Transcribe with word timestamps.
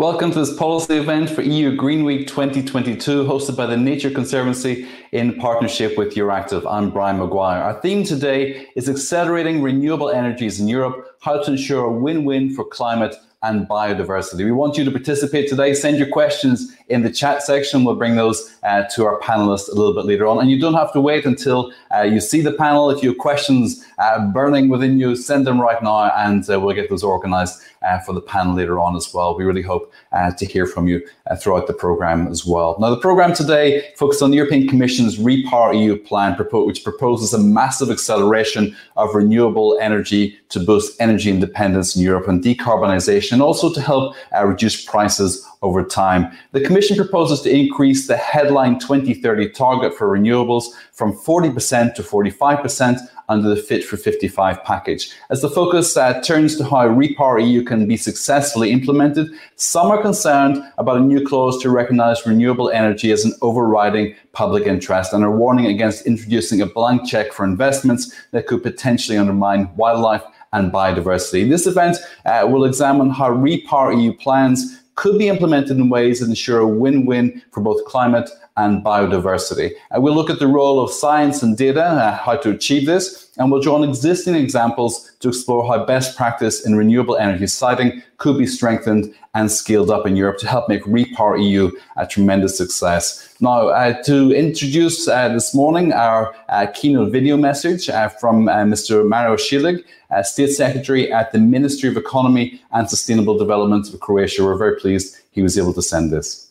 Welcome 0.00 0.30
to 0.30 0.38
this 0.38 0.56
policy 0.56 0.96
event 0.96 1.28
for 1.28 1.42
EU 1.42 1.76
Green 1.76 2.04
Week 2.04 2.26
2022, 2.26 3.24
hosted 3.24 3.54
by 3.54 3.66
the 3.66 3.76
Nature 3.76 4.10
Conservancy 4.10 4.88
in 5.12 5.34
partnership 5.34 5.98
with 5.98 6.14
Euractiv. 6.14 6.64
I'm 6.66 6.88
Brian 6.88 7.18
Maguire. 7.18 7.60
Our 7.60 7.78
theme 7.82 8.04
today 8.04 8.66
is 8.74 8.88
accelerating 8.88 9.60
renewable 9.60 10.08
energies 10.08 10.58
in 10.58 10.68
Europe, 10.68 11.18
how 11.20 11.42
to 11.42 11.50
ensure 11.50 11.84
a 11.84 11.92
win 11.92 12.24
win 12.24 12.54
for 12.54 12.64
climate 12.64 13.14
and 13.42 13.68
biodiversity. 13.68 14.42
We 14.42 14.52
want 14.52 14.78
you 14.78 14.86
to 14.86 14.90
participate 14.90 15.50
today. 15.50 15.74
Send 15.74 15.98
your 15.98 16.08
questions 16.08 16.74
in 16.90 17.02
the 17.02 17.10
chat 17.10 17.42
section. 17.42 17.84
We'll 17.84 17.94
bring 17.94 18.16
those 18.16 18.54
uh, 18.62 18.82
to 18.94 19.06
our 19.06 19.18
panelists 19.20 19.68
a 19.70 19.74
little 19.74 19.94
bit 19.94 20.04
later 20.04 20.26
on. 20.26 20.38
And 20.38 20.50
you 20.50 20.58
don't 20.58 20.74
have 20.74 20.92
to 20.92 21.00
wait 21.00 21.24
until 21.24 21.72
uh, 21.94 22.02
you 22.02 22.20
see 22.20 22.40
the 22.40 22.52
panel. 22.52 22.90
If 22.90 23.02
you 23.02 23.10
have 23.10 23.18
questions 23.18 23.84
uh, 23.98 24.26
burning 24.28 24.68
within 24.68 24.98
you, 24.98 25.16
send 25.16 25.46
them 25.46 25.60
right 25.60 25.82
now 25.82 26.10
and 26.16 26.48
uh, 26.50 26.60
we'll 26.60 26.74
get 26.74 26.90
those 26.90 27.04
organized 27.04 27.62
uh, 27.82 27.98
for 28.00 28.12
the 28.12 28.20
panel 28.20 28.54
later 28.54 28.78
on 28.78 28.96
as 28.96 29.14
well. 29.14 29.36
We 29.36 29.44
really 29.44 29.62
hope 29.62 29.92
to 30.36 30.44
hear 30.44 30.66
from 30.66 30.86
you 30.86 31.06
throughout 31.40 31.66
the 31.66 31.72
program 31.72 32.26
as 32.26 32.44
well. 32.44 32.76
Now, 32.78 32.90
the 32.90 32.98
program 32.98 33.32
today 33.32 33.90
focuses 33.96 34.22
on 34.22 34.30
the 34.30 34.36
European 34.36 34.68
Commission's 34.68 35.18
Repower 35.18 35.80
EU 35.80 35.96
plan, 35.96 36.36
which 36.36 36.84
proposes 36.84 37.32
a 37.32 37.38
massive 37.38 37.90
acceleration 37.90 38.76
of 38.96 39.14
renewable 39.14 39.78
energy 39.80 40.36
to 40.50 40.60
boost 40.60 41.00
energy 41.00 41.30
independence 41.30 41.96
in 41.96 42.02
Europe 42.02 42.28
and 42.28 42.42
decarbonisation, 42.42 43.32
and 43.32 43.42
also 43.42 43.72
to 43.72 43.80
help 43.80 44.14
reduce 44.44 44.84
prices 44.84 45.46
over 45.62 45.84
time. 45.84 46.30
The 46.52 46.60
Commission 46.60 46.79
proposes 46.88 47.40
to 47.42 47.50
increase 47.50 48.06
the 48.06 48.16
headline 48.16 48.78
2030 48.78 49.50
target 49.50 49.94
for 49.94 50.08
renewables 50.08 50.64
from 50.92 51.12
40% 51.12 51.94
to 51.94 52.02
45% 52.02 52.98
under 53.28 53.48
the 53.48 53.56
Fit 53.56 53.84
for 53.84 53.96
55 53.96 54.62
package. 54.64 55.12
As 55.30 55.40
the 55.40 55.48
focus 55.48 55.96
uh, 55.96 56.20
turns 56.20 56.56
to 56.56 56.64
how 56.64 56.88
Repower 56.88 57.46
EU 57.46 57.62
can 57.62 57.86
be 57.86 57.96
successfully 57.96 58.70
implemented, 58.70 59.28
some 59.56 59.86
are 59.86 60.02
concerned 60.02 60.62
about 60.78 60.96
a 60.96 61.00
new 61.00 61.24
clause 61.24 61.62
to 61.62 61.70
recognise 61.70 62.26
renewable 62.26 62.70
energy 62.70 63.12
as 63.12 63.24
an 63.24 63.32
overriding 63.40 64.14
public 64.32 64.66
interest 64.66 65.12
and 65.12 65.24
are 65.24 65.36
warning 65.36 65.66
against 65.66 66.06
introducing 66.06 66.60
a 66.60 66.66
blank 66.66 67.08
check 67.08 67.32
for 67.32 67.44
investments 67.44 68.12
that 68.32 68.46
could 68.46 68.62
potentially 68.62 69.16
undermine 69.16 69.70
wildlife 69.76 70.24
and 70.52 70.72
biodiversity. 70.72 71.48
This 71.48 71.66
event 71.66 71.98
uh, 72.26 72.46
will 72.50 72.64
examine 72.64 73.10
how 73.10 73.30
Repower 73.30 73.96
EU 74.02 74.12
plans 74.12 74.79
could 75.00 75.18
be 75.18 75.28
implemented 75.28 75.78
in 75.78 75.88
ways 75.88 76.20
that 76.20 76.28
ensure 76.28 76.58
a 76.58 76.68
win-win 76.68 77.42
for 77.52 77.62
both 77.62 77.82
climate 77.86 78.28
and 78.58 78.84
biodiversity. 78.84 79.70
And 79.90 80.02
we'll 80.02 80.14
look 80.14 80.28
at 80.28 80.40
the 80.40 80.46
role 80.46 80.78
of 80.78 80.90
science 80.90 81.42
and 81.42 81.56
data, 81.56 81.82
uh, 81.82 82.16
how 82.16 82.36
to 82.36 82.50
achieve 82.50 82.84
this, 82.84 83.30
and 83.38 83.50
we'll 83.50 83.62
draw 83.62 83.76
on 83.76 83.88
existing 83.88 84.34
examples 84.34 85.10
to 85.20 85.28
explore 85.28 85.66
how 85.66 85.86
best 85.86 86.18
practice 86.18 86.66
in 86.66 86.76
renewable 86.76 87.16
energy 87.16 87.46
siting 87.46 88.02
could 88.18 88.36
be 88.36 88.46
strengthened 88.46 89.14
and 89.32 89.50
scaled 89.50 89.90
up 89.90 90.06
in 90.06 90.16
Europe 90.16 90.36
to 90.40 90.46
help 90.46 90.68
make 90.68 90.82
Repower 90.84 91.42
EU 91.42 91.70
a 91.96 92.06
tremendous 92.06 92.58
success. 92.58 93.29
Now, 93.42 93.68
uh, 93.68 94.02
to 94.02 94.34
introduce 94.34 95.08
uh, 95.08 95.30
this 95.30 95.54
morning 95.54 95.94
our 95.94 96.34
uh, 96.50 96.66
keynote 96.74 97.10
video 97.10 97.38
message 97.38 97.88
uh, 97.88 98.10
from 98.10 98.50
uh, 98.50 98.64
Mr. 98.64 99.08
Mario 99.08 99.36
Cilic, 99.36 99.82
State 100.22 100.50
Secretary 100.50 101.10
at 101.10 101.32
the 101.32 101.38
Ministry 101.38 101.88
of 101.88 101.96
Economy 101.96 102.60
and 102.72 102.90
Sustainable 102.90 103.38
Development 103.38 103.88
of 103.88 103.98
Croatia. 103.98 104.44
We're 104.44 104.58
very 104.58 104.76
pleased 104.78 105.22
he 105.30 105.40
was 105.40 105.56
able 105.56 105.72
to 105.72 105.80
send 105.80 106.12
this. 106.12 106.50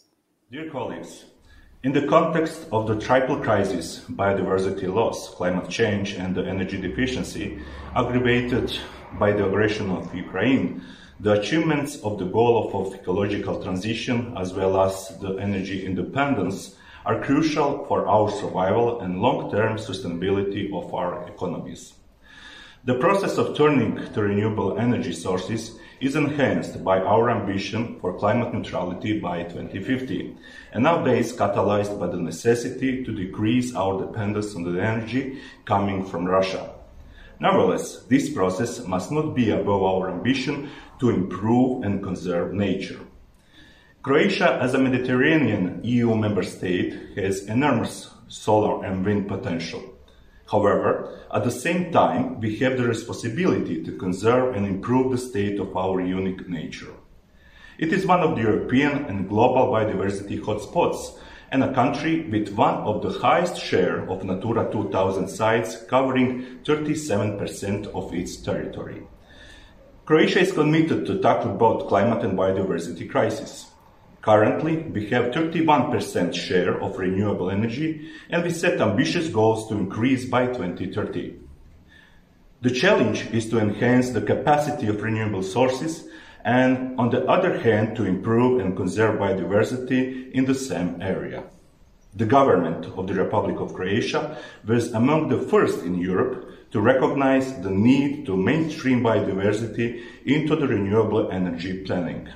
Dear 0.52 0.72
colleagues, 0.72 1.26
in 1.84 1.92
the 1.92 2.08
context 2.08 2.66
of 2.72 2.88
the 2.88 3.00
triple 3.00 3.40
crisis, 3.40 4.04
biodiversity 4.10 4.92
loss, 4.92 5.30
climate 5.30 5.70
change, 5.70 6.14
and 6.14 6.34
the 6.34 6.44
energy 6.44 6.82
deficiency, 6.82 7.60
aggravated 7.96 8.76
by 9.20 9.32
the 9.32 9.46
aggression 9.46 9.92
of 9.92 10.12
Ukraine, 10.16 10.82
the 11.20 11.40
achievements 11.40 11.98
of 11.98 12.18
the 12.18 12.26
goal 12.26 12.72
of 12.74 12.96
ecological 12.96 13.62
transition 13.62 14.34
as 14.38 14.54
well 14.54 14.82
as 14.82 15.16
the 15.20 15.36
energy 15.36 15.86
independence 15.86 16.78
are 17.06 17.22
crucial 17.22 17.86
for 17.86 18.08
our 18.08 18.30
survival 18.30 19.02
and 19.02 19.22
long-term 19.22 19.78
sustainability 19.78 20.72
of 20.74 20.94
our 20.94 21.28
economies. 21.28 21.94
The 22.86 22.96
process 22.96 23.38
of 23.38 23.58
turning 23.58 23.98
to 24.14 24.22
renewable 24.22 24.78
energy 24.80 25.14
sources 25.14 25.78
is 26.00 26.16
enhanced 26.16 26.82
by 26.84 27.00
our 27.00 27.30
ambition 27.30 28.00
for 28.00 28.18
climate 28.18 28.54
neutrality 28.54 29.20
by 29.20 29.44
2050, 29.44 30.38
and 30.72 30.84
nowadays 30.84 31.34
catalyzed 31.34 32.00
by 32.00 32.08
the 32.08 32.18
necessity 32.18 33.04
to 33.04 33.12
decrease 33.12 33.76
our 33.76 34.00
dependence 34.06 34.56
on 34.56 34.64
the 34.64 34.82
energy 34.82 35.42
coming 35.66 36.06
from 36.06 36.26
Russia. 36.26 36.74
Nevertheless, 37.42 38.04
this 38.04 38.30
process 38.30 38.86
must 38.86 39.12
not 39.12 39.36
be 39.36 39.52
above 39.52 39.84
our 39.84 40.10
ambition 40.10 40.70
to 41.00 41.10
improve 41.10 41.84
and 41.84 42.04
conserve 42.04 42.54
nature. 42.54 43.00
Croatia, 44.10 44.58
as 44.60 44.74
a 44.74 44.80
Mediterranean 44.80 45.82
EU 45.84 46.16
member 46.16 46.42
state, 46.42 46.98
has 47.16 47.46
enormous 47.46 48.10
solar 48.28 48.84
and 48.84 49.06
wind 49.06 49.28
potential. 49.28 49.84
However, 50.50 51.20
at 51.32 51.44
the 51.44 51.52
same 51.52 51.92
time, 51.92 52.40
we 52.40 52.58
have 52.58 52.76
the 52.76 52.88
responsibility 52.88 53.84
to 53.84 53.92
conserve 53.92 54.56
and 54.56 54.66
improve 54.66 55.12
the 55.12 55.18
state 55.20 55.60
of 55.60 55.78
our 55.78 56.02
unique 56.02 56.50
nature. 56.50 56.92
It 57.78 57.94
is 57.94 58.08
one 58.08 58.22
of 58.22 58.36
the 58.36 58.42
European 58.42 59.06
and 59.06 59.30
global 59.30 59.68
biodiversity 59.68 60.42
hotspots 60.42 61.20
and 61.52 61.64
a 61.64 61.72
country 61.76 62.28
with 62.32 62.56
one 62.56 62.78
of 62.78 63.04
the 63.04 63.20
highest 63.20 63.62
share 63.62 64.10
of 64.10 64.24
Natura 64.24 64.72
2000 64.72 65.28
sites 65.28 65.84
covering 65.84 66.62
37% 66.64 67.86
of 67.94 68.12
its 68.12 68.38
territory. 68.38 69.04
Croatia 70.08 70.40
is 70.40 70.52
committed 70.52 71.06
to 71.06 71.22
tackle 71.22 71.54
both 71.54 71.88
climate 71.88 72.26
and 72.26 72.36
biodiversity 72.36 73.08
crisis. 73.08 73.69
Currently, 74.22 74.78
we 74.78 75.10
have 75.10 75.32
31% 75.32 76.34
share 76.34 76.82
of 76.82 76.98
renewable 76.98 77.50
energy 77.50 78.10
and 78.30 78.44
we 78.44 78.50
set 78.50 78.82
ambitious 78.82 79.30
goals 79.30 79.70
to 79.70 79.76
increase 79.76 80.26
by 80.26 80.48
2030. 80.48 81.36
The 82.62 82.72
challenge 82.72 83.28
is 83.32 83.50
to 83.50 83.60
enhance 83.60 84.10
the 84.10 84.22
capacity 84.22 84.88
of 84.88 85.02
renewable 85.02 85.44
sources 85.44 86.06
and, 86.44 87.00
on 87.00 87.10
the 87.10 87.26
other 87.26 87.60
hand, 87.60 87.96
to 87.96 88.06
improve 88.06 88.60
and 88.60 88.76
conserve 88.76 89.20
biodiversity 89.20 90.32
in 90.32 90.44
the 90.46 90.56
same 90.56 91.02
area. 91.02 91.44
The 92.16 92.26
government 92.26 92.86
of 92.98 93.08
the 93.08 93.14
Republic 93.14 93.60
of 93.60 93.74
Croatia 93.74 94.38
was 94.66 94.92
among 94.92 95.30
the 95.30 95.40
first 95.40 95.84
in 95.84 95.96
Europe 95.96 96.72
to 96.72 96.82
recognize 96.82 97.62
the 97.62 97.70
need 97.70 98.26
to 98.26 98.36
mainstream 98.36 99.02
biodiversity 99.02 100.04
into 100.26 100.56
the 100.56 100.68
renewable 100.68 101.32
energy 101.32 101.84
planning. 101.84 102.28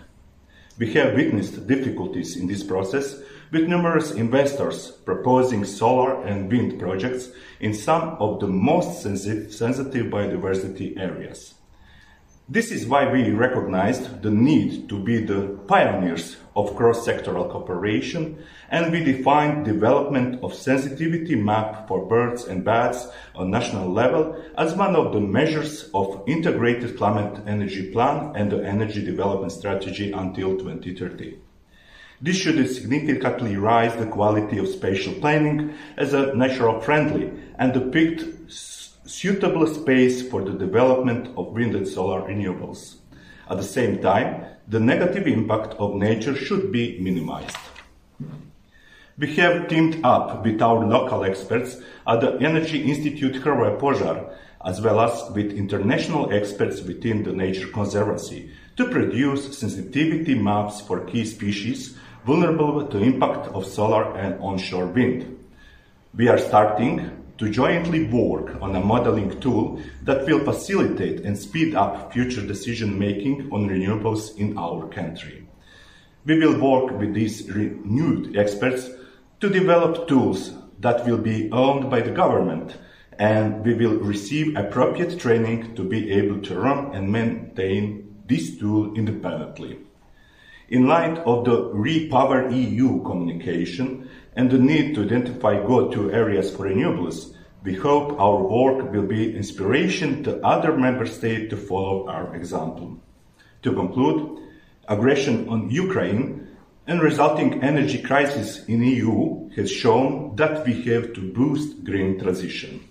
We 0.78 0.91
have 0.94 1.13
witnessed 1.13 1.67
difficulties 1.67 2.35
in 2.35 2.47
this 2.47 2.63
process 2.63 3.22
with 3.51 3.67
numerous 3.67 4.11
investors 4.11 4.89
proposing 4.89 5.66
solar 5.66 6.25
and 6.25 6.51
wind 6.51 6.79
projects 6.79 7.29
in 7.59 7.75
some 7.75 8.17
of 8.19 8.39
the 8.39 8.47
most 8.47 9.03
sensitive 9.03 10.07
biodiversity 10.07 10.97
areas. 10.97 11.53
This 12.50 12.72
is 12.72 12.88
why 12.88 13.11
we 13.11 13.29
recognized 13.29 14.23
the 14.23 14.31
need 14.31 14.89
to 14.89 14.97
be 14.97 15.23
the 15.23 15.59
pioneers 15.67 16.38
of 16.56 16.75
cross-sectoral 16.75 17.51
cooperation 17.51 18.44
and 18.69 18.91
we 18.91 19.03
defined 19.03 19.66
development 19.66 20.44
of 20.44 20.53
sensitivity 20.53 21.35
map 21.35 21.88
for 21.88 22.06
birds 22.06 22.46
and 22.46 22.63
bats 22.63 23.07
on 23.35 23.51
national 23.51 23.90
level 23.90 24.41
as 24.57 24.74
one 24.74 24.96
of 24.96 25.13
the 25.13 25.19
measures 25.19 25.90
of 25.94 26.24
integrated 26.28 26.97
climate 26.97 27.41
energy 27.47 27.91
plan 27.91 28.31
and 28.35 28.52
the 28.52 28.63
energy 28.63 29.03
development 29.03 29.52
strategy 29.52 30.12
until 30.12 30.57
2030. 30.57 31.38
This 32.22 32.38
should 32.38 32.73
significantly 32.73 33.57
raise 33.57 33.96
the 33.96 34.05
quality 34.05 34.58
of 34.58 34.70
spatial 34.70 35.14
planning 35.16 35.73
as 35.97 36.14
a 36.14 36.34
natural 36.34 36.79
friendly 36.79 37.32
and 37.59 37.73
depict 37.73 38.49
suitable 39.05 39.67
space 39.67 40.28
for 40.29 40.41
the 40.41 40.53
development 40.53 41.28
of 41.38 41.52
wind 41.52 41.76
and 41.76 41.88
solar 41.88 42.22
renewables. 42.22 42.96
At 43.49 43.58
the 43.58 43.64
same 43.64 44.02
time, 44.02 44.46
the 44.67 44.79
negative 44.79 45.28
impact 45.28 45.73
of 45.73 45.96
nature 45.96 46.35
should 46.35 46.72
be 46.72 46.97
minimized. 46.99 47.58
We 49.16 49.36
have 49.36 49.68
teamed 49.68 50.04
up 50.04 50.44
with 50.44 50.60
our 50.60 50.84
local 50.88 51.24
experts 51.24 51.78
at 52.08 52.22
the 52.22 52.36
Energy 52.42 52.82
Institute 52.82 53.36
Hrvoje 53.36 53.80
Požar, 53.80 54.36
as 54.66 54.82
well 54.82 55.00
as 55.02 55.30
with 55.36 55.52
international 55.52 56.34
experts 56.34 56.82
within 56.82 57.22
the 57.22 57.32
Nature 57.32 57.68
Conservancy, 57.68 58.50
to 58.76 58.90
produce 58.90 59.56
sensitivity 59.56 60.34
maps 60.34 60.82
for 60.82 61.06
key 61.06 61.26
species 61.26 61.96
vulnerable 62.26 62.88
to 62.88 63.04
impact 63.04 63.50
of 63.50 63.68
solar 63.68 64.18
and 64.18 64.42
onshore 64.42 64.88
wind. 64.88 65.38
We 66.16 66.28
are 66.28 66.40
starting 66.40 67.36
to 67.38 67.52
jointly 67.52 68.06
work 68.06 68.60
on 68.64 68.76
a 68.76 68.84
modeling 68.84 69.40
tool 69.40 69.80
that 70.02 70.26
will 70.26 70.44
facilitate 70.44 71.20
and 71.20 71.38
speed 71.38 71.76
up 71.76 72.12
future 72.12 72.44
decision 72.44 72.98
making 72.98 73.52
on 73.52 73.70
renewables 73.70 74.36
in 74.38 74.58
our 74.58 74.88
country. 74.88 75.48
We 76.26 76.40
will 76.40 76.60
work 76.60 76.98
with 76.98 77.14
these 77.14 77.48
renewed 77.52 78.36
experts 78.36 78.90
to 79.43 79.49
develop 79.49 80.07
tools 80.07 80.53
that 80.79 81.05
will 81.05 81.17
be 81.17 81.51
owned 81.51 81.91
by 81.91 81.99
the 81.99 82.09
government 82.09 82.78
and 83.19 83.66
we 83.66 83.73
will 83.73 83.95
receive 83.95 84.55
appropriate 84.55 85.19
training 85.19 85.75
to 85.75 85.84
be 85.84 86.09
able 86.13 86.40
to 86.40 86.57
run 86.57 86.95
and 86.95 87.11
maintain 87.11 88.23
this 88.25 88.57
tool 88.57 88.95
independently. 88.95 89.78
In 90.69 90.87
light 90.87 91.17
of 91.25 91.43
the 91.43 91.57
Repower 91.73 92.55
EU 92.55 93.03
communication 93.03 94.09
and 94.37 94.49
the 94.49 94.57
need 94.57 94.95
to 94.95 95.03
identify 95.03 95.55
go-to 95.55 96.09
areas 96.13 96.49
for 96.55 96.69
renewables, 96.69 97.35
we 97.63 97.75
hope 97.75 98.17
our 98.17 98.41
work 98.41 98.93
will 98.93 99.05
be 99.05 99.35
inspiration 99.35 100.23
to 100.23 100.40
other 100.40 100.78
member 100.78 101.05
states 101.05 101.49
to 101.49 101.57
follow 101.57 102.07
our 102.07 102.34
example. 102.34 102.97
To 103.63 103.73
conclude, 103.73 104.40
aggression 104.87 105.49
on 105.49 105.69
Ukraine 105.69 106.42
and 106.85 107.02
resulting 107.02 107.64
energy 107.64 108.02
crisis 108.02 108.66
in 108.66 108.84
EU 108.84 109.50
has 109.56 109.72
shown 109.72 110.35
that 110.35 110.66
we 110.66 110.82
have 110.84 111.14
to 111.14 111.32
boost 111.34 111.84
green 111.84 112.20
transition. 112.20 112.88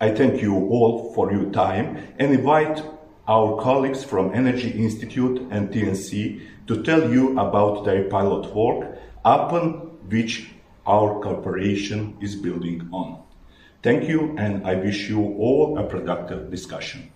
I 0.00 0.10
thank 0.10 0.42
you 0.42 0.54
all 0.54 1.12
for 1.14 1.32
your 1.32 1.50
time 1.52 1.98
and 2.18 2.34
invite 2.34 2.82
our 3.28 3.60
colleagues 3.62 4.04
from 4.04 4.34
Energy 4.34 4.70
Institute 4.70 5.40
and 5.50 5.70
TNC 5.70 6.40
to 6.66 6.82
tell 6.82 7.10
you 7.10 7.38
about 7.38 7.84
their 7.84 8.04
pilot 8.04 8.54
work 8.54 8.98
upon 9.24 9.72
which 10.10 10.50
our 10.86 11.20
cooperation 11.20 12.16
is 12.20 12.34
building 12.36 12.88
on. 12.92 13.22
Thank 13.82 14.08
you, 14.08 14.36
and 14.36 14.66
I 14.66 14.74
wish 14.74 15.08
you 15.08 15.20
all 15.20 15.78
a 15.78 15.84
productive 15.84 16.50
discussion. 16.50 17.12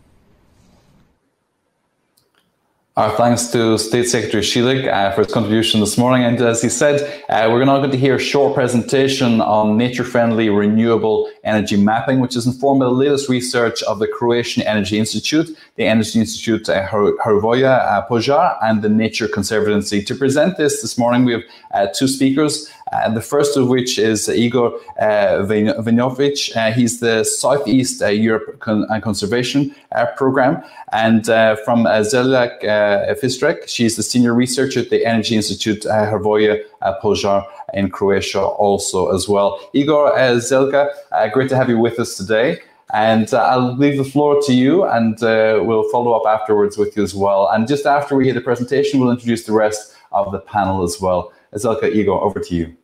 Our 2.97 3.17
thanks 3.17 3.47
to 3.53 3.79
State 3.79 4.09
Secretary 4.09 4.43
Šiljeg 4.43 4.89
uh, 4.89 5.13
for 5.13 5.23
his 5.23 5.33
contribution 5.33 5.79
this 5.79 5.97
morning. 5.97 6.25
And 6.25 6.41
as 6.41 6.61
he 6.61 6.69
said, 6.69 7.23
uh, 7.29 7.49
we're 7.49 7.65
now 7.65 7.79
going 7.79 7.93
to 7.93 7.97
hear 7.97 8.17
a 8.17 8.19
short 8.19 8.53
presentation 8.53 9.41
on 9.41 9.77
nature-friendly 9.77 10.51
renewable 10.51 11.31
energy 11.45 11.77
mapping, 11.77 12.19
which 12.19 12.35
is 12.35 12.49
informed 12.49 12.81
by 12.81 12.87
the 12.87 12.91
latest 12.91 13.29
research 13.29 13.81
of 13.85 14.01
the 14.01 14.09
Croatian 14.09 14.65
Energy 14.65 14.99
Institute, 14.99 15.57
the 15.77 15.85
Energy 15.85 16.19
Institute 16.19 16.69
uh, 16.69 16.85
Hrvoje 16.89 17.63
uh, 17.63 18.57
and 18.61 18.83
the 18.83 18.89
Nature 18.89 19.29
Conservancy. 19.29 20.03
To 20.03 20.15
present 20.17 20.57
this 20.57 20.83
this 20.83 20.99
morning, 20.99 21.25
we 21.25 21.33
have 21.35 21.43
uh, 21.73 21.87
two 21.95 22.09
speakers. 22.09 22.69
Uh, 22.93 23.09
the 23.09 23.21
first 23.21 23.57
of 23.57 23.69
which 23.69 23.99
is 23.99 24.29
Igor 24.29 24.73
uh, 24.99 25.47
Vejnović. 25.47 26.57
Uh, 26.57 26.73
he's 26.73 27.01
the 27.01 27.25
Southeast 27.25 28.03
uh, 28.03 28.09
Europe 28.09 28.59
Con- 28.59 28.87
uh, 28.91 29.01
Conservation 29.01 29.75
Program. 30.17 30.63
And 30.93 31.25
from 31.65 31.87
uh, 31.87 32.03
Željka 32.03 33.17
Fištrek, 33.21 33.69
she's 33.69 33.97
the 33.97 34.03
senior 34.03 34.35
researcher 34.35 34.81
at 34.81 34.91
the 34.91 35.07
Energy 35.07 35.37
Institute 35.37 35.87
uh, 35.87 36.11
Hrvoje 36.11 36.65
Požar 37.03 37.45
in 37.75 37.91
Croatia, 37.91 38.43
also 38.43 39.15
as 39.15 39.29
well. 39.29 39.61
Igor 39.73 40.13
Željka, 40.17 40.89
great 41.33 41.49
to 41.49 41.57
have 41.57 41.69
you 41.69 41.79
with 41.79 41.99
us 42.01 42.17
today. 42.17 42.59
And 42.93 43.33
uh, 43.33 43.39
I'll 43.39 43.77
leave 43.77 43.99
the 43.99 44.05
floor 44.05 44.41
to 44.43 44.53
you, 44.53 44.83
and 44.83 45.23
uh, 45.23 45.61
we'll 45.63 45.89
follow 45.91 46.13
up 46.13 46.27
afterwards 46.27 46.77
with 46.77 46.97
you 46.97 47.05
as 47.05 47.15
well. 47.15 47.49
And 47.53 47.69
just 47.69 47.87
after 47.87 48.17
we 48.17 48.25
hear 48.25 48.35
the 48.35 48.41
presentation, 48.41 48.99
we'll 48.99 49.13
introduce 49.13 49.45
the 49.45 49.53
rest 49.53 49.95
of 50.11 50.33
the 50.33 50.41
panel 50.41 50.83
as 50.83 51.01
well. 51.01 51.33
Željka, 51.55 51.95
Igor, 51.95 52.21
over 52.21 52.41
to 52.41 52.55
you. 52.55 52.80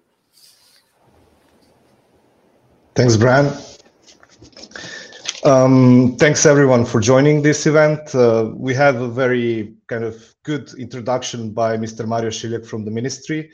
Thanks, 2.97 3.15
Brian. 3.15 3.53
Um, 5.45 6.17
thanks 6.19 6.47
everyone 6.47 6.87
for 6.87 6.99
joining 6.99 7.43
this 7.43 7.67
event. 7.67 8.15
Uh, 8.15 8.53
we 8.55 8.73
have 8.73 9.03
a 9.03 9.09
very 9.09 9.75
kind 9.87 10.03
of 10.03 10.35
good 10.45 10.73
introduction 10.79 11.51
by 11.51 11.77
Mr. 11.77 12.09
Mario 12.09 12.31
Šiljeg 12.31 12.67
from 12.67 12.87
the 12.87 12.91
ministry. 12.91 13.51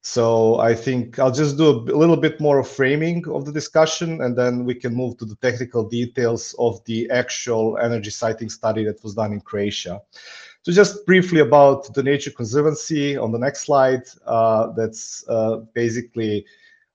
So 0.00 0.58
I 0.58 0.74
think 0.74 1.20
I'll 1.20 1.30
just 1.30 1.56
do 1.56 1.68
a 1.68 1.94
little 1.96 2.16
bit 2.16 2.40
more 2.40 2.58
of 2.58 2.66
framing 2.66 3.28
of 3.28 3.44
the 3.44 3.52
discussion 3.52 4.22
and 4.22 4.36
then 4.36 4.64
we 4.64 4.74
can 4.74 4.92
move 4.92 5.18
to 5.18 5.24
the 5.24 5.36
technical 5.36 5.88
details 5.88 6.56
of 6.58 6.84
the 6.84 7.08
actual 7.10 7.78
energy 7.78 8.10
siting 8.10 8.50
study 8.50 8.82
that 8.86 9.04
was 9.04 9.14
done 9.14 9.32
in 9.32 9.40
Croatia. 9.40 10.02
So 10.62 10.72
just 10.72 11.06
briefly 11.06 11.40
about 11.40 11.94
the 11.94 12.02
Nature 12.02 12.32
Conservancy 12.32 13.16
on 13.16 13.30
the 13.30 13.38
next 13.38 13.62
slide, 13.66 14.02
uh, 14.26 14.72
that's 14.72 15.24
uh, 15.28 15.58
basically 15.74 16.44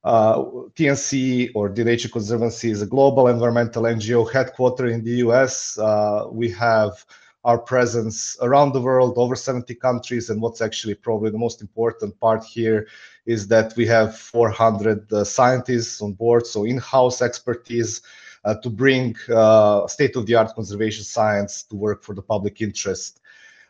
uh, 0.05 0.37
TNC 0.75 1.51
or 1.55 1.67
the 1.69 1.83
Nature 1.83 2.09
Conservancy 2.09 2.69
is 2.69 2.83
a 2.83 2.85
global 2.85 3.27
environmental 3.27 3.83
NGO 3.83 4.29
headquartered 4.31 4.91
in 4.93 5.03
the 5.03 5.15
US. 5.25 5.77
Uh, 5.79 6.27
we 6.31 6.49
have 6.51 7.03
our 7.43 7.57
presence 7.57 8.37
around 8.41 8.73
the 8.73 8.81
world, 8.81 9.17
over 9.17 9.35
70 9.35 9.73
countries. 9.75 10.29
And 10.29 10.39
what's 10.41 10.61
actually 10.61 10.93
probably 10.93 11.31
the 11.31 11.39
most 11.39 11.59
important 11.59 12.19
part 12.19 12.43
here 12.43 12.87
is 13.25 13.47
that 13.47 13.75
we 13.75 13.87
have 13.87 14.15
400 14.15 15.11
uh, 15.11 15.23
scientists 15.23 16.01
on 16.01 16.13
board, 16.13 16.45
so 16.45 16.65
in 16.65 16.77
house 16.77 17.21
expertise. 17.21 18.01
Uh, 18.43 18.53
to 18.61 18.69
bring 18.69 19.15
uh, 19.33 19.87
state-of-the-art 19.87 20.53
conservation 20.53 21.03
science 21.03 21.63
to 21.63 21.75
work 21.75 22.03
for 22.03 22.13
the 22.13 22.21
public 22.21 22.61
interest. 22.61 23.19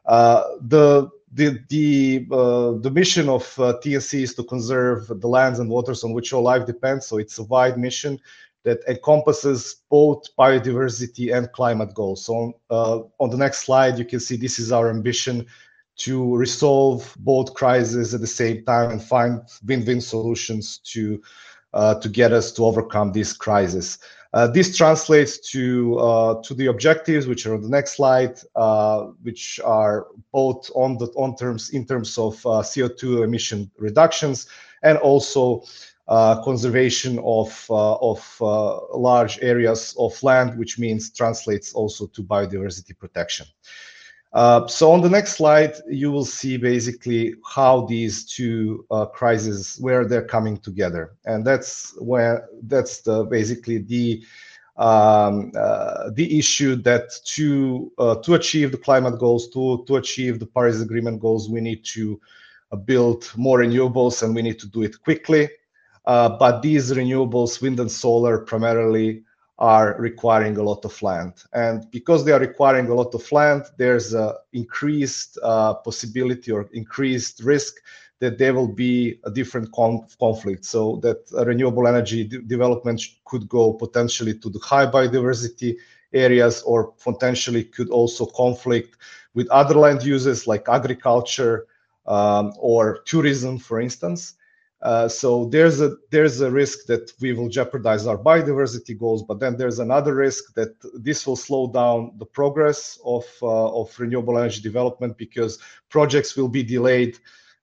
Uh, 0.05 0.43
the 0.59 1.09
the 1.35 1.59
the 1.69 2.27
uh, 2.31 2.71
the 2.79 2.89
mission 2.89 3.27
of 3.29 3.43
uh, 3.59 3.73
TNC 3.83 4.21
is 4.21 4.33
to 4.35 4.43
conserve 4.43 5.07
the 5.07 5.27
lands 5.27 5.59
and 5.59 5.69
waters 5.69 6.03
on 6.03 6.13
which 6.13 6.31
all 6.33 6.43
life 6.43 6.65
depends. 6.65 7.05
So 7.05 7.17
it's 7.17 7.37
a 7.37 7.43
wide 7.43 7.77
mission 7.77 8.19
that 8.63 8.79
encompasses 8.87 9.83
both 9.89 10.23
biodiversity 10.37 11.35
and 11.35 11.51
climate 11.51 11.93
goals. 11.93 12.25
So 12.25 12.33
on, 12.33 12.53
uh, 12.69 12.99
on 13.19 13.29
the 13.29 13.37
next 13.37 13.59
slide, 13.59 13.99
you 13.99 14.05
can 14.05 14.19
see 14.19 14.37
this 14.37 14.57
is 14.59 14.71
our 14.71 14.89
ambition 14.89 15.45
to 15.97 16.35
resolve 16.35 17.15
both 17.19 17.53
crises 17.53 18.13
at 18.13 18.21
the 18.21 18.27
same 18.27 18.63
time 18.63 18.91
and 18.91 19.03
find 19.03 19.41
win-win 19.65 20.01
solutions 20.01 20.79
to 20.79 21.21
uh, 21.73 21.95
to 21.99 22.07
get 22.07 22.31
us 22.31 22.53
to 22.53 22.63
overcome 22.63 23.11
this 23.11 23.33
crisis. 23.33 23.99
Uh, 24.35 24.47
this 24.47 24.75
translates 24.75 25.39
to 25.39 25.97
uh, 25.97 26.41
to 26.41 26.53
the 26.53 26.65
objectives, 26.65 27.25
which 27.25 27.45
are 27.45 27.53
on 27.53 27.61
the 27.61 27.69
next 27.69 27.95
slide, 27.95 28.37
uh, 28.57 29.03
which 29.23 29.61
are 29.63 30.07
both 30.33 30.69
on 30.75 30.97
the 30.97 31.05
on 31.15 31.37
terms 31.37 31.69
in 31.69 31.85
terms 31.85 32.17
of 32.17 32.33
uh, 32.45 32.61
CO2 32.61 33.23
emission 33.23 33.71
reductions 33.77 34.47
and 34.83 34.97
also 34.97 35.63
uh, 36.09 36.43
conservation 36.43 37.17
of 37.19 37.65
of 37.71 38.19
large 38.93 39.39
areas 39.41 39.95
of 39.97 40.21
land, 40.21 40.59
which 40.59 40.77
means 40.77 41.11
translates 41.11 41.71
also 41.71 42.05
to 42.07 42.21
biodiversity 42.21 42.97
protection. 42.99 43.45
Uh, 44.35 44.67
so 44.67 44.91
on 44.91 44.99
the 44.99 45.09
next 45.09 45.37
slide, 45.37 45.75
you 45.89 46.11
will 46.11 46.25
see 46.25 46.57
basically 46.57 47.33
how 47.47 47.85
these 47.85 48.25
two 48.25 48.85
uh, 48.91 49.05
crises 49.05 49.77
where 49.79 50.05
they're 50.05 50.27
coming 50.27 50.57
together, 50.57 51.13
and 51.23 51.45
that's 51.45 51.95
where 52.01 52.49
that's 52.63 52.99
the 52.99 53.23
basically 53.23 53.77
the 53.77 54.21
um, 54.75 55.53
uh, 55.57 56.09
the 56.09 56.37
issue 56.37 56.75
that 56.75 57.11
to 57.23 57.89
uh, 57.97 58.15
to 58.15 58.33
achieve 58.33 58.73
the 58.73 58.77
climate 58.77 59.17
goals, 59.19 59.47
to 59.51 59.85
to 59.87 59.95
achieve 59.95 60.39
the 60.39 60.45
Paris 60.45 60.81
Agreement 60.81 61.21
goals, 61.21 61.49
we 61.49 61.61
need 61.61 61.85
to 61.85 62.19
uh, 62.73 62.75
build 62.75 63.31
more 63.37 63.59
renewables, 63.59 64.21
and 64.21 64.35
we 64.35 64.41
need 64.41 64.59
to 64.59 64.67
do 64.67 64.83
it 64.83 65.01
quickly. 65.01 65.47
but 66.03 66.61
these 66.61 66.91
renewables, 66.91 67.61
wind 67.61 67.79
and 67.79 67.89
solar, 67.89 68.39
primarily 68.39 69.23
are 69.57 69.95
requiring 69.99 70.57
a 70.57 70.63
lot 70.63 70.83
of 70.83 71.01
land. 71.01 71.33
And 71.53 71.89
because 71.91 72.25
they 72.25 72.31
are 72.33 72.39
requiring 72.39 72.87
a 72.89 72.93
lot 72.93 73.15
of 73.15 73.31
land, 73.31 73.63
there's 73.77 74.13
a 74.13 74.35
increased 74.51 75.37
uh, 75.41 75.75
possibility 75.75 76.51
or 76.51 76.67
increased 76.73 77.41
risk 77.41 77.75
that 78.19 78.37
there 78.37 78.53
will 78.53 78.67
be 78.67 79.19
a 79.23 79.31
different 79.31 79.71
conf 79.71 80.17
conflict. 80.19 80.65
So 80.65 80.97
that 81.03 81.19
renewable 81.45 81.87
energy 81.87 82.23
development 82.25 83.01
could 83.25 83.47
go 83.47 83.73
potentially 83.73 84.37
to 84.39 84.49
the 84.49 84.59
high 84.59 84.85
biodiversity 84.85 85.77
areas 86.13 86.61
or 86.63 86.91
potentially 86.93 87.63
could 87.63 87.89
also 87.89 88.25
conflict 88.25 88.97
with 89.33 89.49
other 89.49 89.75
land 89.75 90.03
uses 90.03 90.47
like 90.47 90.67
agriculture 90.69 91.67
um, 92.07 92.53
or 92.57 92.99
tourism, 93.05 93.57
for 93.57 93.79
instance. 93.79 94.35
Uh, 94.85 95.07
so 95.07 95.45
there's 95.45 95.81
a 95.81 95.95
there's 96.11 96.41
a 96.41 96.51
risk 96.51 96.85
that 96.85 97.11
we 97.19 97.33
will 97.33 97.49
jeopardize 97.49 98.05
our 98.05 98.19
biodiversity 98.19 98.95
goals, 98.95 99.23
but 99.23 99.39
then 99.39 99.57
there's 99.57 99.79
another 99.79 100.13
risk 100.13 100.53
that 100.53 100.75
this 100.93 101.25
will 101.25 101.35
slow 101.35 101.71
down 101.71 102.11
the 102.19 102.25
progress 102.25 102.99
of 103.03 103.25
uh, 103.41 103.81
of 103.81 103.99
renewable 103.99 104.37
energy 104.37 104.61
development 104.61 105.17
because 105.17 105.57
projects 105.89 106.37
will 106.37 106.47
be 106.47 106.61
delayed 106.61 107.17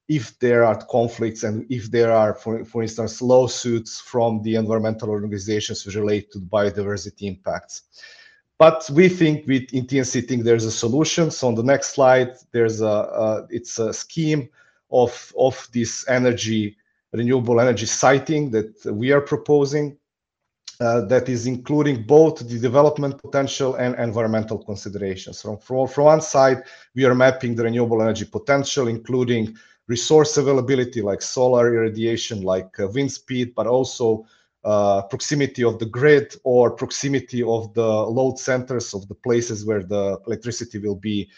if 0.08 0.36
there 0.40 0.64
are 0.64 0.84
conflicts 0.86 1.44
and 1.44 1.64
if 1.70 1.92
there 1.92 2.10
are, 2.10 2.34
for, 2.34 2.64
for 2.64 2.82
instance, 2.82 3.22
lawsuits 3.22 4.00
from 4.00 4.42
the 4.42 4.56
environmental 4.56 5.08
organizations 5.08 5.86
which 5.86 5.94
relate 5.94 6.32
to 6.32 6.40
biodiversity 6.40 7.22
impacts. 7.22 7.82
But 8.58 8.90
we 8.92 9.08
think 9.08 9.46
with 9.46 9.72
in 9.72 9.86
TNC 9.86 10.26
think 10.26 10.42
there's 10.42 10.64
a 10.64 10.72
solution. 10.72 11.30
So 11.30 11.46
on 11.46 11.54
the 11.54 11.62
next 11.62 11.90
slide, 11.94 12.34
there's 12.50 12.80
a, 12.80 12.96
a 13.24 13.46
it's 13.48 13.78
a 13.78 13.92
scheme 13.92 14.48
of 14.90 15.32
of 15.38 15.68
this 15.72 16.04
energy 16.08 16.78
renewable 17.12 17.61
energy 17.61 17.87
siting 17.87 18.50
that 18.50 18.73
we 18.87 19.12
are 19.12 19.21
proposing 19.21 19.97
uh, 20.81 21.02
that 21.02 21.28
is 21.28 21.47
including 21.47 22.02
both 22.02 22.38
the 22.49 22.59
development 22.59 23.16
potential 23.23 23.76
and 23.76 23.95
environmental 24.00 24.59
considerations. 24.59 25.38
So 25.38 25.57
from, 25.57 25.87
from 25.87 26.04
one 26.04 26.21
side, 26.21 26.64
we 26.97 27.04
are 27.04 27.14
mapping 27.14 27.54
the 27.54 27.64
renewable 27.64 28.02
energy 28.02 28.25
potential, 28.25 28.88
including 28.88 29.57
resource 29.87 30.37
availability 30.38 31.00
like 31.00 31.23
solar 31.23 31.73
irradiation, 31.73 32.42
like 32.42 32.81
uh, 32.81 32.88
wind 32.88 33.12
speed, 33.12 33.54
but 33.54 33.66
also 33.66 34.26
uh, 34.64 35.02
proximity 35.02 35.62
of 35.62 35.78
the 35.78 35.87
grid 35.87 36.35
or 36.45 36.71
proximity 36.71 37.42
of 37.42 37.73
the 37.75 37.87
load 38.16 38.38
centers 38.38 38.95
of 38.95 39.07
the 39.09 39.14
places 39.14 39.64
where 39.64 39.83
the 39.83 40.19
electricity 40.26 40.78
will 40.78 40.97
be 40.97 41.28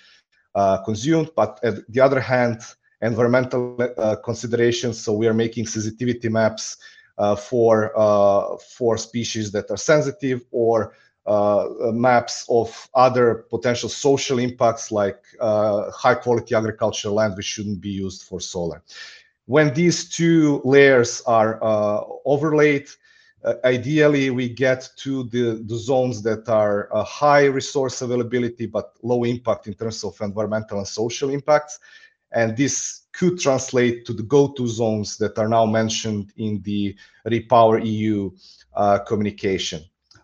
uh, 0.55 0.79
consumed. 0.85 1.31
But 1.35 1.59
at 1.63 1.87
the 1.93 2.01
other 2.01 2.21
hand, 2.21 2.63
environmental 3.05 3.77
uh, 3.81 4.17
considerations. 4.17 5.01
So 5.01 5.13
we 5.13 5.27
are 5.29 5.35
making 5.35 5.67
sensitivity 5.67 6.29
maps 6.29 6.77
uh, 7.19 7.37
for 7.37 7.93
uh, 7.97 8.57
for 8.57 8.97
species 8.99 9.53
that 9.53 9.71
are 9.71 9.77
sensitive 9.77 10.41
or 10.51 10.95
uh, 11.27 11.69
maps 11.93 12.45
of 12.49 12.89
other 12.95 13.47
potential 13.51 13.89
social 13.89 14.39
impacts 14.39 14.91
like 14.91 15.23
uh, 15.41 15.91
high 15.93 16.15
quality 16.15 16.55
agricultural 16.55 17.15
land 17.15 17.37
which 17.37 17.47
shouldn't 17.47 17.81
be 17.81 17.91
used 17.91 18.23
for 18.25 18.41
solar. 18.41 18.83
When 19.47 19.73
these 19.75 20.09
two 20.09 20.61
layers 20.65 21.23
are 21.27 21.63
uh, 21.63 22.01
overlaid, 22.25 22.89
ideally 23.65 24.31
we 24.31 24.49
get 24.49 24.89
to 24.97 25.25
the, 25.25 25.63
the 25.67 25.77
zones 25.77 26.23
that 26.23 26.49
are 26.49 26.89
high 27.05 27.45
resource 27.45 28.01
availability 28.01 28.67
but 28.67 28.95
low 29.03 29.25
impact 29.25 29.67
in 29.67 29.75
terms 29.75 30.03
of 30.03 30.19
environmental 30.21 30.79
and 30.79 30.89
social 30.89 31.31
impacts. 31.31 31.79
And 32.35 32.57
this 32.57 33.03
could 33.13 33.39
translate 33.39 34.05
to 34.07 34.13
the 34.13 34.25
go-to 34.25 34.67
zones 34.67 35.17
that 35.19 35.39
are 35.39 35.49
now 35.49 35.65
mentioned 35.65 36.33
in 36.37 36.61
the 36.63 36.97
Repower 37.27 37.85
EU 37.85 38.31
uh, 38.75 38.99
communication. 38.99 39.83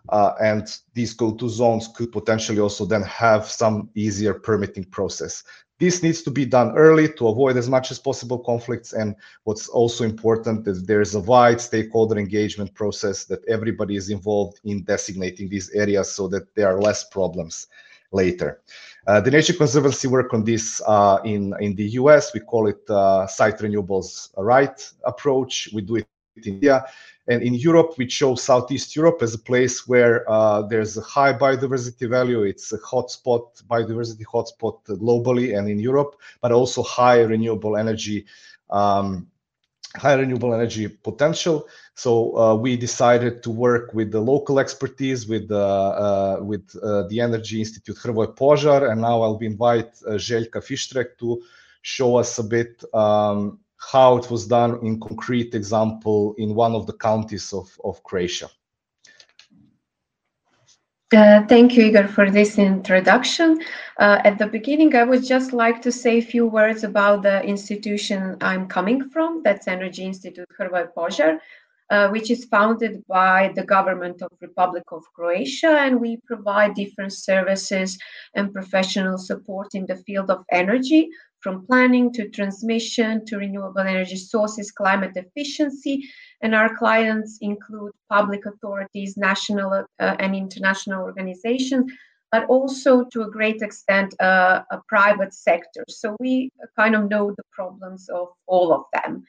Uh, 0.09 0.33
and 0.41 0.79
these 0.93 1.13
go-to 1.13 1.47
zones 1.47 1.87
could 1.87 2.11
potentially 2.11 2.59
also 2.59 2.85
then 2.85 3.03
have 3.03 3.45
some 3.45 3.89
easier 3.95 4.33
permitting 4.33 4.83
process. 4.85 5.43
This 5.79 6.03
needs 6.03 6.21
to 6.23 6.31
be 6.31 6.45
done 6.45 6.77
early 6.77 7.07
to 7.13 7.29
avoid 7.29 7.57
as 7.57 7.69
much 7.69 7.91
as 7.91 7.97
possible 7.97 8.39
conflicts. 8.39 8.93
And 8.93 9.15
what's 9.45 9.67
also 9.67 10.03
important 10.03 10.67
is 10.67 10.83
there's 10.83 11.15
a 11.15 11.19
wide 11.19 11.61
stakeholder 11.61 12.19
engagement 12.19 12.73
process 12.75 13.23
that 13.25 13.43
everybody 13.47 13.95
is 13.95 14.09
involved 14.09 14.59
in 14.63 14.83
designating 14.83 15.49
these 15.49 15.71
areas 15.71 16.11
so 16.11 16.27
that 16.27 16.53
there 16.55 16.67
are 16.67 16.81
less 16.81 17.05
problems 17.05 17.67
later. 18.11 18.61
Uh, 19.07 19.19
the 19.19 19.31
Nature 19.31 19.53
Conservancy 19.53 20.07
work 20.07 20.33
on 20.33 20.43
this 20.43 20.81
uh, 20.85 21.19
in, 21.25 21.55
in 21.59 21.75
the 21.75 21.85
US. 22.01 22.33
We 22.33 22.39
call 22.39 22.67
it 22.67 22.87
uh, 22.89 23.25
site 23.27 23.57
renewables 23.59 24.29
right 24.37 24.77
approach. 25.05 25.69
We 25.73 25.81
do 25.81 25.95
it 25.95 26.07
in 26.35 26.53
India. 26.53 26.85
And 27.27 27.41
in 27.41 27.53
Europe, 27.53 27.95
we 27.97 28.05
chose 28.07 28.43
Southeast 28.43 28.95
Europe 28.95 29.21
as 29.21 29.33
a 29.33 29.39
place 29.39 29.87
where 29.87 30.29
uh, 30.29 30.63
there's 30.63 30.97
a 30.97 31.01
high 31.01 31.33
biodiversity 31.33 32.09
value. 32.09 32.43
It's 32.43 32.73
a 32.73 32.79
hotspot, 32.79 33.63
biodiversity 33.67 34.23
hotspot 34.25 34.83
globally 34.85 35.57
and 35.57 35.69
in 35.69 35.79
Europe, 35.79 36.15
but 36.41 36.51
also 36.51 36.83
high 36.83 37.21
renewable 37.21 37.77
energy 37.77 38.25
um, 38.69 39.27
high 39.95 40.13
renewable 40.13 40.53
energy 40.53 40.87
potential. 40.87 41.67
So 41.95 42.37
uh, 42.37 42.55
we 42.55 42.77
decided 42.77 43.43
to 43.43 43.51
work 43.51 43.93
with 43.93 44.11
the 44.11 44.21
local 44.21 44.59
expertise, 44.59 45.27
with 45.27 45.51
uh, 45.51 46.39
with 46.41 46.73
uh, 46.81 47.03
the 47.09 47.19
Energy 47.19 47.59
Institute 47.59 47.97
Hrvoje 47.97 48.35
Požar, 48.35 48.89
and 48.91 49.01
now 49.01 49.21
I'll 49.21 49.37
invite 49.39 49.91
uh, 50.07 50.13
Fištrek 50.13 51.17
to 51.19 51.41
show 51.81 52.17
us 52.17 52.39
a 52.39 52.43
bit 52.43 52.83
um, 52.93 53.59
how 53.77 54.17
it 54.17 54.29
was 54.29 54.47
done 54.47 54.79
in 54.85 54.99
concrete 54.99 55.55
example 55.55 56.35
in 56.37 56.55
one 56.55 56.73
of 56.73 56.85
the 56.85 56.93
counties 56.93 57.51
of, 57.51 57.67
of 57.83 58.03
Croatia. 58.03 58.49
Uh, 61.13 61.45
thank 61.47 61.75
you, 61.75 61.83
Igor, 61.83 62.07
for 62.07 62.31
this 62.31 62.57
introduction. 62.57 63.59
Uh, 63.99 64.21
at 64.23 64.37
the 64.37 64.47
beginning, 64.47 64.95
I 64.95 65.03
would 65.03 65.25
just 65.25 65.51
like 65.51 65.81
to 65.81 65.91
say 65.91 66.19
a 66.19 66.21
few 66.21 66.45
words 66.47 66.85
about 66.85 67.23
the 67.23 67.43
institution 67.43 68.37
I'm 68.39 68.65
coming 68.67 69.09
from. 69.09 69.41
That's 69.43 69.67
Energy 69.67 70.05
Institute 70.05 70.47
Hrvoje 70.57 70.93
Požar, 70.93 71.39
uh, 71.89 72.07
which 72.11 72.31
is 72.31 72.45
founded 72.45 73.05
by 73.07 73.51
the 73.55 73.63
government 73.65 74.21
of 74.21 74.29
Republic 74.39 74.83
of 74.93 75.03
Croatia, 75.13 75.71
and 75.71 75.99
we 75.99 76.15
provide 76.25 76.75
different 76.75 77.11
services 77.11 77.99
and 78.35 78.53
professional 78.53 79.17
support 79.17 79.75
in 79.75 79.85
the 79.87 79.97
field 79.97 80.31
of 80.31 80.45
energy 80.49 81.09
from 81.41 81.65
planning 81.65 82.13
to 82.13 82.29
transmission 82.29 83.25
to 83.25 83.37
renewable 83.37 83.81
energy 83.81 84.15
sources, 84.15 84.71
climate 84.71 85.15
efficiency. 85.15 86.09
And 86.41 86.55
our 86.55 86.75
clients 86.75 87.37
include 87.41 87.91
public 88.09 88.45
authorities, 88.45 89.17
national 89.17 89.73
uh, 89.73 90.15
and 90.19 90.35
international 90.35 91.03
organizations, 91.03 91.91
but 92.31 92.45
also 92.45 93.03
to 93.05 93.23
a 93.23 93.29
great 93.29 93.61
extent 93.61 94.13
uh, 94.21 94.61
a 94.71 94.79
private 94.87 95.33
sector. 95.33 95.83
So 95.89 96.15
we 96.19 96.51
kind 96.77 96.95
of 96.95 97.09
know 97.09 97.31
the 97.31 97.43
problems 97.51 98.09
of 98.09 98.29
all 98.47 98.73
of 98.73 98.83
them. 98.93 99.23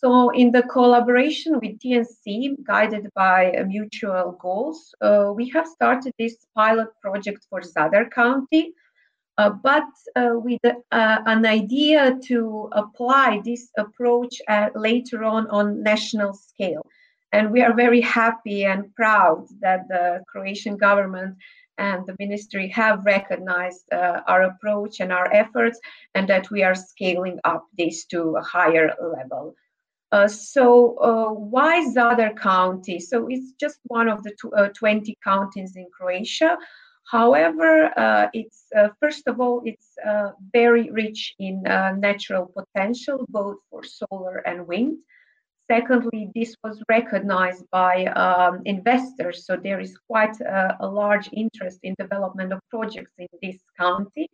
So, 0.00 0.30
in 0.30 0.52
the 0.52 0.62
collaboration 0.62 1.54
with 1.54 1.80
TNC, 1.80 2.62
guided 2.64 3.10
by 3.16 3.64
mutual 3.66 4.38
goals, 4.40 4.94
uh, 5.00 5.32
we 5.34 5.48
have 5.48 5.66
started 5.66 6.12
this 6.20 6.36
pilot 6.54 6.86
project 7.02 7.44
for 7.50 7.62
Zadar 7.62 8.08
County, 8.08 8.62
uh, 8.68 8.87
but 9.62 9.84
uh, 10.16 10.30
with 10.34 10.64
uh, 10.64 10.72
an 10.90 11.46
idea 11.46 12.18
to 12.24 12.68
apply 12.72 13.40
this 13.44 13.70
approach 13.78 14.40
uh, 14.48 14.68
later 14.74 15.22
on 15.24 15.46
on 15.48 15.82
national 15.82 16.34
scale. 16.34 16.84
And 17.32 17.52
we 17.52 17.60
are 17.62 17.74
very 17.74 18.00
happy 18.00 18.64
and 18.64 18.92
proud 18.94 19.46
that 19.60 19.86
the 19.88 20.22
Croatian 20.28 20.76
government 20.76 21.36
and 21.76 22.04
the 22.06 22.16
ministry 22.18 22.68
have 22.68 23.04
recognized 23.04 23.84
uh, 23.92 24.22
our 24.26 24.42
approach 24.42 24.98
and 25.00 25.12
our 25.12 25.32
efforts, 25.32 25.78
and 26.14 26.28
that 26.28 26.50
we 26.50 26.64
are 26.64 26.74
scaling 26.74 27.38
up 27.44 27.66
this 27.76 28.04
to 28.06 28.36
a 28.36 28.42
higher 28.42 28.92
level. 29.00 29.54
Uh, 30.10 30.26
so 30.26 30.96
uh, 30.98 31.32
why 31.32 31.84
Zadar 31.94 32.36
County? 32.36 32.98
So 32.98 33.26
it's 33.28 33.52
just 33.60 33.78
one 33.84 34.08
of 34.08 34.22
the 34.22 34.32
tw 34.32 34.46
uh, 34.56 34.68
20 34.70 35.16
counties 35.22 35.76
in 35.76 35.86
Croatia. 35.96 36.56
However, 37.10 37.98
uh, 37.98 38.28
it's 38.34 38.66
uh, 38.76 38.88
first 39.00 39.28
of 39.28 39.40
all, 39.40 39.62
it's 39.64 39.96
uh, 40.06 40.32
very 40.52 40.90
rich 40.90 41.34
in 41.38 41.66
uh, 41.66 41.92
natural 41.92 42.52
potential, 42.54 43.24
both 43.30 43.56
for 43.70 43.82
solar 43.82 44.38
and 44.46 44.66
wind. 44.66 44.98
Secondly, 45.70 46.30
this 46.34 46.54
was 46.62 46.82
recognized 46.88 47.64
by 47.70 48.06
um, 48.06 48.60
investors, 48.66 49.46
so 49.46 49.56
there 49.56 49.80
is 49.80 49.96
quite 50.06 50.38
a, 50.40 50.76
a, 50.80 50.86
large 50.86 51.28
interest 51.32 51.78
in 51.82 51.94
development 51.98 52.52
of 52.52 52.60
projects 52.70 53.12
in 53.18 53.28
this 53.42 53.58
county. 53.78 54.28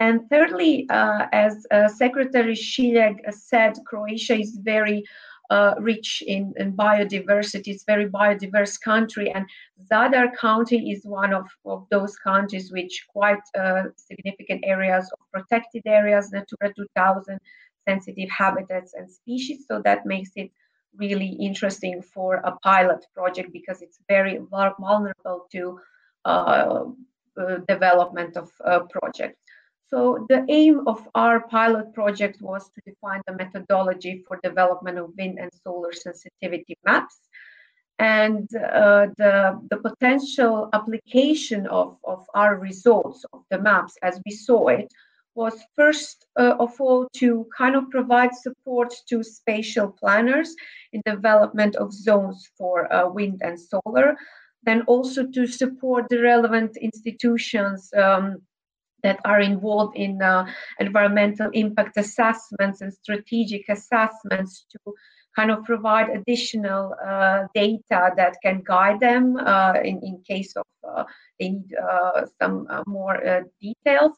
And 0.00 0.28
thirdly, 0.30 0.86
uh, 0.90 1.26
as 1.32 1.66
uh, 1.70 1.88
Secretary 1.88 2.54
Šiljeg 2.54 3.20
said, 3.32 3.74
Croatia 3.86 4.34
is 4.38 4.58
very 4.62 5.04
uh, 5.52 5.74
rich 5.78 6.22
in, 6.26 6.54
in, 6.56 6.72
biodiversity. 6.72 7.68
It's 7.74 7.84
very 7.84 8.08
biodiverse 8.08 8.74
country, 8.80 9.30
and 9.34 9.44
Zadar 9.90 10.28
County 10.46 10.78
is 10.92 11.00
one 11.04 11.32
of, 11.34 11.46
of 11.66 11.86
those 11.90 12.16
counties 12.30 12.72
which 12.72 12.94
quite 13.16 13.44
uh, 13.58 13.84
significant 13.96 14.60
areas 14.64 15.04
of 15.12 15.18
protected 15.34 15.82
areas, 15.84 16.32
Natura 16.32 16.72
2000, 16.74 17.38
sensitive 17.88 18.30
habitats 18.30 18.94
and 18.94 19.10
species. 19.10 19.58
So 19.68 19.82
that 19.84 20.06
makes 20.06 20.30
it 20.36 20.50
really 20.96 21.32
interesting 21.48 22.00
for 22.14 22.36
a 22.50 22.52
pilot 22.70 23.04
project 23.14 23.52
because 23.52 23.82
it's 23.82 23.98
very 24.08 24.38
vulnerable 24.50 25.38
to 25.54 25.62
uh, 26.24 26.84
uh 27.40 27.56
development 27.74 28.36
of 28.36 28.48
uh, 28.64 28.80
projects. 28.96 29.41
So 29.92 30.24
the 30.30 30.46
aim 30.48 30.88
of 30.88 31.06
our 31.14 31.40
pilot 31.48 31.92
project 31.92 32.40
was 32.40 32.70
to 32.70 32.80
define 32.86 33.20
the 33.26 33.34
methodology 33.34 34.24
for 34.26 34.40
development 34.42 34.96
of 34.96 35.10
wind 35.18 35.38
and 35.38 35.50
solar 35.62 35.92
sensitivity 35.92 36.78
maps. 36.82 37.18
And 37.98 38.48
uh, 38.56 39.08
the, 39.18 39.60
the 39.70 39.76
potential 39.76 40.70
application 40.72 41.66
of, 41.66 41.98
of 42.04 42.24
our 42.32 42.56
results 42.56 43.26
of 43.34 43.42
the 43.50 43.58
maps 43.58 43.98
as 44.02 44.18
we 44.24 44.32
saw 44.32 44.68
it 44.68 44.90
was 45.34 45.62
first 45.76 46.24
uh, 46.40 46.54
of 46.58 46.80
all 46.80 47.06
to 47.16 47.46
kind 47.56 47.76
of 47.76 47.90
provide 47.90 48.34
support 48.34 48.94
to 49.10 49.22
spatial 49.22 49.88
planners 49.88 50.56
in 50.94 51.02
development 51.04 51.76
of 51.76 51.92
zones 51.92 52.48
for 52.56 52.90
uh, 52.90 53.06
wind 53.08 53.42
and 53.44 53.60
solar, 53.60 54.16
then 54.62 54.82
also 54.82 55.26
to 55.26 55.46
support 55.46 56.08
the 56.08 56.20
relevant 56.20 56.78
institutions 56.78 57.90
um, 57.94 58.40
that 59.02 59.18
are 59.24 59.40
involved 59.40 59.96
in 59.96 60.22
uh, 60.22 60.46
environmental 60.80 61.50
impact 61.52 61.96
assessments 61.96 62.80
and 62.80 62.92
strategic 62.92 63.68
assessments 63.68 64.66
to 64.70 64.94
kind 65.34 65.50
of 65.50 65.64
provide 65.64 66.10
additional 66.10 66.94
uh, 67.04 67.46
data 67.54 68.10
that 68.16 68.36
can 68.42 68.62
guide 68.64 69.00
them 69.00 69.36
uh, 69.36 69.74
in, 69.82 70.00
in 70.02 70.22
case 70.26 70.54
of 70.56 70.66
uh, 70.88 71.04
they 71.38 71.50
need 71.50 71.74
uh, 71.74 72.26
some 72.40 72.66
uh, 72.68 72.82
more 72.86 73.46
details. 73.60 74.12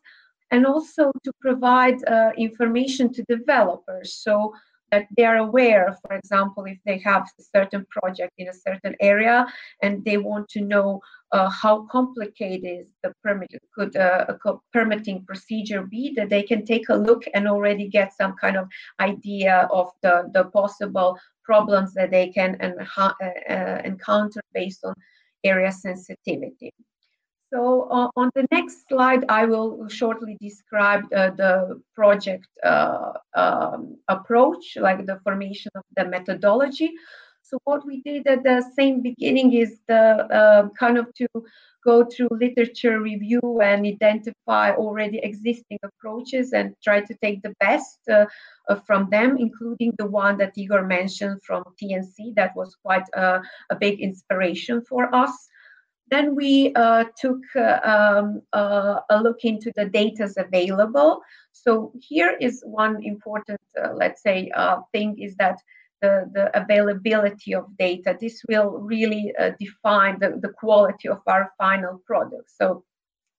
And 0.50 0.66
also 0.66 1.10
to 1.24 1.32
provide 1.40 1.98
information 2.36 3.12
to 3.14 3.24
developers. 3.24 4.14
So 4.14 4.54
that 4.94 5.06
they 5.16 5.24
are 5.24 5.38
aware 5.48 5.86
for 6.02 6.12
example 6.16 6.64
if 6.64 6.78
they 6.86 6.98
have 6.98 7.22
a 7.40 7.42
certain 7.56 7.84
project 7.96 8.32
in 8.38 8.48
a 8.48 8.60
certain 8.66 8.94
area 9.00 9.46
and 9.82 10.04
they 10.04 10.16
want 10.16 10.48
to 10.48 10.60
know 10.60 11.00
uh, 11.32 11.50
how 11.50 11.74
complicated 11.96 12.86
the 13.02 13.12
permit 13.22 13.50
could 13.74 13.96
uh, 13.96 14.24
a 14.46 14.52
permitting 14.72 15.24
procedure 15.24 15.82
be 15.82 16.12
that 16.16 16.30
they 16.30 16.44
can 16.50 16.64
take 16.64 16.88
a 16.90 16.94
look 17.08 17.24
and 17.34 17.48
already 17.48 17.88
get 17.88 18.16
some 18.20 18.34
kind 18.40 18.56
of 18.56 18.68
idea 19.00 19.68
of 19.72 19.88
the, 20.02 20.30
the 20.32 20.44
possible 20.58 21.18
problems 21.44 21.92
that 21.94 22.10
they 22.10 22.28
can 22.28 22.50
uh, 22.60 23.12
uh, 23.20 23.80
encounter 23.84 24.40
based 24.52 24.84
on 24.84 24.94
area 25.42 25.72
sensitivity. 25.72 26.72
So 27.54 27.82
uh, 27.88 28.08
on 28.16 28.32
the 28.34 28.48
next 28.50 28.88
slide, 28.88 29.26
I 29.28 29.44
will 29.44 29.88
shortly 29.88 30.36
describe 30.40 31.04
uh, 31.14 31.30
the 31.30 31.80
project 31.94 32.48
uh, 32.64 33.12
um, 33.36 33.96
approach, 34.08 34.76
like 34.76 35.06
the 35.06 35.20
formation 35.22 35.70
of 35.76 35.84
the 35.96 36.04
methodology. 36.04 36.90
So 37.42 37.58
what 37.62 37.86
we 37.86 38.02
did 38.02 38.26
at 38.26 38.42
the 38.42 38.68
same 38.74 39.02
beginning 39.02 39.52
is 39.52 39.78
the 39.86 40.26
uh, 40.34 40.68
kind 40.70 40.98
of 40.98 41.14
to 41.14 41.28
go 41.84 42.04
through 42.04 42.30
literature 42.32 43.00
review 43.00 43.60
and 43.62 43.86
identify 43.86 44.72
already 44.72 45.18
existing 45.18 45.78
approaches 45.84 46.54
and 46.54 46.74
try 46.82 47.02
to 47.02 47.14
take 47.22 47.40
the 47.42 47.54
best 47.60 48.00
uh, 48.10 48.26
uh, 48.68 48.74
from 48.84 49.08
them, 49.10 49.36
including 49.38 49.92
the 49.98 50.06
one 50.06 50.38
that 50.38 50.58
Igor 50.58 50.86
mentioned 50.86 51.40
from 51.44 51.62
TNC. 51.80 52.34
That 52.34 52.56
was 52.56 52.74
quite 52.82 53.06
a, 53.14 53.42
a 53.70 53.76
big 53.76 54.00
inspiration 54.00 54.82
for 54.88 55.14
us. 55.14 55.48
Then 56.14 56.36
we 56.36 56.72
uh, 56.76 57.06
took 57.20 57.42
uh, 57.56 57.80
um, 57.82 58.42
uh, 58.52 59.00
a 59.10 59.20
look 59.20 59.40
into 59.42 59.72
the 59.74 59.86
data 59.86 60.28
available. 60.36 61.20
So 61.50 61.92
here 62.00 62.36
is 62.40 62.62
one 62.64 63.02
important, 63.02 63.60
uh, 63.82 63.94
let's 63.94 64.22
say, 64.22 64.38
thing 64.92 65.18
is 65.18 65.34
that 65.42 65.58
the, 66.02 66.30
the 66.36 66.44
availability 66.62 67.52
of 67.52 67.64
data. 67.76 68.16
This 68.20 68.36
will 68.48 68.70
really 68.92 69.34
uh, 69.40 69.52
define 69.58 70.20
the, 70.20 70.38
the 70.40 70.52
quality 70.62 71.08
of 71.08 71.20
our 71.26 71.50
final 71.58 72.00
product. 72.06 72.48
So 72.60 72.84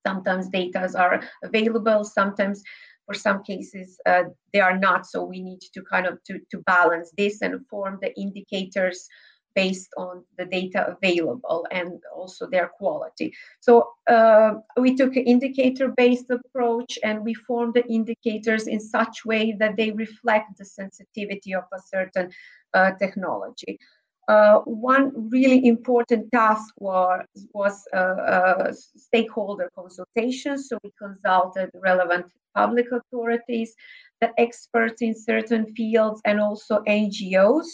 sometimes 0.05 0.49
data 0.49 0.89
are 0.97 1.23
available, 1.43 2.03
sometimes 2.03 2.61
for 3.05 3.13
some 3.13 3.41
cases 3.43 3.97
uh, 4.05 4.23
they 4.51 4.59
are 4.59 4.77
not. 4.77 5.05
So 5.05 5.23
we 5.23 5.39
need 5.39 5.61
to 5.75 5.81
kind 5.83 6.07
of 6.07 6.21
to, 6.25 6.39
to 6.51 6.57
balance 6.73 7.09
this 7.17 7.41
and 7.41 7.65
form 7.69 7.99
the 8.01 8.11
indicators 8.19 9.07
based 9.55 9.89
on 9.97 10.23
the 10.37 10.45
data 10.45 10.95
available 10.95 11.65
and 11.71 11.93
also 12.13 12.47
their 12.47 12.67
quality. 12.67 13.33
So 13.61 13.89
uh, 14.07 14.55
we 14.77 14.95
took 14.95 15.15
an 15.15 15.23
indicator-based 15.23 16.29
approach 16.29 16.99
and 17.03 17.23
we 17.23 17.33
formed 17.33 17.73
the 17.73 17.85
indicators 17.87 18.67
in 18.67 18.79
such 18.79 19.25
way 19.25 19.55
that 19.59 19.77
they 19.77 19.91
reflect 19.91 20.57
the 20.57 20.65
sensitivity 20.65 21.55
of 21.55 21.63
a 21.73 21.79
certain 21.79 22.31
uh, 22.73 22.91
technology. 22.99 23.79
Uh, 24.27 24.59
one 24.61 25.29
really 25.29 25.67
important 25.67 26.31
task 26.31 26.73
was, 26.77 27.25
was 27.53 27.83
uh, 27.93 27.97
uh, 27.97 28.73
stakeholder 28.73 29.69
consultation. 29.75 30.57
So 30.57 30.79
we 30.83 30.91
consulted 30.99 31.69
relevant 31.75 32.25
public 32.55 32.87
authorities, 32.91 33.75
the 34.21 34.31
experts 34.39 35.01
in 35.01 35.13
certain 35.13 35.73
fields, 35.75 36.21
and 36.25 36.39
also 36.39 36.79
NGOs 36.87 37.67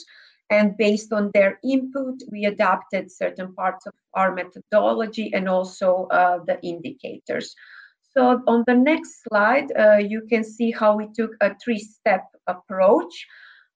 and 0.51 0.77
based 0.77 1.11
on 1.13 1.31
their 1.33 1.57
input, 1.63 2.15
we 2.31 2.45
adapted 2.45 3.09
certain 3.09 3.53
parts 3.55 3.87
of 3.87 3.93
our 4.13 4.35
methodology 4.35 5.33
and 5.33 5.49
also 5.49 6.07
uh, 6.11 6.39
the 6.45 6.61
indicators. 6.61 7.55
So 8.13 8.43
on 8.45 8.65
the 8.67 8.75
next 8.75 9.23
slide, 9.23 9.71
uh, 9.71 9.97
you 10.11 10.21
can 10.29 10.43
see 10.43 10.69
how 10.69 10.97
we 10.97 11.07
took 11.19 11.31
a 11.39 11.55
three-step 11.63 12.23
approach. 12.47 13.13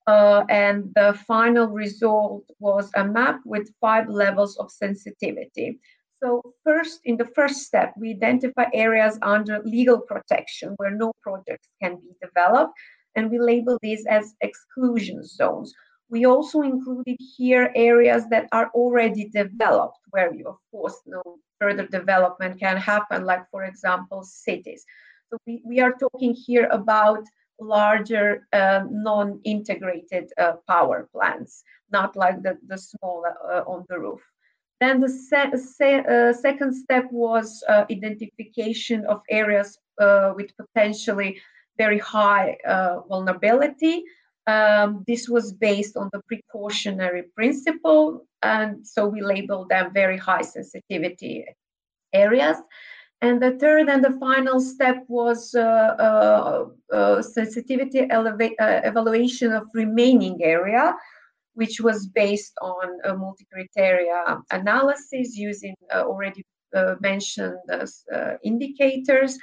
Uh, 0.06 0.44
and 0.48 0.92
the 0.94 1.18
final 1.26 1.66
result 1.66 2.44
was 2.60 2.90
a 2.94 3.04
map 3.04 3.40
with 3.44 3.74
five 3.80 4.06
levels 4.08 4.56
of 4.58 4.70
sensitivity. 4.70 5.80
So 6.22 6.42
first, 6.62 7.00
in 7.04 7.16
the 7.16 7.30
first 7.34 7.62
step, 7.62 7.92
we 7.98 8.10
identify 8.10 8.66
areas 8.72 9.18
under 9.22 9.62
legal 9.64 9.98
protection 10.00 10.74
where 10.76 10.92
no 10.92 11.12
projects 11.22 11.68
can 11.82 11.96
be 11.96 12.10
developed, 12.22 12.72
and 13.16 13.30
we 13.30 13.38
label 13.38 13.78
these 13.82 14.06
as 14.06 14.34
exclusion 14.42 15.24
zones. 15.24 15.74
We 16.08 16.24
also 16.24 16.62
included 16.62 17.16
here 17.36 17.72
areas 17.74 18.28
that 18.30 18.48
are 18.52 18.70
already 18.74 19.28
developed, 19.28 19.98
where 20.10 20.32
you, 20.32 20.46
of 20.46 20.58
course, 20.70 20.98
no 21.06 21.22
further 21.60 21.86
development 21.86 22.60
can 22.60 22.76
happen, 22.76 23.24
like, 23.24 23.50
for 23.50 23.64
example, 23.64 24.22
cities. 24.22 24.84
So 25.30 25.38
we, 25.46 25.62
we 25.64 25.80
are 25.80 25.94
talking 25.94 26.34
here 26.34 26.68
about 26.70 27.24
larger 27.60 28.46
uh, 28.52 28.84
non-integrated 28.90 30.30
uh, 30.38 30.52
power 30.68 31.08
plants, 31.12 31.64
not 31.90 32.14
like 32.14 32.42
the, 32.42 32.58
the 32.68 32.78
small 32.78 33.24
uh, 33.26 33.62
on 33.66 33.84
the 33.88 33.98
roof. 33.98 34.20
Then 34.80 35.00
the 35.00 35.08
se 35.08 35.50
se 35.56 36.04
uh, 36.04 36.32
second 36.34 36.74
step 36.74 37.06
was 37.10 37.64
uh, 37.68 37.86
identification 37.90 39.06
of 39.06 39.22
areas 39.30 39.78
uh, 39.98 40.34
with 40.36 40.50
potentially 40.56 41.40
very 41.78 41.98
high 41.98 42.56
vulnerability, 43.08 44.04
um, 44.46 45.04
this 45.06 45.28
was 45.28 45.52
based 45.52 45.96
on 45.96 46.08
the 46.12 46.20
precautionary 46.28 47.24
principle, 47.34 48.26
and 48.42 48.86
so 48.86 49.06
we 49.06 49.20
labeled 49.20 49.68
them 49.68 49.92
very 49.92 50.16
high 50.16 50.42
sensitivity 50.42 51.44
areas. 52.12 52.56
And 53.22 53.42
the 53.42 53.52
third 53.58 53.88
and 53.88 54.04
the 54.04 54.12
final 54.20 54.60
step 54.60 55.02
was 55.08 55.54
uh, 55.54 55.60
uh, 55.60 56.66
uh, 56.92 57.22
sensitivity 57.22 58.08
uh, 58.10 58.36
evaluation 58.58 59.52
of 59.52 59.64
remaining 59.72 60.42
area, 60.42 60.94
which 61.54 61.80
was 61.80 62.06
based 62.06 62.52
on 62.60 63.00
a 63.04 63.16
multi-criteria 63.16 64.38
analysis 64.50 65.34
using 65.34 65.74
uh, 65.94 66.02
already 66.02 66.44
uh, 66.74 66.96
mentioned 67.00 67.56
indicators 68.44 69.38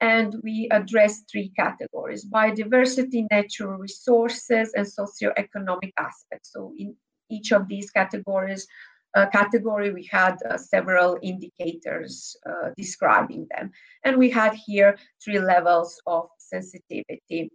and 0.00 0.36
we 0.42 0.68
address 0.70 1.22
three 1.30 1.50
categories 1.56 2.24
biodiversity, 2.24 3.26
natural 3.30 3.74
resources, 3.78 4.72
and 4.74 4.86
socioeconomic 4.86 5.92
aspects. 5.98 6.52
So, 6.52 6.72
in 6.78 6.94
each 7.28 7.52
of 7.52 7.68
these 7.68 7.90
categories, 7.90 8.66
uh, 9.14 9.26
category, 9.26 9.92
we 9.92 10.08
had 10.10 10.36
uh, 10.48 10.56
several 10.56 11.18
indicators 11.22 12.36
uh, 12.46 12.70
describing 12.76 13.46
them. 13.50 13.70
And 14.04 14.16
we 14.16 14.30
had 14.30 14.54
here 14.54 14.96
three 15.22 15.40
levels 15.40 16.00
of 16.06 16.28
sensitivity. 16.38 17.50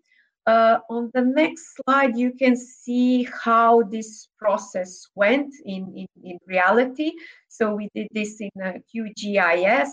Uh, 0.48 0.80
on 0.90 1.10
the 1.16 1.22
next 1.22 1.76
slide, 1.76 2.16
you 2.16 2.32
can 2.32 2.56
see 2.56 3.28
how 3.44 3.82
this 3.84 4.30
process 4.38 5.08
went 5.16 5.52
in, 5.66 5.92
in, 5.96 6.08
in 6.24 6.38
reality. 6.46 7.12
So 7.48 7.74
we 7.74 7.90
did 7.96 8.08
this 8.12 8.40
in 8.40 8.52
a 8.62 8.80
QGIS. 8.94 9.90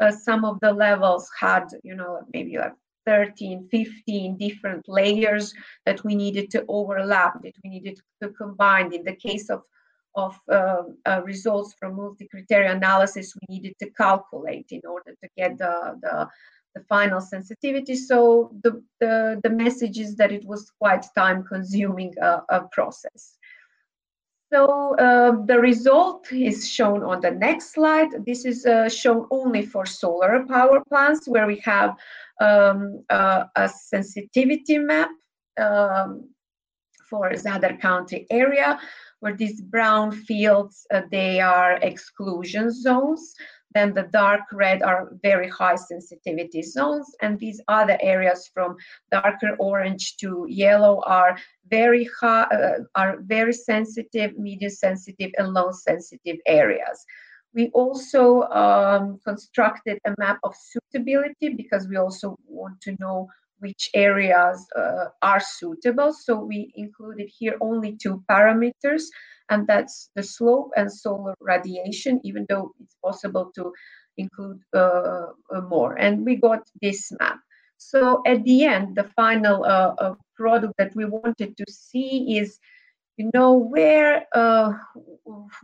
Uh, 0.00 0.10
some 0.10 0.44
of 0.44 0.58
the 0.60 0.72
levels 0.72 1.30
had, 1.38 1.66
you 1.84 1.94
know, 1.94 2.22
maybe 2.34 2.58
like 2.58 2.74
13, 3.06 3.68
15 3.70 4.36
different 4.38 4.88
layers 4.88 5.54
that 5.86 6.02
we 6.04 6.16
needed 6.16 6.50
to 6.50 6.64
overlap, 6.68 7.40
that 7.42 7.54
we 7.62 7.70
needed 7.70 8.00
to 8.22 8.30
combine. 8.30 8.92
In 8.92 9.04
the 9.04 9.16
case 9.16 9.50
of 9.50 9.62
of 10.14 10.38
uh, 10.50 10.82
uh, 11.06 11.22
results 11.24 11.74
from 11.78 11.96
multi-criteria 11.96 12.70
analysis 12.70 13.34
we 13.34 13.54
needed 13.54 13.74
to 13.78 13.88
calculate 13.90 14.66
in 14.70 14.80
order 14.86 15.14
to 15.22 15.28
get 15.36 15.56
the, 15.56 15.98
the 16.02 16.28
the 16.74 16.82
final 16.82 17.20
sensitivity. 17.20 17.96
So 17.96 18.52
the, 18.62 18.82
the, 19.00 19.40
the 19.42 19.50
message 19.50 19.98
is 19.98 20.16
that 20.16 20.32
it 20.32 20.44
was 20.44 20.70
quite 20.78 21.04
time 21.14 21.44
consuming 21.44 22.14
uh, 22.20 22.40
a 22.48 22.62
process. 22.72 23.36
So 24.52 24.94
uh, 24.96 25.44
the 25.46 25.58
result 25.58 26.30
is 26.30 26.68
shown 26.68 27.02
on 27.02 27.20
the 27.20 27.30
next 27.30 27.72
slide. 27.72 28.10
This 28.26 28.44
is 28.44 28.66
uh, 28.66 28.88
shown 28.88 29.26
only 29.30 29.64
for 29.64 29.86
solar 29.86 30.44
power 30.46 30.82
plants 30.88 31.26
where 31.26 31.46
we 31.46 31.58
have 31.64 31.96
um, 32.40 33.02
a 33.08 33.68
sensitivity 33.68 34.76
map 34.76 35.08
um, 35.58 36.28
for 37.08 37.30
Zadar 37.30 37.80
County 37.80 38.26
area 38.30 38.78
where 39.22 39.36
these 39.36 39.60
brown 39.60 40.10
fields, 40.10 40.84
uh, 40.92 41.02
they 41.12 41.40
are 41.40 41.74
exclusion 41.74 42.72
zones. 42.72 43.34
Then 43.74 43.94
the 43.94 44.04
dark 44.04 44.42
red 44.52 44.82
are 44.82 45.10
very 45.22 45.48
high 45.48 45.76
sensitivity 45.76 46.62
zones, 46.62 47.06
and 47.22 47.38
these 47.38 47.60
other 47.68 47.98
areas 48.00 48.50
from 48.52 48.76
darker 49.10 49.56
orange 49.58 50.16
to 50.18 50.46
yellow 50.48 51.02
are 51.06 51.38
very 51.68 52.08
high, 52.20 52.44
uh, 52.44 52.84
are 52.94 53.18
very 53.20 53.52
sensitive, 53.52 54.38
medium 54.38 54.70
sensitive, 54.70 55.30
and 55.38 55.54
low 55.54 55.70
sensitive 55.72 56.38
areas. 56.46 57.04
We 57.54 57.70
also 57.74 58.42
um, 58.44 59.20
constructed 59.24 59.98
a 60.06 60.14
map 60.18 60.38
of 60.42 60.54
suitability 60.56 61.50
because 61.50 61.86
we 61.86 61.96
also 61.96 62.36
want 62.46 62.80
to 62.82 62.96
know 62.98 63.28
which 63.58 63.90
areas 63.94 64.66
uh, 64.76 65.06
are 65.22 65.40
suitable. 65.40 66.12
So 66.12 66.36
we 66.36 66.72
included 66.74 67.28
here 67.38 67.56
only 67.60 67.96
two 67.96 68.22
parameters 68.28 69.04
and 69.50 69.66
that's 69.66 70.10
the 70.14 70.22
slope 70.22 70.70
and 70.76 70.92
solar 70.92 71.34
radiation, 71.40 72.20
even 72.24 72.46
though 72.48 72.72
it's 72.80 72.96
possible 73.02 73.50
to 73.54 73.72
include 74.16 74.60
uh, 74.74 75.26
uh, 75.54 75.60
more. 75.68 75.94
And 75.94 76.24
we 76.24 76.36
got 76.36 76.62
this 76.80 77.12
map. 77.20 77.38
So 77.78 78.22
at 78.26 78.44
the 78.44 78.64
end, 78.64 78.96
the 78.96 79.04
final 79.04 79.64
uh, 79.64 79.94
uh 79.98 80.14
product 80.36 80.74
that 80.78 80.94
we 80.94 81.04
wanted 81.04 81.56
to 81.56 81.64
see 81.68 82.38
is, 82.38 82.58
you 83.16 83.30
know, 83.34 83.52
where, 83.52 84.26
uh, 84.34 84.72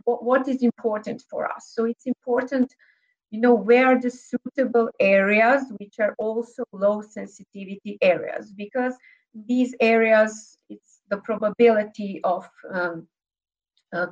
what, 0.03 0.47
is 0.47 0.61
important 0.61 1.23
for 1.29 1.51
us. 1.51 1.71
So 1.73 1.85
it's 1.85 2.05
important, 2.05 2.73
you 3.31 3.39
know, 3.41 3.53
where 3.53 3.99
the 3.99 4.11
suitable 4.11 4.89
areas, 4.99 5.63
which 5.79 5.95
are 5.99 6.15
also 6.17 6.63
low 6.73 7.01
sensitivity 7.01 7.97
areas, 8.01 8.53
because 8.53 8.93
these 9.33 9.73
areas, 9.79 10.57
it's 10.69 11.01
the 11.09 11.17
probability 11.17 12.21
of 12.23 12.49
um, 12.71 13.07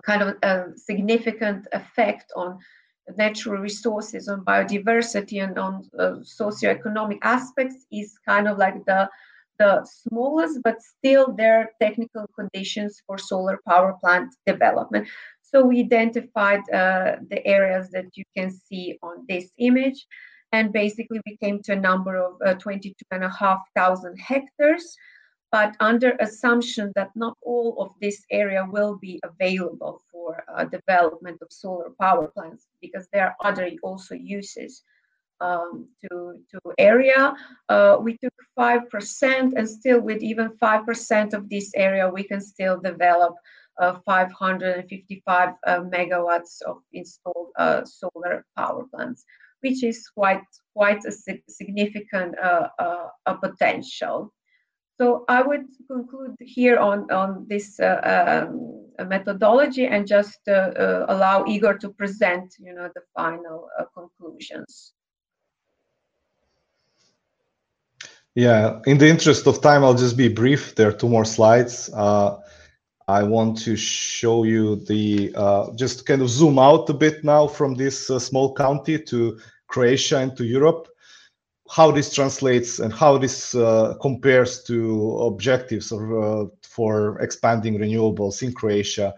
kind 0.05 0.21
of 0.21 0.35
a 0.43 0.65
significant 0.75 1.67
effect 1.73 2.31
on 2.35 2.57
natural 3.15 3.61
resources, 3.61 4.27
on 4.27 4.43
biodiversity, 4.43 5.43
and 5.43 5.57
on 5.57 5.87
uh, 5.97 6.15
socioeconomic 6.23 7.19
aspects 7.21 7.85
is 7.91 8.17
kind 8.27 8.47
of 8.47 8.57
like 8.57 8.85
the 8.85 9.09
the 9.59 9.83
smallest, 9.85 10.59
but 10.63 10.81
still 10.81 11.33
there 11.33 11.59
are 11.59 11.69
technical 11.81 12.27
conditions 12.35 13.01
for 13.07 13.17
solar 13.17 13.59
power 13.67 13.95
plant 13.99 14.29
development. 14.45 15.07
So 15.41 15.65
we 15.65 15.79
identified 15.79 16.59
uh, 16.71 17.15
the 17.29 17.41
areas 17.45 17.89
that 17.91 18.05
you 18.15 18.23
can 18.35 18.51
see 18.51 18.99
on 19.01 19.25
this 19.27 19.49
image. 19.57 20.05
And 20.51 20.71
basically 20.71 21.19
we 21.25 21.37
came 21.37 21.61
to 21.63 21.73
a 21.73 21.79
number 21.79 22.17
of 22.17 22.35
uh, 22.45 22.53
22,500 22.55 24.19
hectares 24.19 24.95
but 25.51 25.75
under 25.79 26.15
assumption 26.19 26.91
that 26.95 27.09
not 27.15 27.37
all 27.41 27.75
of 27.79 27.91
this 28.01 28.25
area 28.31 28.65
will 28.69 28.97
be 28.97 29.19
available 29.23 30.01
for 30.11 30.43
uh, 30.53 30.65
development 30.65 31.37
of 31.41 31.47
solar 31.51 31.91
power 32.01 32.27
plants 32.27 32.67
because 32.81 33.07
there 33.13 33.27
are 33.27 33.35
other 33.49 33.71
also 33.81 34.13
uses 34.15 34.83
um, 35.39 35.87
to, 36.01 36.41
to 36.51 36.59
area. 36.77 37.33
Uh, 37.69 37.97
we 38.01 38.17
took 38.17 38.33
5% 38.57 39.53
and 39.55 39.69
still 39.69 40.01
with 40.01 40.21
even 40.21 40.49
5% 40.61 41.33
of 41.33 41.49
this 41.49 41.71
area, 41.75 42.09
we 42.09 42.23
can 42.23 42.41
still 42.41 42.79
develop 42.79 43.35
uh, 43.79 43.99
555 44.05 45.49
uh, 45.67 45.79
megawatts 45.81 46.61
of 46.63 46.77
installed 46.93 47.49
uh, 47.57 47.85
solar 47.85 48.45
power 48.57 48.85
plants, 48.93 49.23
which 49.61 49.83
is 49.83 50.09
quite, 50.09 50.43
quite 50.75 51.03
a 51.05 51.11
significant 51.47 52.37
uh, 52.39 52.69
a 53.25 53.35
potential. 53.35 54.33
So 54.99 55.25
I 55.27 55.43
would 55.43 55.65
conclude 55.87 56.35
here 56.39 56.77
on, 56.77 57.11
on 57.11 57.45
this 57.47 57.79
uh, 57.79 58.47
um, 58.49 59.07
methodology 59.07 59.85
and 59.85 60.07
just 60.07 60.39
uh, 60.47 60.51
uh, 60.51 61.05
allow 61.09 61.45
Igor 61.45 61.77
to 61.77 61.89
present, 61.89 62.55
you 62.59 62.73
know, 62.73 62.89
the 62.95 63.01
final 63.15 63.69
uh, 63.79 63.85
conclusions. 63.93 64.93
Yeah, 68.33 68.79
in 68.85 68.97
the 68.97 69.07
interest 69.07 69.45
of 69.47 69.61
time, 69.61 69.83
I'll 69.83 69.93
just 69.93 70.17
be 70.17 70.29
brief. 70.29 70.73
There 70.75 70.89
are 70.89 70.93
two 70.93 71.09
more 71.09 71.25
slides. 71.25 71.91
Uh, 71.93 72.37
I 73.07 73.23
want 73.23 73.57
to 73.59 73.75
show 73.75 74.43
you 74.43 74.77
the, 74.77 75.31
uh, 75.35 75.73
just 75.75 76.05
kind 76.07 76.21
of 76.21 76.29
zoom 76.29 76.57
out 76.57 76.89
a 76.89 76.93
bit 76.93 77.23
now 77.23 77.47
from 77.47 77.75
this 77.75 78.07
small 78.07 78.53
county 78.53 78.99
to 78.99 79.39
Croatia 79.67 80.17
and 80.17 80.35
to 80.37 80.43
Europe 80.43 80.87
how 81.69 81.91
this 81.91 82.13
translates 82.13 82.79
and 82.79 82.93
how 82.93 83.17
this 83.17 83.53
uh, 83.55 83.95
compares 84.01 84.63
to 84.63 85.17
objectives 85.19 85.91
uh, 85.91 86.45
for 86.61 87.19
expanding 87.19 87.77
renewables 87.77 88.41
in 88.41 88.53
Croatia. 88.53 89.13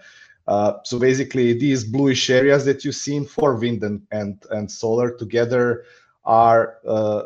Uh, 0.47 0.73
so 0.83 0.97
basically, 0.97 1.53
these 1.53 1.83
bluish 1.83 2.29
areas 2.29 2.65
that 2.65 2.83
you 2.83 2.91
see 2.91 3.23
for 3.23 3.55
wind 3.55 3.83
and, 3.83 4.01
and, 4.11 4.43
and 4.49 4.71
solar 4.71 5.15
together 5.15 5.83
are 6.25 6.77
uh, 6.87 7.23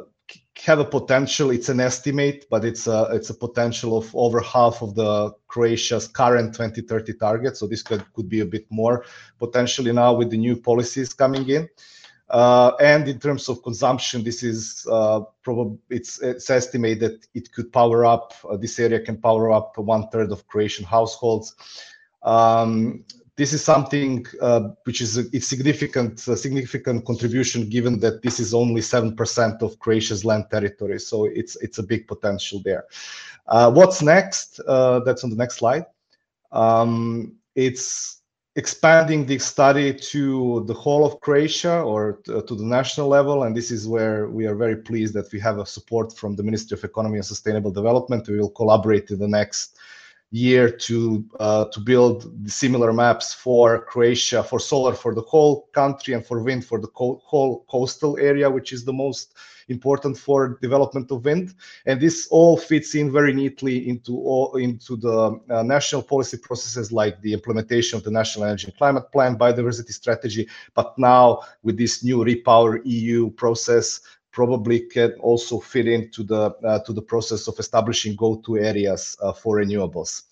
have 0.62 0.80
a 0.80 0.86
potential. 0.86 1.52
It's 1.52 1.70
an 1.70 1.80
estimate, 1.80 2.46
but 2.50 2.64
it's 2.64 2.88
a 2.88 3.10
it's 3.12 3.30
a 3.30 3.34
potential 3.34 3.98
of 3.98 4.14
over 4.16 4.40
half 4.40 4.82
of 4.82 4.96
the 4.96 5.32
Croatia's 5.48 6.08
current 6.08 6.54
2030 6.54 7.14
target. 7.14 7.58
So 7.58 7.68
this 7.68 7.82
could, 7.82 8.06
could 8.14 8.30
be 8.30 8.42
a 8.42 8.46
bit 8.46 8.66
more 8.70 9.06
potentially 9.40 9.92
now 9.92 10.14
with 10.14 10.30
the 10.30 10.38
new 10.38 10.56
policies 10.56 11.14
coming 11.14 11.48
in. 11.50 11.68
Uh, 12.34 12.76
and 12.80 13.08
in 13.08 13.19
terms 13.19 13.48
of 13.48 13.62
consumption, 13.62 14.24
this 14.24 14.41
is 14.41 14.88
uh, 14.91 15.22
probably 15.43 15.78
it's, 15.91 16.19
it's 16.24 16.50
estimated 16.50 17.00
that 17.00 17.28
it 17.36 17.52
could 17.52 17.72
power 17.72 18.06
up. 18.06 18.34
Uh, 18.50 18.58
this 18.58 18.80
area 18.80 19.00
can 19.00 19.17
power 19.17 19.52
up 19.52 19.78
one 19.78 20.10
third 20.10 20.32
of 20.32 20.48
Croatian 20.48 20.84
households. 20.84 21.54
Um, 22.24 23.06
this 23.36 23.54
is 23.54 23.63
something 23.63 24.26
uh, 24.41 24.69
which 24.86 25.00
is 25.00 25.17
a 25.17 25.26
it's 25.32 25.48
significant 25.48 26.19
significant 26.19 27.06
contribution 27.06 27.69
given 27.69 28.00
that 28.00 28.24
this 28.24 28.39
is 28.39 28.54
only 28.54 28.82
7% 28.82 29.62
of 29.62 29.80
Croatia's 29.80 30.24
land 30.24 30.46
territory 30.52 31.00
so 31.00 31.26
it's 31.26 31.56
it's 31.58 31.80
a 31.80 31.84
big 31.84 32.08
potential 32.08 32.62
there 32.63 32.86
uh, 33.48 33.72
what's 33.72 34.04
next 34.04 34.60
uh, 34.67 35.00
that's 35.00 35.24
on 35.24 35.32
the 35.32 35.36
next 35.36 35.56
slide 35.56 35.86
um, 36.52 37.36
it's 37.56 38.22
expanding 38.56 39.26
the 39.26 39.39
study 39.39 39.94
to 39.94 40.63
the 40.68 40.74
whole 40.74 41.06
of 41.06 41.20
Croatia 41.22 41.82
or 41.82 42.20
to, 42.26 42.38
uh, 42.38 42.42
to, 42.44 42.56
the 42.56 42.63
national 42.63 43.08
level. 43.08 43.44
And 43.44 43.58
this 43.58 43.72
is 43.72 43.88
where 43.88 44.28
we 44.28 44.46
are 44.46 44.56
very 44.56 44.76
pleased 44.76 45.13
that 45.16 45.32
we 45.32 45.39
have 45.39 45.58
a 45.58 45.66
support 45.66 46.16
from 46.16 46.36
the 46.36 46.44
Ministry 46.44 46.78
of 46.78 46.84
Economy 46.84 47.18
and 47.18 47.26
Sustainable 47.26 47.72
Development. 47.72 48.28
We 48.28 48.39
will 48.39 48.52
collaborate 48.52 49.10
in 49.10 49.20
the 49.20 49.28
next 49.28 49.78
year 50.34 50.67
to 50.67 51.24
uh, 51.39 51.65
to 51.65 51.80
build 51.80 52.26
similar 52.50 52.91
maps 52.91 53.36
for 53.36 53.86
Croatia, 53.86 54.43
for 54.43 54.60
solar 54.60 54.96
for 54.96 55.13
the 55.13 55.22
whole 55.22 55.69
country 55.74 56.15
and 56.15 56.26
for 56.26 56.41
wind 56.41 56.65
for 56.65 56.82
the 56.82 56.88
co 56.88 57.22
whole 57.24 57.63
coastal 57.69 58.17
area, 58.17 58.50
which 58.50 58.74
is 58.74 58.84
the 58.84 58.91
most 58.91 59.36
important 59.69 60.17
for 60.17 60.58
development 60.60 61.12
of 61.12 61.24
wind. 61.24 61.54
And 61.86 62.02
this 62.02 62.28
all 62.32 62.58
fits 62.58 62.96
in 62.96 63.12
very 63.12 63.32
neatly 63.32 63.88
into 63.88 64.17
all, 64.17 64.56
into 64.56 64.98
the 64.98 65.39
uh, 65.52 65.62
national 65.62 66.02
policy 66.02 66.38
processes 66.38 66.91
like 66.91 67.22
the 67.22 67.34
implementation 67.34 67.98
of 67.98 68.04
the 68.04 68.12
National 68.12 68.46
Energy 68.46 68.67
and 68.67 68.78
Climate 68.78 69.12
Plan, 69.12 69.38
biodiversity 69.38 69.91
strategy, 69.91 70.50
but 70.74 70.98
now 70.98 71.41
with 71.62 71.78
this 71.78 72.04
new 72.04 72.26
Repower 72.26 72.82
EU 72.84 73.30
process, 73.32 74.02
probably 74.34 74.82
can 74.82 75.13
also 75.22 75.60
fit 75.60 75.88
into 75.88 76.24
the 76.24 76.52
uh, 76.65 76.80
to 76.80 76.91
the 76.91 77.02
process 77.02 77.48
of 77.48 77.58
establishing 77.60 78.15
go-to 78.15 78.58
areas 78.58 79.15
uh, 79.22 79.32
for 79.32 79.58
renewables. 79.58 80.24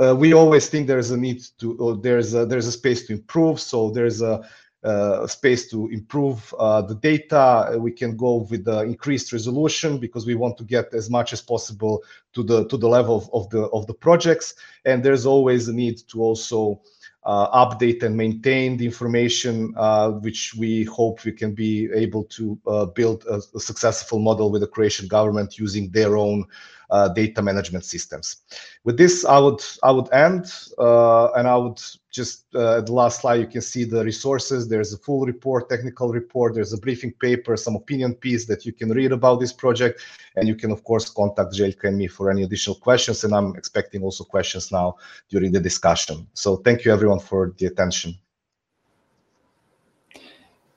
Uh, 0.00 0.14
we 0.16 0.32
always 0.32 0.68
think 0.68 0.86
there's 0.86 1.10
a 1.10 1.16
need 1.16 1.42
to 1.58 2.00
there's 2.02 2.34
a, 2.34 2.46
there's 2.46 2.66
a 2.66 2.72
space 2.72 3.06
to 3.06 3.12
improve. 3.12 3.60
So 3.60 3.90
there's 3.90 4.22
a 4.22 4.48
uh, 4.84 5.26
space 5.26 5.68
to 5.68 5.88
improve 5.88 6.54
uh, 6.58 6.80
the 6.80 6.94
data. 6.94 7.76
We 7.78 7.90
can 7.90 8.16
go 8.16 8.46
with 8.48 8.64
the 8.64 8.82
increased 8.82 9.32
resolution 9.32 9.98
because 9.98 10.24
we 10.24 10.36
want 10.36 10.56
to 10.58 10.64
get 10.64 10.94
as 10.94 11.10
much 11.10 11.32
as 11.32 11.42
possible 11.42 12.02
to 12.32 12.42
the 12.42 12.66
to 12.68 12.76
the 12.76 12.88
level 12.88 13.16
of, 13.16 13.28
of 13.32 13.50
the 13.50 13.62
of 13.76 13.86
the 13.86 13.94
projects. 13.94 14.54
And 14.84 15.02
there's 15.02 15.26
always 15.26 15.68
a 15.68 15.72
need 15.72 15.98
to 16.08 16.22
also 16.22 16.80
update 17.26 18.02
and 18.02 18.16
maintain 18.16 18.76
the 18.76 18.84
information, 18.84 19.74
uh, 19.76 20.10
which 20.10 20.54
we 20.54 20.84
hope 20.84 21.24
we 21.24 21.32
can 21.32 21.54
be 21.54 21.88
able 21.94 22.24
to 22.24 22.58
uh, 22.66 22.86
build 22.86 23.24
a, 23.24 23.40
a, 23.54 23.60
successful 23.60 24.18
model 24.18 24.50
with 24.50 24.62
the 24.62 24.66
Croatian 24.66 25.08
government 25.08 25.58
using 25.58 25.90
their 25.90 26.16
own 26.16 26.44
uh, 26.90 27.08
data 27.08 27.42
management 27.42 27.84
systems. 27.84 28.36
With 28.84 28.96
this, 28.96 29.24
I 29.24 29.38
would 29.38 29.62
I 29.82 29.90
would 29.90 30.12
end, 30.12 30.52
uh, 30.78 31.32
and 31.32 31.46
I 31.46 31.56
would 31.56 31.80
just 32.10 32.46
uh, 32.54 32.80
the 32.80 32.92
last 32.92 33.20
slide. 33.20 33.40
You 33.40 33.46
can 33.46 33.60
see 33.60 33.84
the 33.84 34.04
resources. 34.04 34.68
There's 34.68 34.92
a 34.92 34.98
full 34.98 35.26
report, 35.26 35.68
technical 35.68 36.10
report. 36.10 36.54
There's 36.54 36.72
a 36.72 36.78
briefing 36.78 37.12
paper, 37.12 37.56
some 37.56 37.76
opinion 37.76 38.14
piece 38.14 38.46
that 38.46 38.64
you 38.64 38.72
can 38.72 38.90
read 38.90 39.12
about 39.12 39.40
this 39.40 39.52
project, 39.52 40.00
and 40.36 40.48
you 40.48 40.54
can 40.54 40.70
of 40.70 40.84
course 40.84 41.10
contact 41.10 41.54
Željka 41.54 41.88
and 41.88 41.98
me 41.98 42.06
for 42.06 42.30
any 42.30 42.42
additional 42.42 42.76
questions. 42.76 43.24
And 43.24 43.34
I'm 43.34 43.54
expecting 43.56 44.02
also 44.02 44.24
questions 44.24 44.72
now 44.72 44.96
during 45.28 45.52
the 45.52 45.60
discussion. 45.60 46.26
So 46.34 46.56
thank 46.56 46.84
you 46.84 46.92
everyone 46.92 47.20
for 47.20 47.54
the 47.58 47.66
attention. 47.66 48.18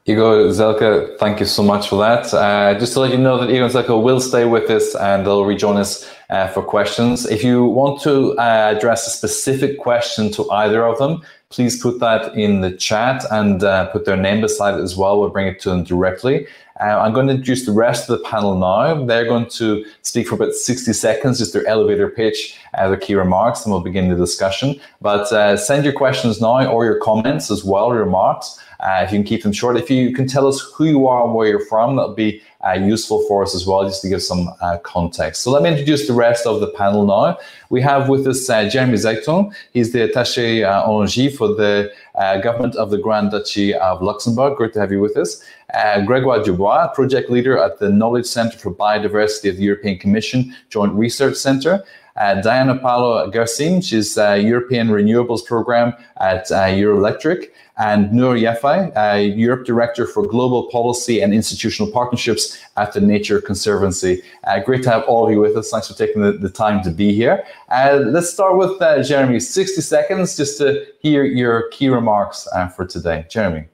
Igor 0.06 0.52
Željka, 0.52 1.18
thank 1.20 1.40
you 1.40 1.46
so 1.46 1.62
much 1.62 1.90
for 1.90 2.00
that. 2.00 2.34
Uh, 2.34 2.80
just 2.80 2.94
to 2.94 3.00
let 3.00 3.12
you 3.12 3.20
know 3.20 3.38
that 3.38 3.50
Igor 3.52 3.70
Željka 3.70 4.04
will 4.04 4.20
stay 4.20 4.46
with 4.46 4.70
us 4.70 4.96
and 4.96 5.26
they'll 5.26 5.46
rejoin 5.46 5.78
us 5.78 6.10
uh, 6.30 6.48
for 6.48 6.64
questions. 6.64 7.28
If 7.28 7.44
you 7.44 7.66
want 7.66 8.02
to 8.02 8.36
uh, 8.40 8.74
address 8.76 9.06
a 9.06 9.12
specific 9.12 9.78
question 9.78 10.32
to 10.32 10.50
either 10.52 10.88
of 10.88 10.98
them, 10.98 11.22
please 11.52 11.82
put 11.82 12.00
that 12.00 12.36
in 12.36 12.62
the 12.62 12.72
chat 12.72 13.24
and 13.32 13.64
uh, 13.64 13.88
put 13.90 14.06
their 14.06 14.18
name 14.18 14.42
beside 14.42 14.74
it 14.74 14.82
as 14.82 14.96
well. 14.96 15.20
We'll 15.20 15.30
bring 15.30 15.48
it 15.48 15.60
to 15.62 15.70
them 15.70 15.84
directly. 15.84 16.48
Uh, 16.80 16.98
I'm 16.98 17.14
going 17.14 17.28
to 17.28 17.34
introduce 17.34 17.66
the 17.66 17.74
rest 17.74 18.10
of 18.10 18.18
the 18.18 18.24
panel 18.28 18.58
now. 18.58 19.06
They're 19.06 19.26
going 19.26 19.48
to 19.50 19.86
speak 20.02 20.28
for 20.28 20.36
about 20.36 20.54
60 20.54 20.94
seconds, 20.94 21.38
just 21.38 21.54
their 21.54 21.68
elevator 21.68 22.10
pitch, 22.10 22.58
uh, 22.74 22.88
their 22.88 22.98
key 22.98 23.14
remarks, 23.14 23.64
and 23.64 23.72
we'll 23.72 23.82
begin 23.82 24.10
the 24.10 24.16
discussion. 24.16 24.80
But 25.00 25.26
send 25.58 25.84
your 25.84 25.94
questions 25.94 26.42
now 26.42 26.66
or 26.72 26.86
your 26.86 27.00
comments 27.00 27.52
as 27.52 27.64
well, 27.64 27.92
remarks. 27.92 28.60
Uh, 28.82 29.04
if 29.06 29.12
you 29.12 29.20
can 29.20 29.24
keep 29.24 29.44
them 29.44 29.52
short, 29.52 29.78
if 29.78 29.92
you 29.92 30.12
can 30.12 30.28
tell 30.28 30.48
us 30.48 30.60
who 30.74 30.86
you 30.86 31.08
are 31.08 31.24
and 31.24 31.36
where 31.36 31.48
you're 31.48 31.66
from, 31.66 31.96
that'll 31.96 32.16
be 32.16 32.42
uh, 32.66 32.74
useful 32.74 33.26
for 33.28 33.44
us 33.44 33.56
as 33.56 33.66
well, 33.66 33.84
just 33.84 34.02
to 34.02 34.10
give 34.10 34.22
some 34.22 34.50
uh, 34.62 34.78
context. 34.84 35.42
So 35.42 35.52
let 35.52 35.64
me 35.64 35.70
introduce 35.70 36.08
the 36.08 36.14
rest 36.14 36.46
of 36.46 36.60
the 36.60 36.68
panel 36.68 37.06
now. 37.06 37.38
We 37.70 37.82
have 37.82 38.10
with 38.10 38.28
us 38.28 38.50
uh, 38.50 38.70
Jeremy 38.70 38.98
Zeitung. 38.98 39.54
He's 39.74 39.92
the 39.92 40.08
attaché 40.08 40.64
uh, 40.64 40.90
ONG 40.90 41.36
for 41.36 41.48
the 41.48 41.92
uh, 42.16 42.38
government 42.38 42.76
of 42.76 42.92
the 42.92 42.98
Grand 42.98 43.32
Duchy 43.32 43.74
of 43.74 44.02
Luxembourg. 44.02 44.58
Great 44.58 44.74
to 44.74 44.80
have 44.80 44.92
you 44.92 45.00
with 45.00 45.18
us. 45.18 45.44
Uh, 45.74 46.02
Gregoire 46.02 46.44
Dubois, 46.44 46.90
project 46.90 47.30
leader 47.30 47.58
at 47.58 47.80
the 47.80 47.90
Knowledge 47.90 48.26
Center 48.26 48.58
for 48.58 48.74
Biodiversity 48.74 49.50
of 49.50 49.58
the 49.58 49.64
European 49.64 49.98
Commission 49.98 50.54
Joint 50.70 50.94
Research 50.94 51.36
Center. 51.36 51.84
Uh, 52.18 52.42
Diana 52.42 52.78
Paolo 52.78 53.32
Garcin, 53.32 53.82
she's 53.82 54.18
European 54.18 54.90
Renewables 54.90 55.46
Program 55.46 55.94
at 56.20 56.48
Eurelectric 56.48 57.52
and 57.82 58.14
Noor 58.14 58.36
Yafai, 58.36 58.96
uh, 58.96 59.18
Europe 59.18 59.66
Director 59.66 60.06
for 60.06 60.26
Global 60.28 60.70
Policy 60.70 61.20
and 61.20 61.34
Institutional 61.34 61.92
Partnerships 61.92 62.60
at 62.78 62.94
the 62.94 63.02
Nature 63.02 63.42
Conservancy. 63.42 64.22
Uh, 64.44 64.60
great 64.60 64.84
to 64.84 64.92
have 64.92 65.04
all 65.06 65.26
of 65.26 65.32
you 65.32 65.40
with 65.40 65.58
us. 65.58 65.72
Thanks 65.72 65.88
for 65.88 65.96
taking 65.96 66.22
the, 66.22 66.34
the 66.34 66.50
time 66.50 66.84
to 66.84 66.92
be 66.92 67.12
here. 67.12 67.44
Uh, 67.70 68.00
let's 68.06 68.30
start 68.30 68.56
with 68.56 68.80
uh, 68.80 69.02
Jeremy. 69.02 69.40
60 69.40 69.82
seconds 69.82 70.38
just 70.38 70.60
to 70.60 70.86
hear 71.02 71.24
your 71.24 71.70
key 71.70 71.90
remarks 71.90 72.48
uh, 72.54 72.68
for 72.68 72.86
today. 72.86 73.26
Jeremy. 73.32 73.66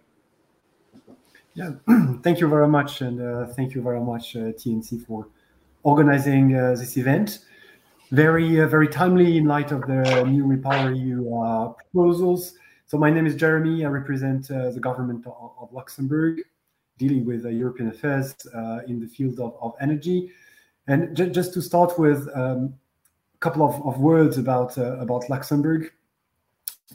Yeah, 1.53 1.71
thank 2.23 2.39
you 2.39 2.47
very 2.47 2.67
much, 2.69 3.01
and 3.01 3.21
uh, 3.21 3.47
thank 3.47 3.75
you 3.75 3.81
very 3.81 3.99
much, 3.99 4.35
TNC, 4.35 5.05
for 5.05 5.27
organizing 5.83 6.53
this 6.53 6.95
event. 6.95 7.39
Very, 8.11 8.61
uh, 8.61 8.67
very 8.67 8.87
timely 8.87 9.37
in 9.37 9.45
light 9.45 9.73
of 9.73 9.81
the 9.81 10.23
new 10.23 10.45
Repower 10.45 10.97
EU 10.97 11.35
uh, 11.35 11.73
proposals. 11.73 12.53
So 12.87 12.97
my 12.97 13.11
name 13.11 13.27
is 13.27 13.35
Jeremy. 13.35 13.85
I 13.85 13.89
represent 13.89 14.49
uh, 14.49 14.71
the 14.71 14.79
government 14.79 15.27
of, 15.27 15.51
of, 15.59 15.73
Luxembourg, 15.73 16.39
dealing 16.97 17.25
with 17.25 17.45
European 17.45 17.89
affairs 17.89 18.33
in 18.87 18.99
the 18.99 19.07
field 19.07 19.39
of, 19.39 19.55
of 19.61 19.73
energy. 19.81 20.31
And 20.87 21.15
just 21.15 21.53
to 21.53 21.61
start 21.61 21.99
with 21.99 22.27
um, 22.33 22.73
a 23.35 23.37
couple 23.39 23.67
of, 23.67 23.85
of 23.85 23.99
words 23.99 24.37
about 24.37 24.77
about 24.77 25.29
Luxembourg. 25.29 25.91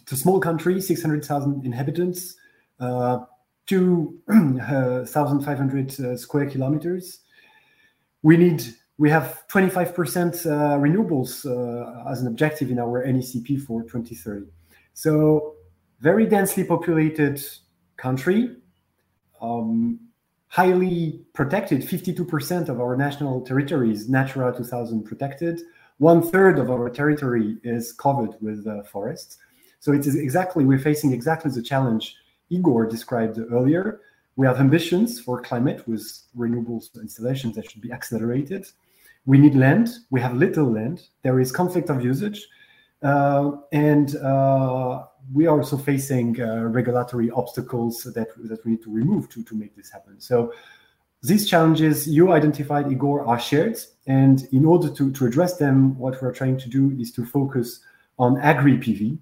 It's 0.00 0.12
a 0.12 0.16
small 0.16 0.40
country, 0.40 0.80
600,000 0.80 1.64
inhabitants. 1.64 2.36
Uh, 2.80 3.26
2,500 3.66 6.00
uh, 6.04 6.16
square 6.16 6.50
kilometers. 6.50 7.20
We 8.22 8.36
need 8.36 8.64
we 8.98 9.08
have 9.10 9.44
25% 9.48 10.46
uh, 10.46 10.78
renewables 10.78 11.46
uh, 11.46 12.10
as 12.10 12.20
an 12.20 12.26
objective 12.26 12.70
in 12.70 12.78
our 12.78 13.02
NECP 13.04 13.62
for 13.62 13.82
2030. 13.82 14.46
So 14.94 15.56
very 16.02 16.26
densely 16.26 16.64
populated 16.64 17.40
country, 17.96 18.56
um, 19.40 20.00
highly 20.48 21.24
protected. 21.32 21.80
52% 21.80 22.68
of 22.68 22.80
our 22.80 22.96
national 22.96 23.40
territory 23.42 23.92
is 23.92 24.08
Natura 24.08 24.52
2000 24.54 25.04
protected. 25.04 25.60
One 25.98 26.20
third 26.20 26.58
of 26.58 26.72
our 26.72 26.90
territory 26.90 27.58
is 27.62 27.92
covered 27.92 28.34
with 28.40 28.66
uh, 28.66 28.82
forests. 28.82 29.38
So 29.78 29.92
it 29.92 30.04
is 30.04 30.16
exactly 30.16 30.64
we're 30.64 30.80
facing 30.80 31.12
exactly 31.12 31.52
the 31.52 31.62
challenge 31.62 32.16
Igor 32.50 32.86
described 32.86 33.38
earlier. 33.38 34.00
We 34.34 34.46
have 34.48 34.58
ambitions 34.58 35.20
for 35.20 35.40
climate 35.40 35.86
with 35.86 36.04
renewables 36.36 37.00
installations 37.00 37.54
that 37.54 37.70
should 37.70 37.80
be 37.80 37.92
accelerated. 37.92 38.66
We 39.24 39.38
need 39.38 39.54
land. 39.54 39.88
We 40.10 40.20
have 40.20 40.34
little 40.34 40.68
land. 40.68 41.02
There 41.22 41.38
is 41.38 41.52
conflict 41.52 41.90
of 41.90 42.04
usage. 42.04 42.48
Uh, 43.02 43.52
and 43.72 44.16
uh, 44.16 45.04
we 45.32 45.46
are 45.46 45.58
also 45.58 45.76
facing 45.76 46.40
uh, 46.40 46.64
regulatory 46.64 47.30
obstacles 47.30 48.02
that, 48.02 48.28
that 48.48 48.64
we 48.64 48.72
need 48.72 48.82
to 48.82 48.92
remove 48.92 49.28
to, 49.30 49.42
to 49.44 49.54
make 49.54 49.76
this 49.76 49.90
happen. 49.90 50.20
So 50.20 50.52
these 51.22 51.48
challenges 51.48 52.08
you 52.08 52.32
identified, 52.32 52.90
Igor, 52.90 53.26
are 53.26 53.38
shared. 53.38 53.78
And 54.06 54.48
in 54.52 54.64
order 54.64 54.90
to, 54.90 55.12
to 55.12 55.26
address 55.26 55.56
them, 55.56 55.96
what 55.98 56.20
we're 56.20 56.32
trying 56.32 56.58
to 56.58 56.68
do 56.68 56.96
is 56.98 57.12
to 57.12 57.24
focus 57.24 57.80
on 58.18 58.40
agri-PV, 58.40 59.18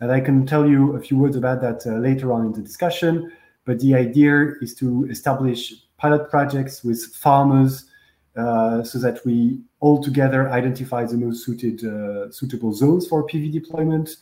and 0.00 0.12
I 0.12 0.20
can 0.20 0.46
tell 0.46 0.68
you 0.68 0.94
a 0.96 1.00
few 1.00 1.18
words 1.18 1.36
about 1.36 1.60
that 1.60 1.84
uh, 1.86 1.98
later 1.98 2.32
on 2.32 2.46
in 2.46 2.52
the 2.52 2.62
discussion. 2.62 3.32
But 3.64 3.80
the 3.80 3.94
idea 3.94 4.52
is 4.62 4.74
to 4.76 5.06
establish 5.10 5.74
pilot 5.96 6.30
projects 6.30 6.84
with 6.84 7.02
farmers 7.16 7.86
uh, 8.36 8.84
so 8.84 8.98
that 9.00 9.24
we 9.26 9.60
all 9.80 10.02
together 10.02 10.48
identify 10.50 11.04
the 11.04 11.16
most 11.16 11.44
suited, 11.44 11.84
uh, 11.84 12.30
suitable 12.30 12.72
zones 12.72 13.08
for 13.08 13.26
PV 13.26 13.52
deployment, 13.52 14.16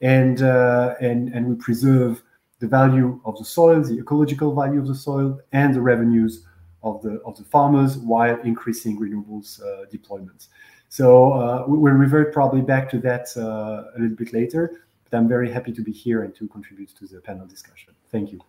and, 0.00 0.42
uh, 0.42 0.94
and, 1.00 1.28
and 1.34 1.46
we 1.46 1.54
preserve 1.56 2.22
the 2.60 2.66
value 2.66 3.20
of 3.24 3.36
the 3.38 3.44
soil, 3.44 3.82
the 3.82 3.98
ecological 3.98 4.54
value 4.54 4.80
of 4.80 4.86
the 4.86 4.94
soil, 4.94 5.40
and 5.52 5.74
the 5.74 5.80
revenues 5.80 6.44
of 6.82 7.02
the, 7.02 7.20
of 7.24 7.36
the 7.36 7.44
farmers 7.44 7.96
while 7.98 8.38
increasing 8.40 8.98
renewables 8.98 9.60
uh, 9.62 9.86
deployments. 9.92 10.48
So 10.88 11.32
uh, 11.32 11.64
we'll 11.66 11.92
revert 11.92 12.32
probably 12.32 12.60
back 12.60 12.88
to 12.90 12.98
that 13.00 13.34
a 13.36 13.98
little 13.98 14.16
bit 14.16 14.32
later. 14.32 14.84
But 15.10 15.18
I'm 15.18 15.28
very 15.28 15.50
happy 15.50 15.72
to 15.72 15.82
be 15.82 15.92
here 15.92 16.22
and 16.22 16.34
to 16.36 16.46
contribute 16.48 16.90
to 16.98 17.06
the 17.06 17.20
panel 17.20 17.46
discussion. 17.46 17.94
Thank 18.10 18.32
you. 18.32 18.40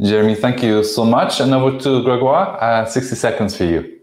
Jeremy, 0.00 0.34
thank 0.34 0.62
you 0.62 0.82
so 0.82 1.04
much. 1.04 1.40
And 1.40 1.54
over 1.54 1.78
to 1.78 2.02
Gregoire, 2.02 2.60
uh, 2.60 2.84
60 2.84 3.14
seconds 3.14 3.56
for 3.56 3.64
you. 3.64 4.00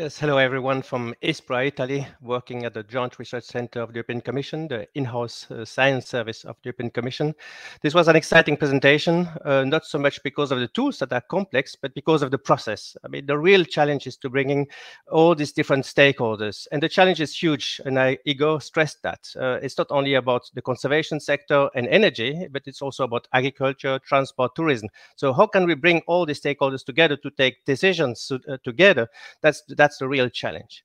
Yes, 0.00 0.16
hello 0.16 0.38
everyone 0.38 0.80
from 0.82 1.12
ISPRA, 1.24 1.66
Italy, 1.66 2.06
working 2.22 2.64
at 2.64 2.72
the 2.72 2.84
Joint 2.84 3.18
Research 3.18 3.42
Center 3.42 3.80
of 3.80 3.88
the 3.88 3.96
European 3.96 4.20
Commission, 4.20 4.68
the 4.68 4.86
in-house 4.94 5.50
uh, 5.50 5.64
science 5.64 6.06
service 6.06 6.44
of 6.44 6.54
the 6.62 6.66
European 6.66 6.90
Commission. 6.90 7.34
This 7.82 7.94
was 7.94 8.06
an 8.06 8.14
exciting 8.14 8.56
presentation, 8.56 9.28
uh, 9.44 9.64
not 9.64 9.84
so 9.84 9.98
much 9.98 10.22
because 10.22 10.52
of 10.52 10.60
the 10.60 10.68
tools 10.68 11.00
that 11.00 11.12
are 11.12 11.20
complex, 11.22 11.74
but 11.74 11.94
because 11.94 12.22
of 12.22 12.30
the 12.30 12.38
process. 12.38 12.96
I 13.04 13.08
mean, 13.08 13.26
the 13.26 13.36
real 13.36 13.64
challenge 13.64 14.06
is 14.06 14.16
to 14.18 14.30
bringing 14.30 14.68
all 15.10 15.34
these 15.34 15.52
different 15.52 15.84
stakeholders, 15.84 16.68
and 16.70 16.80
the 16.80 16.88
challenge 16.88 17.20
is 17.20 17.36
huge, 17.36 17.80
and 17.84 17.98
I, 17.98 18.18
Igor 18.24 18.60
stressed 18.60 19.02
that. 19.02 19.28
Uh, 19.34 19.58
it's 19.64 19.78
not 19.78 19.88
only 19.90 20.14
about 20.14 20.48
the 20.54 20.62
conservation 20.62 21.18
sector 21.18 21.70
and 21.74 21.88
energy, 21.88 22.46
but 22.52 22.62
it's 22.66 22.82
also 22.82 23.02
about 23.02 23.26
agriculture, 23.32 23.98
transport, 24.06 24.54
tourism. 24.54 24.90
So 25.16 25.32
how 25.32 25.48
can 25.48 25.66
we 25.66 25.74
bring 25.74 26.02
all 26.06 26.24
the 26.24 26.34
stakeholders 26.34 26.84
together 26.84 27.16
to 27.16 27.32
take 27.32 27.64
decisions 27.64 28.30
uh, 28.30 28.58
together? 28.62 29.08
That's, 29.42 29.64
that's 29.76 29.87
that's 29.88 29.98
the 29.98 30.06
real 30.08 30.28
challenge. 30.28 30.84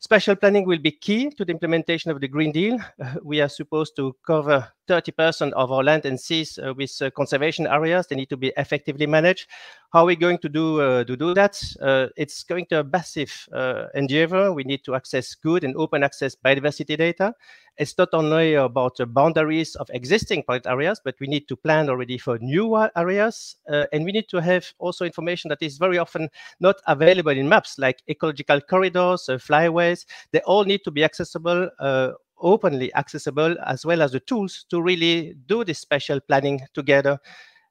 Spatial 0.00 0.36
planning 0.36 0.66
will 0.66 0.78
be 0.78 0.90
key 0.90 1.30
to 1.30 1.46
the 1.46 1.52
implementation 1.52 2.10
of 2.10 2.20
the 2.20 2.28
Green 2.28 2.52
Deal. 2.52 2.78
Uh, 3.02 3.14
we 3.22 3.40
are 3.40 3.48
supposed 3.48 3.96
to 3.96 4.14
cover 4.26 4.68
30% 4.86 5.52
of 5.52 5.72
our 5.72 5.82
land 5.82 6.04
and 6.04 6.20
seas 6.20 6.58
uh, 6.58 6.74
with 6.74 6.94
uh, 7.00 7.08
conservation 7.12 7.66
areas. 7.66 8.06
They 8.06 8.16
need 8.16 8.28
to 8.28 8.36
be 8.36 8.52
effectively 8.58 9.06
managed. 9.06 9.48
How 9.94 10.00
are 10.00 10.04
we 10.04 10.16
going 10.16 10.36
to 10.40 10.50
do 10.50 10.82
uh, 10.82 11.04
to 11.04 11.16
do 11.16 11.32
that? 11.32 11.58
Uh, 11.80 12.08
it's 12.18 12.44
going 12.44 12.66
to 12.66 12.82
be 12.84 12.88
a 12.88 12.92
massive 12.92 13.48
uh, 13.50 13.86
endeavor. 13.94 14.52
We 14.52 14.64
need 14.64 14.84
to 14.84 14.94
access 14.94 15.34
good 15.34 15.64
and 15.64 15.74
open 15.76 16.02
access 16.02 16.36
biodiversity 16.36 16.98
data. 16.98 17.34
It's 17.76 17.96
not 17.98 18.10
only 18.12 18.54
about 18.54 18.96
the 18.96 19.06
boundaries 19.06 19.74
of 19.76 19.90
existing 19.92 20.44
project 20.44 20.66
areas, 20.66 21.00
but 21.04 21.16
we 21.20 21.26
need 21.26 21.48
to 21.48 21.56
plan 21.56 21.88
already 21.88 22.18
for 22.18 22.38
new 22.38 22.76
areas. 22.96 23.56
Uh, 23.70 23.86
and 23.92 24.04
we 24.04 24.12
need 24.12 24.28
to 24.28 24.40
have 24.40 24.66
also 24.78 25.04
information 25.04 25.48
that 25.48 25.62
is 25.62 25.78
very 25.78 25.98
often 25.98 26.28
not 26.60 26.76
available 26.86 27.32
in 27.32 27.48
maps, 27.48 27.78
like 27.78 28.02
ecological 28.08 28.60
corridors, 28.60 29.28
uh, 29.28 29.34
flyways. 29.38 30.06
They 30.32 30.40
all 30.40 30.64
need 30.64 30.84
to 30.84 30.90
be 30.90 31.04
accessible 31.04 31.70
uh, 31.80 32.12
openly 32.38 32.94
accessible 32.94 33.56
as 33.66 33.86
well 33.86 34.02
as 34.02 34.12
the 34.12 34.20
tools 34.20 34.66
to 34.68 34.82
really 34.82 35.34
do 35.46 35.64
this 35.64 35.78
spatial 35.78 36.20
planning 36.20 36.60
together. 36.74 37.18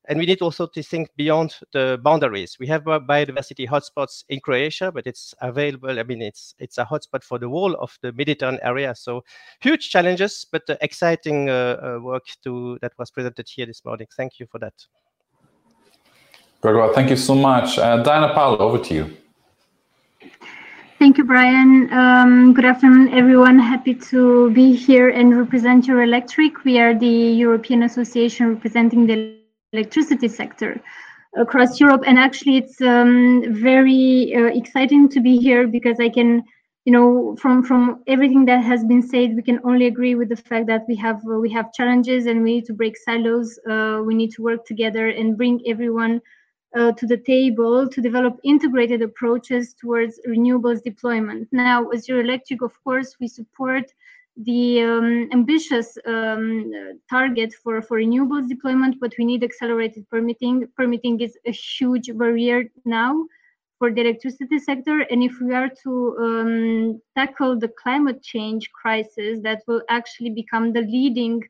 And 0.09 0.19
we 0.19 0.25
need 0.25 0.41
also 0.41 0.67
to 0.67 0.83
think 0.83 1.09
beyond 1.15 1.55
the 1.71 1.97
boundaries. 2.03 2.57
We 2.59 2.67
have 2.67 2.83
biodiversity 2.83 3.67
hotspots 3.67 4.25
in 4.27 4.41
Croatia, 4.41 4.91
but 4.91 5.07
it's 5.07 5.33
available. 5.41 5.97
I 5.97 6.03
mean, 6.03 6.21
it's 6.21 6.55
it's 6.59 6.77
a 6.77 6.83
hotspot 6.83 7.23
for 7.23 7.39
the 7.39 7.47
whole 7.47 7.75
of 7.75 7.97
the 8.01 8.11
Mediterranean 8.11 8.61
area. 8.63 8.95
So 8.95 9.23
huge 9.61 9.89
challenges, 9.89 10.45
but 10.51 10.63
exciting 10.81 11.49
uh, 11.49 11.53
uh, 11.53 11.99
work 12.01 12.25
to 12.43 12.77
that 12.81 12.91
was 12.97 13.11
presented 13.11 13.47
here 13.47 13.65
this 13.65 13.85
morning. 13.85 14.07
Thank 14.17 14.39
you 14.39 14.47
for 14.47 14.59
that. 14.59 14.73
Gregoire, 16.59 16.93
thank 16.93 17.09
you 17.09 17.17
so 17.17 17.35
much. 17.35 17.77
Uh, 17.77 18.03
Diana 18.03 18.33
Paolo, 18.33 18.57
over 18.57 18.79
to 18.79 18.93
you. 18.93 19.17
Thank 20.99 21.17
you, 21.17 21.25
Brian. 21.25 21.91
Um, 21.91 22.53
good 22.53 22.63
afternoon, 22.63 23.13
everyone. 23.13 23.59
Happy 23.59 23.93
to 23.93 24.49
be 24.51 24.73
here 24.73 25.09
and 25.09 25.37
represent 25.37 25.85
Eurelectric. 25.85 26.63
We 26.63 26.79
are 26.79 26.97
the 26.97 27.07
European 27.07 27.83
Association 27.83 28.53
representing 28.53 29.05
the 29.07 29.42
electricity 29.73 30.27
sector 30.27 30.79
across 31.35 31.79
Europe. 31.79 32.03
And 32.05 32.17
actually, 32.17 32.57
it's 32.57 32.79
um, 32.81 33.43
very 33.49 34.33
uh, 34.35 34.57
exciting 34.59 35.09
to 35.09 35.19
be 35.19 35.37
here 35.37 35.67
because 35.67 35.99
I 35.99 36.09
can, 36.09 36.43
you 36.85 36.93
know, 36.93 37.35
from 37.41 37.63
from 37.63 38.03
everything 38.07 38.45
that 38.45 38.63
has 38.63 38.83
been 38.85 39.01
said, 39.01 39.35
we 39.35 39.41
can 39.41 39.59
only 39.63 39.87
agree 39.87 40.15
with 40.15 40.29
the 40.29 40.35
fact 40.35 40.67
that 40.67 40.85
we 40.87 40.95
have 40.97 41.19
uh, 41.27 41.39
we 41.39 41.49
have 41.51 41.73
challenges 41.73 42.27
and 42.27 42.43
we 42.43 42.55
need 42.55 42.65
to 42.65 42.73
break 42.73 42.95
silos. 42.97 43.59
Uh, 43.69 44.01
we 44.05 44.13
need 44.13 44.31
to 44.31 44.43
work 44.43 44.65
together 44.65 45.07
and 45.09 45.37
bring 45.37 45.61
everyone 45.67 46.21
uh, 46.75 46.91
to 46.93 47.05
the 47.05 47.17
table 47.17 47.87
to 47.87 48.01
develop 48.01 48.39
integrated 48.43 49.01
approaches 49.01 49.73
towards 49.73 50.19
renewables 50.27 50.83
deployment. 50.83 51.47
Now, 51.51 51.89
as 51.89 52.07
Eurelectric, 52.07 52.63
of 52.63 52.73
course, 52.83 53.15
we 53.19 53.27
support 53.27 53.85
the 54.37 54.81
um, 54.81 55.29
ambitious 55.31 55.97
um, 56.07 56.71
target 57.09 57.53
for, 57.63 57.81
for 57.81 57.97
renewables 57.97 58.49
deployment, 58.49 58.99
but 58.99 59.13
we 59.17 59.25
need 59.25 59.43
accelerated 59.43 60.09
permitting. 60.09 60.67
Permitting 60.75 61.19
is 61.21 61.37
a 61.45 61.51
huge 61.51 62.09
barrier 62.17 62.63
now 62.85 63.25
for 63.77 63.91
the 63.91 64.01
electricity 64.01 64.59
sector. 64.59 65.01
And 65.01 65.23
if 65.23 65.39
we 65.39 65.53
are 65.53 65.69
to 65.83 66.17
um, 66.19 67.01
tackle 67.15 67.59
the 67.59 67.67
climate 67.67 68.23
change 68.23 68.71
crisis, 68.71 69.39
that 69.43 69.61
will 69.67 69.83
actually 69.89 70.31
become 70.31 70.73
the 70.73 70.81
leading 70.81 71.43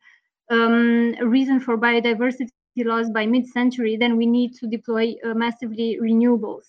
um, 0.50 1.16
reason 1.22 1.60
for 1.60 1.78
biodiversity 1.78 2.50
loss 2.78 3.10
by 3.10 3.26
mid-century, 3.26 3.96
then 3.98 4.18
we 4.18 4.26
need 4.26 4.56
to 4.56 4.68
deploy 4.68 5.14
uh, 5.24 5.34
massively 5.34 6.00
renewables. 6.02 6.66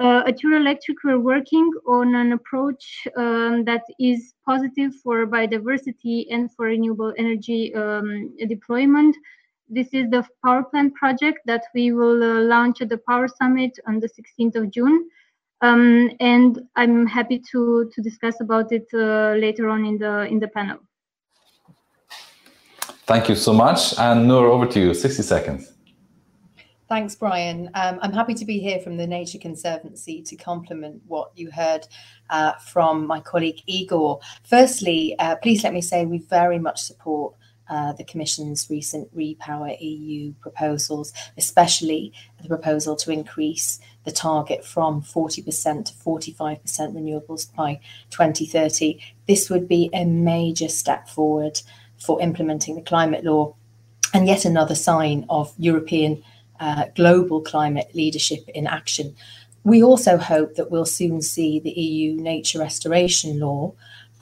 Uh, 0.00 0.24
at 0.26 0.36
we're 0.42 1.20
working 1.20 1.70
on 1.86 2.16
an 2.16 2.32
approach 2.32 3.06
um, 3.16 3.64
that 3.64 3.82
is 4.00 4.34
positive 4.44 4.92
for 5.04 5.24
biodiversity 5.24 6.26
and 6.30 6.52
for 6.54 6.66
renewable 6.66 7.12
energy 7.16 7.72
um, 7.76 8.34
deployment. 8.48 9.16
This 9.68 9.88
is 9.92 10.10
the 10.10 10.26
power 10.44 10.64
plant 10.64 10.94
project 10.94 11.38
that 11.46 11.62
we 11.74 11.92
will 11.92 12.22
uh, 12.22 12.40
launch 12.40 12.82
at 12.82 12.88
the 12.88 12.98
Power 13.08 13.28
Summit 13.28 13.78
on 13.86 14.00
the 14.00 14.08
16th 14.08 14.56
of 14.56 14.70
June. 14.70 15.08
Um, 15.60 16.10
and 16.18 16.60
I'm 16.74 17.06
happy 17.06 17.40
to, 17.52 17.88
to 17.94 18.02
discuss 18.02 18.40
about 18.40 18.72
it 18.72 18.86
uh, 18.92 19.34
later 19.38 19.68
on 19.68 19.86
in 19.86 19.98
the, 19.98 20.26
in 20.26 20.40
the 20.40 20.48
panel. 20.48 20.78
Thank 23.06 23.28
you 23.28 23.36
so 23.36 23.52
much. 23.52 23.96
And 23.98 24.26
Noor, 24.26 24.48
over 24.48 24.66
to 24.66 24.80
you, 24.80 24.92
60 24.92 25.22
seconds. 25.22 25.73
Thanks, 26.86 27.14
Brian. 27.14 27.70
Um, 27.74 27.98
I'm 28.02 28.12
happy 28.12 28.34
to 28.34 28.44
be 28.44 28.58
here 28.58 28.78
from 28.78 28.98
the 28.98 29.06
Nature 29.06 29.38
Conservancy 29.38 30.20
to 30.20 30.36
complement 30.36 31.00
what 31.06 31.30
you 31.34 31.50
heard 31.50 31.86
uh, 32.28 32.52
from 32.54 33.06
my 33.06 33.20
colleague 33.20 33.62
Igor. 33.66 34.20
Firstly, 34.42 35.18
uh, 35.18 35.36
please 35.36 35.64
let 35.64 35.72
me 35.72 35.80
say 35.80 36.04
we 36.04 36.18
very 36.18 36.58
much 36.58 36.82
support 36.82 37.34
uh, 37.70 37.94
the 37.94 38.04
Commission's 38.04 38.68
recent 38.68 39.14
Repower 39.16 39.74
EU 39.80 40.34
proposals, 40.34 41.14
especially 41.38 42.12
the 42.42 42.48
proposal 42.48 42.94
to 42.96 43.10
increase 43.10 43.80
the 44.04 44.12
target 44.12 44.62
from 44.62 45.00
40% 45.00 45.86
to 45.86 45.92
45% 45.94 46.60
renewables 46.92 47.54
by 47.54 47.80
2030. 48.10 49.00
This 49.26 49.48
would 49.48 49.66
be 49.66 49.88
a 49.94 50.04
major 50.04 50.68
step 50.68 51.08
forward 51.08 51.62
for 51.98 52.20
implementing 52.20 52.74
the 52.74 52.82
climate 52.82 53.24
law 53.24 53.54
and 54.12 54.26
yet 54.28 54.44
another 54.44 54.74
sign 54.74 55.24
of 55.30 55.54
European 55.58 56.22
uh, 56.60 56.86
global 56.94 57.40
climate 57.40 57.90
leadership 57.94 58.48
in 58.48 58.66
action. 58.66 59.14
We 59.64 59.82
also 59.82 60.18
hope 60.18 60.56
that 60.56 60.70
we'll 60.70 60.84
soon 60.84 61.22
see 61.22 61.58
the 61.58 61.70
EU 61.70 62.14
nature 62.20 62.58
restoration 62.58 63.40
law 63.40 63.74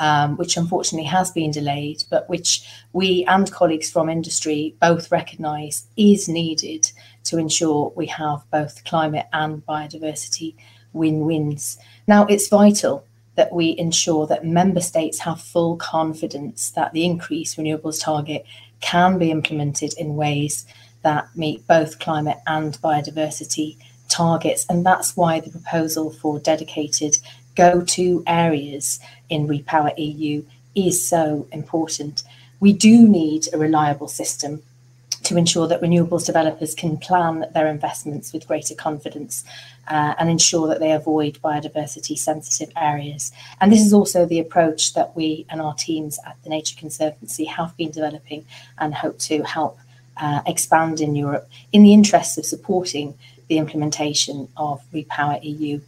um, 0.03 0.37
which 0.37 0.57
unfortunately 0.57 1.07
has 1.07 1.31
been 1.31 1.53
delayed, 1.53 2.03
but 2.11 2.29
which 2.29 2.69
we 2.93 3.25
and 3.27 3.51
colleagues 3.53 3.89
from 3.89 4.09
industry 4.09 4.75
both 4.81 5.13
recognise 5.13 5.87
is 5.97 6.29
needed 6.29 6.91
to 7.25 7.39
ensure 7.39 7.93
we 7.95 8.07
have 8.07 8.43
both 8.51 8.85
climate 8.85 9.27
and 9.33 9.65
biodiversity 9.65 10.57
win 10.93 11.25
wins. 11.25 11.79
Now, 12.09 12.27
it's 12.27 12.49
vital 12.49 13.07
that 13.37 13.53
we 13.53 13.79
ensure 13.79 14.27
that 14.27 14.45
member 14.45 14.81
states 14.81 15.21
have 15.21 15.41
full 15.41 15.77
confidence 15.77 16.71
that 16.71 16.93
the 16.93 17.05
increased 17.05 17.57
renewables 17.57 18.03
target 18.03 18.45
can 18.81 19.19
be 19.19 19.31
implemented 19.31 19.95
in 19.97 20.17
ways 20.17 20.67
that 21.03 21.29
meet 21.37 21.67
both 21.67 21.99
climate 21.99 22.39
and 22.47 22.75
biodiversity 22.83 23.77
targets. 24.09 24.67
And 24.69 24.85
that's 24.85 25.17
why 25.17 25.41
the 25.41 25.51
proposal 25.51 26.11
for 26.11 26.39
dedicated 26.39 27.19
go 27.55 27.83
to 27.83 28.23
areas 28.27 29.01
in 29.29 29.47
Repower 29.47 29.93
EU 29.99 30.45
is 30.75 31.07
so 31.07 31.47
important. 31.53 32.23
We 32.61 32.73
do 32.73 33.09
need 33.09 33.49
a 33.53 33.59
reliable 33.59 34.09
system 34.09 34.63
to 35.25 35.37
ensure 35.37 35.69
that 35.69 35.81
renewables 35.81 36.27
developers 36.27 36.75
can 36.75 36.97
plan 36.97 37.47
their 37.55 37.69
investments 37.69 38.33
with 38.33 38.49
greater 38.49 38.75
confidence 38.75 39.45
uh, 39.89 40.15
and 40.19 40.29
ensure 40.29 40.69
that 40.69 40.81
they 40.81 40.93
avoid 40.93 41.39
biodiversity 41.43 42.19
sensitive 42.19 42.73
areas. 42.77 43.33
And 43.61 43.73
this 43.73 43.85
is 43.85 43.93
also 43.93 44.27
the 44.27 44.41
approach 44.41 44.95
that 44.95 45.15
we 45.15 45.47
and 45.49 45.61
our 45.61 45.75
teams 45.75 46.19
at 46.27 46.37
the 46.43 46.51
Nature 46.51 46.77
Conservancy 46.79 47.45
have 47.45 47.77
been 47.77 47.91
developing 47.91 48.45
and 48.79 48.95
hope 48.95 49.19
to 49.21 49.43
help 49.43 49.79
uh, 50.23 50.41
expand 50.47 51.01
in 51.01 51.15
Europe 51.15 51.47
in 51.73 51.83
the 51.83 51.93
interests 51.93 52.39
of 52.39 52.47
supporting 52.47 53.15
the 53.49 53.59
implementation 53.59 54.49
of 54.57 54.81
Repower 54.95 55.39
EU 55.43 55.81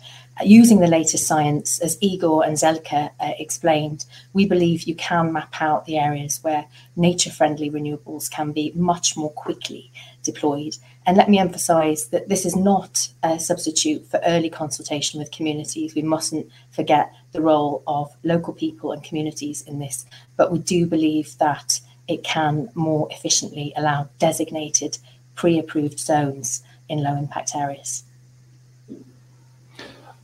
using 0.42 0.80
the 0.80 0.88
latest 0.88 1.26
science, 1.26 1.78
as 1.78 1.96
Igor 2.00 2.44
and 2.44 2.56
Željka 2.56 3.10
uh, 3.20 3.32
explained, 3.38 4.04
we 4.32 4.46
believe 4.46 4.82
you 4.82 4.94
can 4.96 5.32
map 5.32 5.54
out 5.60 5.86
the 5.86 5.98
areas 5.98 6.40
where 6.42 6.66
nature 6.96 7.30
friendly 7.30 7.70
renewables 7.70 8.30
can 8.30 8.52
be 8.52 8.72
much 8.74 9.16
more 9.16 9.30
quickly 9.30 9.92
deployed. 10.22 10.76
And 11.06 11.16
let 11.16 11.28
me 11.28 11.38
emphasize 11.38 12.08
that 12.08 12.28
this 12.28 12.44
is 12.44 12.56
not 12.56 13.08
a 13.22 13.38
substitute 13.38 14.06
for 14.06 14.20
early 14.24 14.50
consultation 14.50 15.20
with 15.20 15.30
communities. 15.30 15.94
We 15.94 16.02
mustn't 16.02 16.50
forget 16.70 17.12
the 17.32 17.42
role 17.42 17.82
of 17.86 18.10
local 18.24 18.54
people 18.54 18.90
and 18.90 19.04
communities 19.04 19.62
in 19.62 19.78
this, 19.78 20.06
but 20.36 20.50
we 20.50 20.58
do 20.58 20.86
believe 20.86 21.36
that 21.38 21.80
it 22.08 22.22
can 22.22 22.68
more 22.74 23.08
efficiently 23.10 23.72
allow 23.76 24.08
designated 24.18 24.98
pre 25.34 25.58
approved 25.58 25.98
zones 25.98 26.62
in 26.88 27.02
low 27.02 27.16
impact 27.16 27.54
areas. 27.54 28.04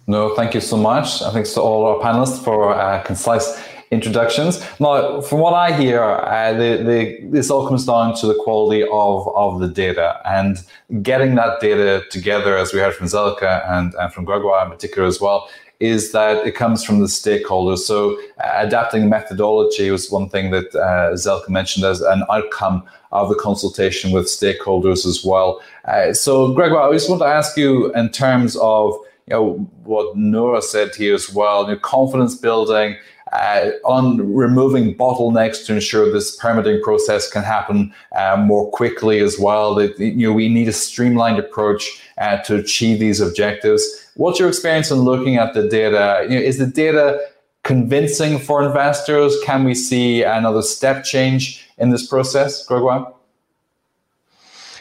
No, 0.06 0.34
thank 0.34 0.54
you 0.54 0.60
so 0.60 0.76
much. 0.76 1.22
I 1.22 1.30
thanks 1.30 1.52
to 1.54 1.60
all 1.60 1.86
our 1.86 1.98
panelists 2.00 2.42
for 2.42 2.74
uh, 2.74 3.02
concise 3.02 3.62
introductions. 3.90 4.64
Now, 4.78 5.20
from 5.20 5.40
what 5.40 5.54
I 5.54 5.72
hear, 5.72 6.02
uh, 6.02 6.52
the, 6.52 6.82
the, 6.82 7.18
this 7.28 7.50
all 7.50 7.66
comes 7.68 7.86
down 7.86 8.16
to 8.16 8.26
the 8.26 8.34
quality 8.34 8.82
of, 8.82 9.28
of 9.34 9.60
the 9.60 9.68
data 9.68 10.20
and 10.24 10.58
getting 11.02 11.34
that 11.36 11.60
data 11.60 12.04
together, 12.10 12.56
as 12.56 12.72
we 12.72 12.80
heard 12.80 12.94
from 12.94 13.06
Željka 13.06 13.68
and, 13.70 13.94
and 13.94 14.12
from 14.12 14.24
Gregoire 14.24 14.64
in 14.64 14.70
particular 14.70 15.06
as 15.06 15.20
well, 15.20 15.48
is 15.80 16.12
that 16.12 16.46
it 16.46 16.54
comes 16.54 16.84
from 16.84 17.00
the 17.00 17.06
stakeholders. 17.06 17.78
So 17.78 18.20
uh, 18.38 18.52
adapting 18.56 19.08
methodology 19.08 19.90
was 19.90 20.10
one 20.10 20.28
thing 20.28 20.50
that 20.50 20.74
uh, 20.74 21.12
Željka 21.14 21.48
mentioned 21.48 21.84
as 21.86 22.02
an 22.02 22.22
outcome 22.30 22.84
of 23.12 23.30
the 23.30 23.34
consultation 23.34 24.12
with 24.12 24.26
stakeholders 24.26 25.06
as 25.06 25.24
well. 25.24 25.60
Uh, 25.86 26.12
so 26.12 26.52
Gregoire, 26.52 26.90
I 26.90 26.92
just 26.92 27.08
want 27.08 27.22
to 27.22 27.26
ask 27.26 27.56
you 27.56 27.92
in 27.94 28.10
terms 28.10 28.56
of 28.56 28.94
you 29.26 29.36
know, 29.36 29.52
what 29.84 30.16
Nora 30.16 30.60
said 30.60 30.94
here 30.94 31.14
as 31.14 31.32
well, 31.32 31.62
you 31.62 31.74
know, 31.74 31.78
confidence 31.78 32.34
building, 32.34 32.96
uh, 33.32 33.70
on 33.84 34.34
removing 34.34 34.94
bottlenecks 34.94 35.64
to 35.66 35.74
ensure 35.74 36.10
this 36.10 36.36
permitting 36.36 36.82
process 36.82 37.30
can 37.30 37.42
happen 37.42 37.94
uh, 38.16 38.36
more 38.36 38.70
quickly 38.70 39.20
as 39.20 39.38
well. 39.38 39.74
That 39.74 39.98
you 39.98 40.28
know 40.28 40.32
we 40.32 40.48
need 40.48 40.68
a 40.68 40.72
streamlined 40.72 41.38
approach 41.38 42.02
uh, 42.18 42.38
to 42.38 42.56
achieve 42.56 42.98
these 42.98 43.20
objectives. 43.20 43.82
What's 44.16 44.38
your 44.38 44.48
experience 44.48 44.90
in 44.90 44.98
looking 44.98 45.36
at 45.36 45.54
the 45.54 45.68
data? 45.68 46.26
You 46.28 46.36
know, 46.36 46.42
is 46.42 46.58
the 46.58 46.66
data 46.66 47.20
convincing 47.62 48.38
for 48.38 48.62
investors? 48.62 49.36
Can 49.44 49.64
we 49.64 49.74
see 49.74 50.22
another 50.22 50.62
step 50.62 51.04
change 51.04 51.66
in 51.78 51.90
this 51.90 52.06
process, 52.06 52.66
Gregoire? 52.66 53.12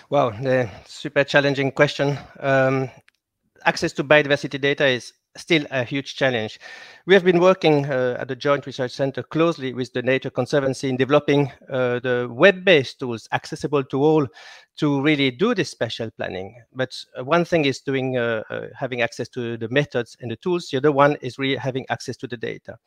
Well, 0.10 0.32
the 0.32 0.70
super 0.88 1.24
challenging 1.24 1.72
question. 1.72 2.18
Um, 2.40 2.90
access 3.66 3.94
to 3.94 4.04
biodiversity 4.04 4.60
data 4.60 4.88
is 4.88 5.14
still 5.38 5.66
a 5.70 5.84
huge 5.84 6.16
challenge. 6.16 6.60
We 7.06 7.14
have 7.14 7.24
been 7.24 7.40
working 7.40 7.86
uh, 7.86 8.18
at 8.20 8.28
the 8.28 8.36
Joint 8.36 8.66
Research 8.66 8.92
Center 8.92 9.24
closely 9.24 9.74
with 9.74 9.94
the 9.94 10.02
Nature 10.02 10.30
Conservancy 10.30 10.90
in 10.90 10.98
developing 10.98 11.52
uh, 11.70 12.00
the 12.00 12.28
web-based 12.30 13.00
tools 13.00 13.28
accessible 13.32 13.84
to 13.86 14.04
all 14.04 14.28
to 14.80 15.02
really 15.02 15.30
do 15.30 15.54
this 15.54 15.70
spatial 15.70 16.10
planning. 16.12 16.56
But 16.74 16.96
uh, 17.18 17.26
one 17.26 17.44
thing 17.44 17.66
is 17.66 17.82
doing 17.82 18.18
uh, 18.18 18.44
uh, 18.50 18.68
having 18.74 19.02
access 19.02 19.28
to 19.30 19.58
the 19.58 19.68
methods 19.68 20.16
and 20.22 20.32
the 20.32 20.38
tools. 20.38 20.70
The 20.70 20.78
other 20.78 20.94
one 20.94 21.18
is 21.22 21.38
really 21.38 21.58
having 21.58 21.86
access 21.90 22.16
to 22.18 22.28
the 22.28 22.38
data. 22.38 22.78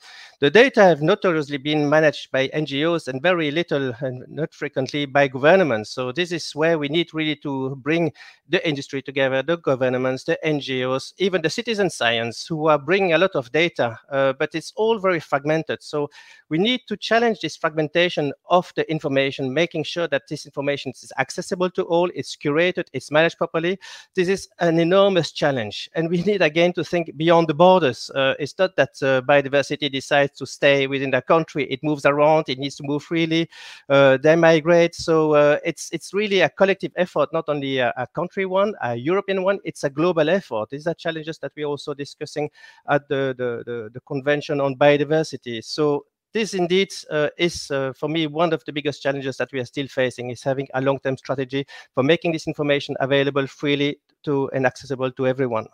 The 0.41 0.51
data 0.51 0.83
have 0.83 1.03
notoriously 1.03 1.59
been 1.59 1.91
managed 1.91 2.33
by 2.33 2.49
NGOs 2.49 3.09
and 3.09 3.21
very 3.21 3.51
little 3.51 3.93
and 4.01 4.25
not 4.27 4.55
frequently 4.55 5.05
by 5.05 5.29
governments. 5.29 5.91
So 5.91 6.13
this 6.13 6.33
is 6.33 6.51
where 6.55 6.79
we 6.79 6.89
need 6.89 7.13
really 7.13 7.37
to 7.37 7.77
bring 7.77 8.11
the 8.49 8.67
industry 8.67 9.03
together, 9.03 9.43
the 9.43 9.59
governments, 9.59 10.25
the 10.25 10.39
NGOs, 10.45 11.13
even 11.19 11.43
the 11.43 11.51
citizen 11.51 11.91
science 11.91 12.47
who 12.47 12.69
are 12.69 12.79
bringing 12.79 13.13
a 13.13 13.19
lot 13.19 13.35
of 13.35 13.53
data, 13.53 13.99
uh, 14.11 14.33
but 14.39 14.55
it's 14.55 14.73
all 14.77 14.99
very 14.99 15.21
fragmented. 15.21 15.83
So 15.83 16.09
we 16.49 16.57
need 16.57 16.81
to 16.89 16.97
challenge 16.97 17.41
this 17.41 17.57
fragmentation 17.57 18.33
of 18.49 18.73
the 18.77 18.91
information, 18.91 19.53
making 19.53 19.85
sure 19.85 20.09
that 20.09 20.23
this 20.29 20.47
information 20.47 20.93
is 20.93 21.13
accessible 21.19 21.69
to 21.71 21.82
all, 21.85 22.11
it's 22.15 22.37
curated, 22.37 22.85
it's 22.93 23.11
managed 23.11 23.39
properly. 23.39 23.79
This 24.15 24.29
is 24.29 24.49
an 24.61 24.79
enormous 24.79 25.33
challenge. 25.33 25.89
And 25.95 26.09
we 26.09 26.23
need 26.23 26.43
again 26.43 26.73
to 26.75 26.85
think 26.85 27.17
beyond 27.17 27.49
the 27.49 27.55
borders. 27.55 28.11
Uh, 28.15 28.35
it's 28.39 28.59
not 28.59 28.77
that 28.77 28.91
uh, 29.03 29.23
biodiversity 29.23 29.91
decides 29.91 30.39
to 30.39 30.47
stay 30.47 30.87
within 30.87 31.11
the 31.11 31.23
country, 31.23 31.65
it 31.71 31.81
moves 31.83 32.07
around, 32.07 32.49
it 32.49 32.59
needs 32.59 32.77
to 32.77 32.83
move 32.85 33.03
freely, 33.03 33.49
uh, 33.89 34.17
they 34.17 34.37
migrate. 34.37 34.95
So 34.95 35.35
uh, 35.35 35.59
it's, 35.65 35.91
it's 35.93 36.15
really 36.15 36.41
a 36.41 36.49
collective 36.49 36.93
effort, 36.97 37.29
not 37.33 37.45
only 37.49 37.79
a, 37.79 37.93
a, 37.97 38.07
country 38.07 38.47
one, 38.47 38.75
a 38.83 38.95
European 38.95 39.43
one, 39.43 39.59
it's 39.65 39.85
a 39.85 39.91
global 39.91 40.29
effort. 40.29 40.71
These 40.71 40.87
are 40.87 40.95
challenges 40.95 41.39
that 41.39 41.53
we're 41.57 41.67
also 41.67 41.95
discussing 41.95 42.51
at 42.89 43.09
the, 43.09 43.35
the, 43.37 43.63
the, 43.65 43.91
the 43.93 44.01
Convention 44.01 44.61
on 44.61 44.77
Biodiversity. 44.77 45.65
So 45.65 46.07
this 46.33 46.55
indeed 46.55 46.91
uh, 47.11 47.29
is 47.39 47.71
uh, 47.71 47.93
for 47.93 48.09
me 48.09 48.27
one 48.27 48.53
of 48.53 48.65
the 48.65 48.73
biggest 48.73 49.03
challenges 49.03 49.37
that 49.37 49.51
we 49.53 49.61
are 49.61 49.65
still 49.65 49.87
facing 49.87 50.31
is 50.31 50.43
having 50.43 50.69
a 50.75 50.81
long-term 50.81 51.17
strategy 51.17 51.67
for 51.95 52.03
making 52.03 52.33
this 52.33 52.47
information 52.47 52.97
available 53.01 53.47
freely 53.47 53.99
to 54.25 54.49
and 54.55 54.67
accessible 54.67 55.11
to 55.13 55.27
everyone. 55.27 55.67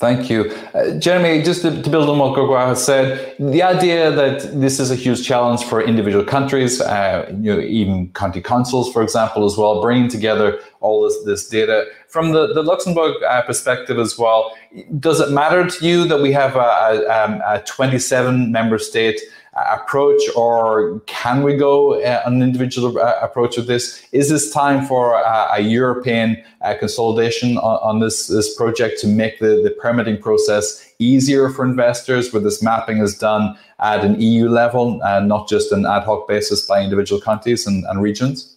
Thank 0.00 0.30
you. 0.30 0.50
Uh, 0.72 0.92
Jeremy, 0.98 1.42
just 1.42 1.60
to, 1.60 1.82
to, 1.82 1.90
build 1.90 2.08
on 2.08 2.18
what 2.18 2.34
Gregoire 2.34 2.68
has 2.68 2.82
said, 2.82 3.36
the 3.38 3.62
idea 3.62 4.10
that 4.10 4.58
this 4.58 4.80
is 4.80 4.90
a 4.90 4.94
huge 4.94 5.26
challenge 5.26 5.62
for 5.62 5.82
individual 5.82 6.24
countries, 6.24 6.80
uh, 6.80 7.30
you 7.38 7.54
know, 7.54 7.60
even 7.60 8.08
county 8.14 8.40
councils, 8.40 8.90
for 8.90 9.02
example, 9.02 9.44
as 9.44 9.58
well, 9.58 9.82
bringing 9.82 10.08
together 10.08 10.58
all 10.80 11.04
this, 11.04 11.22
this 11.26 11.46
data. 11.50 11.84
From 12.08 12.32
the, 12.32 12.54
the 12.54 12.62
Luxembourg 12.62 13.22
uh, 13.22 13.42
perspective 13.42 13.98
as 13.98 14.18
well, 14.18 14.56
does 14.98 15.20
it 15.20 15.32
matter 15.32 15.68
to 15.68 15.86
you 15.86 16.08
that 16.08 16.22
we 16.22 16.32
have 16.32 16.56
a, 16.56 16.60
a, 16.60 17.24
um, 17.24 17.42
a 17.46 17.60
27 17.66 18.50
member 18.50 18.78
state 18.78 19.20
approach, 19.54 20.22
or 20.36 21.00
can 21.06 21.42
we 21.42 21.56
go 21.56 22.00
uh, 22.00 22.22
an 22.24 22.42
individual 22.42 22.98
uh, 22.98 23.18
approach 23.20 23.56
with 23.56 23.66
this? 23.66 24.06
Is 24.12 24.28
this 24.28 24.52
time 24.52 24.86
for 24.86 25.14
a, 25.14 25.60
European 25.60 26.42
uh, 26.62 26.74
consolidation 26.78 27.58
on, 27.58 27.78
on, 27.82 28.00
this, 28.00 28.28
this 28.28 28.54
project 28.56 29.00
to 29.00 29.06
make 29.06 29.38
the, 29.40 29.60
the 29.62 29.76
permitting 29.80 30.20
process 30.20 30.92
easier 30.98 31.50
for 31.50 31.64
investors 31.64 32.32
where 32.32 32.42
this 32.42 32.62
mapping 32.62 32.98
is 32.98 33.18
done 33.18 33.56
at 33.80 34.04
an 34.04 34.20
EU 34.20 34.48
level 34.48 35.00
and 35.02 35.28
not 35.28 35.48
just 35.48 35.72
an 35.72 35.84
ad 35.84 36.04
hoc 36.04 36.28
basis 36.28 36.66
by 36.66 36.82
individual 36.82 37.20
countries 37.20 37.66
and, 37.66 37.84
and 37.86 38.00
regions? 38.02 38.56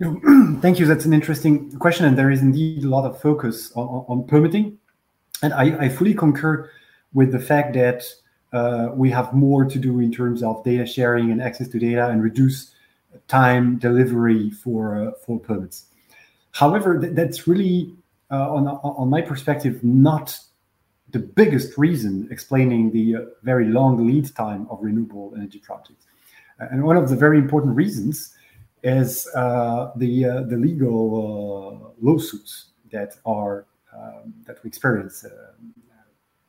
Thank 0.60 0.78
you. 0.78 0.86
That's 0.86 1.04
an 1.04 1.12
interesting 1.12 1.70
question, 1.78 2.04
and 2.04 2.18
there 2.18 2.30
is 2.30 2.42
indeed 2.42 2.84
a 2.84 2.88
lot 2.88 3.04
of 3.04 3.20
focus 3.20 3.72
on, 3.74 4.04
on 4.08 4.26
permitting. 4.26 4.78
And 5.42 5.52
I, 5.52 5.84
I, 5.84 5.88
fully 5.88 6.14
concur 6.14 6.70
with 7.12 7.32
the 7.32 7.38
fact 7.38 7.74
that 7.74 8.04
uh, 8.54 8.90
we 8.94 9.10
have 9.10 9.32
more 9.32 9.64
to 9.64 9.78
do 9.78 10.00
in 10.00 10.12
terms 10.12 10.42
of 10.42 10.62
data 10.64 10.86
sharing 10.86 11.32
and 11.32 11.42
access 11.42 11.68
to 11.68 11.78
data 11.78 12.08
and 12.08 12.22
reduce 12.22 12.70
time 13.28 13.78
delivery 13.78 14.50
for 14.50 14.96
uh, 14.96 15.10
for 15.26 15.40
permits. 15.40 15.86
However, 16.52 17.00
th 17.00 17.14
that's 17.18 17.40
really, 17.50 17.74
uh, 18.30 18.56
on 18.56 18.62
on 19.02 19.10
my 19.10 19.22
perspective, 19.22 19.74
not 19.82 20.38
the 21.10 21.18
biggest 21.18 21.78
reason 21.78 22.28
explaining 22.30 22.92
the 22.92 23.06
uh, 23.16 23.20
very 23.42 23.66
long 23.78 24.06
lead 24.06 24.26
time 24.34 24.66
of 24.70 24.76
renewable 24.82 25.32
energy 25.36 25.60
projects. 25.68 26.04
And 26.58 26.84
one 26.84 26.96
of 26.96 27.08
the 27.08 27.16
very 27.16 27.38
important 27.38 27.74
reasons 27.74 28.16
is 28.82 29.10
uh, 29.34 29.90
the 29.96 30.12
uh, 30.24 30.42
the 30.52 30.56
legal 30.68 30.98
uh, 31.18 32.06
lawsuits 32.06 32.52
that 32.92 33.10
are 33.24 33.66
um, 33.96 34.34
that 34.46 34.62
we 34.62 34.68
experience 34.68 35.24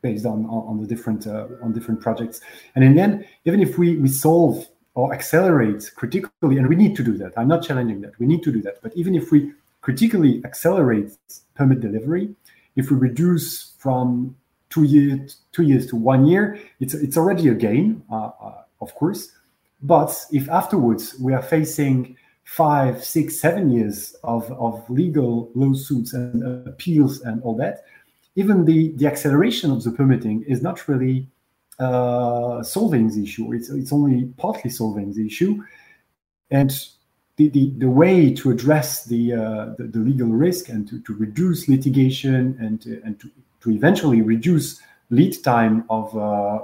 based 0.08 0.26
on, 0.34 0.40
on 0.70 0.76
the 0.82 0.88
different 0.94 1.22
on 1.64 1.70
different 1.78 2.00
projects. 2.06 2.38
And 2.74 2.82
in 2.88 2.92
the 2.96 3.02
end, 3.08 3.14
even 3.48 3.60
if 3.68 3.72
we 3.80 3.88
we 4.04 4.10
solve 4.28 4.56
or 4.96 5.14
accelerate 5.18 5.84
critically, 6.00 6.56
and 6.60 6.68
we 6.74 6.78
need 6.84 6.96
to 7.00 7.04
do 7.10 7.14
that. 7.22 7.32
I'm 7.38 7.50
not 7.56 7.62
challenging 7.68 8.00
that. 8.04 8.14
We 8.22 8.28
need 8.32 8.44
to 8.48 8.52
do 8.58 8.62
that. 8.68 8.76
But 8.84 8.92
even 9.02 9.14
if 9.14 9.26
we 9.34 9.40
critically 9.82 10.42
accelerate 10.50 11.10
permit 11.58 11.80
delivery, 11.82 12.26
if 12.80 12.86
we 12.90 12.96
reduce 13.10 13.74
from 13.84 14.36
two 14.74 14.86
years 14.96 15.38
two 15.56 15.66
years 15.72 15.86
to 15.92 15.96
one 16.14 16.22
year, 16.32 16.46
it's 16.80 16.94
it's 17.06 17.18
already 17.22 17.46
a 17.56 17.56
gain, 17.68 17.86
uh, 18.12 18.32
uh, 18.48 18.64
of 18.86 18.90
course. 19.00 19.22
But 19.94 20.12
if 20.32 20.50
afterwards 20.50 21.04
we 21.26 21.32
are 21.38 21.46
facing 21.56 21.96
five, 22.46 23.04
six, 23.04 23.40
seven 23.46 23.66
years 23.78 24.16
of, 24.24 24.44
of 24.52 24.88
legal 24.90 25.50
lawsuits 25.56 26.14
and 26.14 26.68
appeals 26.68 27.22
and 27.22 27.42
all 27.44 27.56
that, 27.64 27.84
even 28.36 28.66
the, 28.66 28.92
the 28.96 29.08
acceleration 29.08 29.72
of 29.72 29.84
the 29.84 29.92
permitting 29.92 30.44
is 30.44 30.62
not 30.62 30.88
really 30.88 31.28
uh, 31.80 32.64
solving 32.64 33.10
the 33.10 33.24
issue. 33.24 33.54
It's, 33.54 33.70
it's 33.70 33.94
only 33.94 34.26
partly 34.38 34.70
solving 34.70 35.14
the 35.14 35.26
issue. 35.26 35.64
And 36.52 36.72
the, 37.38 37.50
the, 37.50 37.72
the 37.78 37.90
way 37.90 38.34
to 38.34 38.52
address 38.52 39.06
the, 39.06 39.34
uh, 39.34 39.66
the, 39.78 39.90
the, 39.92 40.00
legal 40.00 40.28
risk 40.28 40.70
and 40.70 40.88
to, 40.88 41.02
to 41.02 41.14
reduce 41.14 41.68
litigation 41.68 42.58
and, 42.60 42.82
to, 42.82 43.02
and 43.04 43.20
to, 43.20 43.30
to 43.62 43.72
eventually 43.72 44.22
reduce 44.22 44.82
lead 45.10 45.44
time 45.44 45.84
of, 45.90 46.16
uh, 46.16 46.20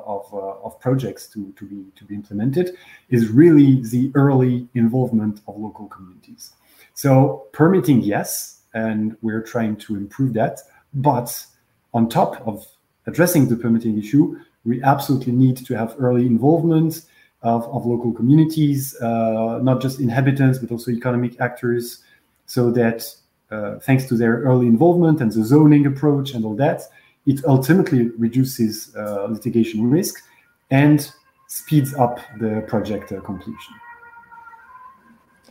of, 0.06 0.34
uh, 0.34 0.38
of 0.64 0.80
projects 0.80 1.28
to, 1.28 1.54
to, 1.58 1.66
be, 1.66 1.86
to 1.96 2.06
be 2.06 2.16
implemented 2.16 2.76
is 3.10 3.30
really 3.30 3.82
the 3.84 4.12
early 4.16 4.68
involvement 4.74 5.42
of 5.48 5.58
local 5.58 5.88
communities. 5.88 6.52
So 6.94 7.48
permitting, 7.52 8.02
yes, 8.02 8.62
and 8.74 9.18
we're 9.22 9.42
trying 9.42 9.76
to 9.78 9.96
improve 9.96 10.34
that. 10.34 10.60
But 10.94 11.46
on 11.94 12.10
top 12.10 12.46
of 12.48 12.66
addressing 13.08 13.50
the 13.50 13.56
permitting 13.56 13.98
issue, 13.98 14.38
we 14.66 14.82
absolutely 14.84 15.34
need 15.34 15.58
to 15.58 15.78
have 15.78 15.96
early 16.00 16.26
involvement 16.26 17.02
of, 17.42 17.64
of 17.70 17.86
local 17.86 18.14
communities, 18.14 18.96
uh, 19.02 19.60
not 19.62 19.82
just 19.82 20.00
inhabitants, 20.00 20.60
but 20.60 20.72
also 20.72 20.92
economic 20.92 21.40
actors, 21.42 22.04
so 22.46 22.70
that 22.72 23.04
uh, 23.50 23.80
thanks 23.80 24.06
to 24.06 24.16
their 24.16 24.42
early 24.42 24.68
involvement 24.68 25.22
and 25.22 25.32
the 25.32 25.44
zoning 25.44 25.86
approach 25.86 26.34
and 26.34 26.46
all 26.46 26.56
that, 26.56 26.84
it 27.26 27.44
ultimately 27.46 28.10
reduces 28.18 28.96
uh, 28.96 29.26
litigation 29.30 29.90
risk 29.90 30.24
and 30.70 31.12
speeds 31.48 31.94
up 31.96 32.20
the 32.40 32.64
project 32.68 33.12
uh, 33.12 33.20
completion. 33.22 33.74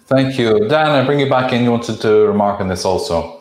Thank 0.07 0.39
you. 0.39 0.69
Dan, 0.69 0.89
I 0.89 1.05
bring 1.05 1.21
you 1.21 1.29
back 1.29 1.53
in. 1.53 1.63
You 1.63 1.71
wanted 1.71 2.01
to 2.01 2.27
remark 2.27 2.61
on 2.61 2.69
this 2.69 2.85
also. 2.85 3.40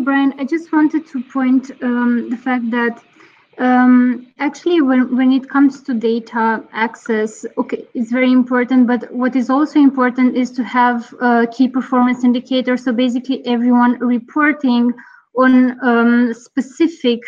Brian. 0.00 0.34
I 0.38 0.44
just 0.44 0.72
wanted 0.72 1.06
to 1.08 1.22
point 1.22 1.70
um, 1.82 2.30
the 2.30 2.36
fact 2.36 2.70
that 2.70 3.02
um, 3.58 4.28
actually, 4.38 4.80
when, 4.80 5.14
when 5.14 5.32
it 5.32 5.48
comes 5.48 5.82
to 5.82 5.92
data 5.92 6.64
access, 6.72 7.44
okay, 7.58 7.86
it's 7.92 8.10
very 8.10 8.32
important. 8.32 8.86
But 8.86 9.12
what 9.12 9.36
is 9.36 9.50
also 9.50 9.78
important 9.78 10.34
is 10.34 10.50
to 10.52 10.64
have 10.64 11.14
uh, 11.20 11.46
key 11.52 11.68
performance 11.68 12.24
indicators. 12.24 12.84
So 12.84 12.92
basically, 12.92 13.44
everyone 13.46 13.98
reporting 13.98 14.94
on 15.36 15.78
um, 15.86 16.32
specific 16.32 17.20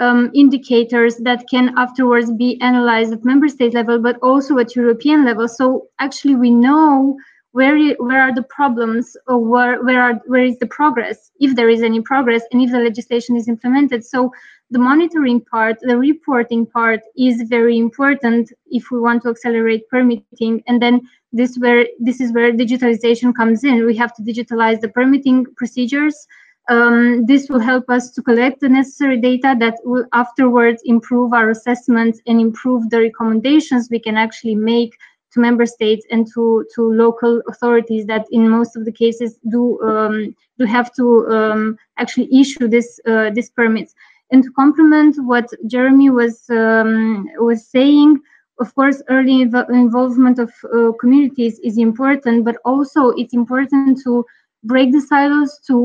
um, 0.00 0.30
indicators 0.34 1.16
that 1.18 1.44
can 1.48 1.78
afterwards 1.78 2.32
be 2.32 2.60
analyzed 2.60 3.12
at 3.12 3.24
member 3.24 3.48
state 3.48 3.72
level, 3.72 3.98
but 4.00 4.18
also 4.22 4.58
at 4.58 4.74
European 4.74 5.24
level. 5.24 5.46
So 5.48 5.88
actually, 6.00 6.34
we 6.34 6.50
know 6.50 7.16
where 7.56 7.78
where 8.06 8.20
are 8.20 8.34
the 8.34 8.48
problems 8.58 9.16
or 9.26 9.38
where 9.52 9.82
where 9.82 10.02
are 10.02 10.14
where 10.32 10.44
is 10.44 10.58
the 10.58 10.70
progress, 10.78 11.30
if 11.40 11.56
there 11.56 11.70
is 11.70 11.82
any 11.82 12.00
progress, 12.02 12.42
and 12.50 12.60
if 12.62 12.70
the 12.70 12.78
legislation 12.78 13.34
is 13.34 13.48
implemented. 13.48 14.04
So 14.04 14.30
the 14.70 14.78
monitoring 14.78 15.40
part, 15.40 15.76
the 15.80 15.96
reporting 15.96 16.66
part 16.66 17.00
is 17.16 17.48
very 17.56 17.78
important 17.78 18.52
if 18.66 18.90
we 18.90 19.00
want 19.00 19.22
to 19.22 19.30
accelerate 19.30 19.88
permitting. 19.88 20.62
And 20.66 20.82
then 20.82 21.00
this 21.32 21.56
where 21.56 21.86
this 21.98 22.20
is 22.20 22.32
where 22.32 22.52
digitalization 22.52 23.34
comes 23.34 23.64
in. 23.64 23.86
We 23.86 23.96
have 23.96 24.14
to 24.16 24.22
digitalize 24.22 24.80
the 24.80 24.90
permitting 24.90 25.46
procedures 25.56 26.26
um, 26.68 27.24
this 27.26 27.48
will 27.48 27.60
help 27.60 27.88
us 27.88 28.10
to 28.10 28.22
collect 28.22 28.60
the 28.60 28.68
necessary 28.68 29.20
data 29.20 29.54
that 29.60 29.76
will 29.84 30.06
afterwards 30.12 30.82
improve 30.84 31.32
our 31.32 31.50
assessments 31.50 32.20
and 32.26 32.40
improve 32.40 32.90
the 32.90 33.00
recommendations 33.00 33.88
we 33.88 34.00
can 34.00 34.16
actually 34.16 34.56
make 34.56 34.92
to 35.36 35.40
member 35.40 35.66
states 35.66 36.04
and 36.10 36.26
to, 36.34 36.66
to 36.74 36.82
local 36.82 37.42
authorities 37.48 38.06
that 38.06 38.26
in 38.32 38.48
most 38.48 38.76
of 38.76 38.84
the 38.84 38.92
cases 38.92 39.38
do 39.50 39.80
um, 39.82 40.34
do 40.58 40.64
have 40.64 40.92
to 40.94 41.26
um, 41.28 41.78
actually 41.98 42.28
issue 42.34 42.66
this 42.66 42.98
uh, 43.06 43.30
this 43.30 43.50
permits. 43.50 43.94
And 44.32 44.42
to 44.42 44.50
complement 44.52 45.16
what 45.18 45.48
Jeremy 45.66 46.10
was 46.10 46.50
um, 46.50 47.28
was 47.38 47.66
saying, 47.66 48.18
of 48.58 48.74
course, 48.74 49.02
early 49.08 49.44
inv 49.44 49.54
involvement 49.70 50.38
of 50.38 50.50
uh, 50.64 50.92
communities 51.00 51.60
is 51.60 51.78
important, 51.78 52.44
but 52.44 52.56
also 52.64 53.10
it's 53.10 53.34
important 53.34 54.00
to 54.04 54.24
break 54.64 54.90
the 54.90 55.00
silos 55.00 55.60
to 55.68 55.76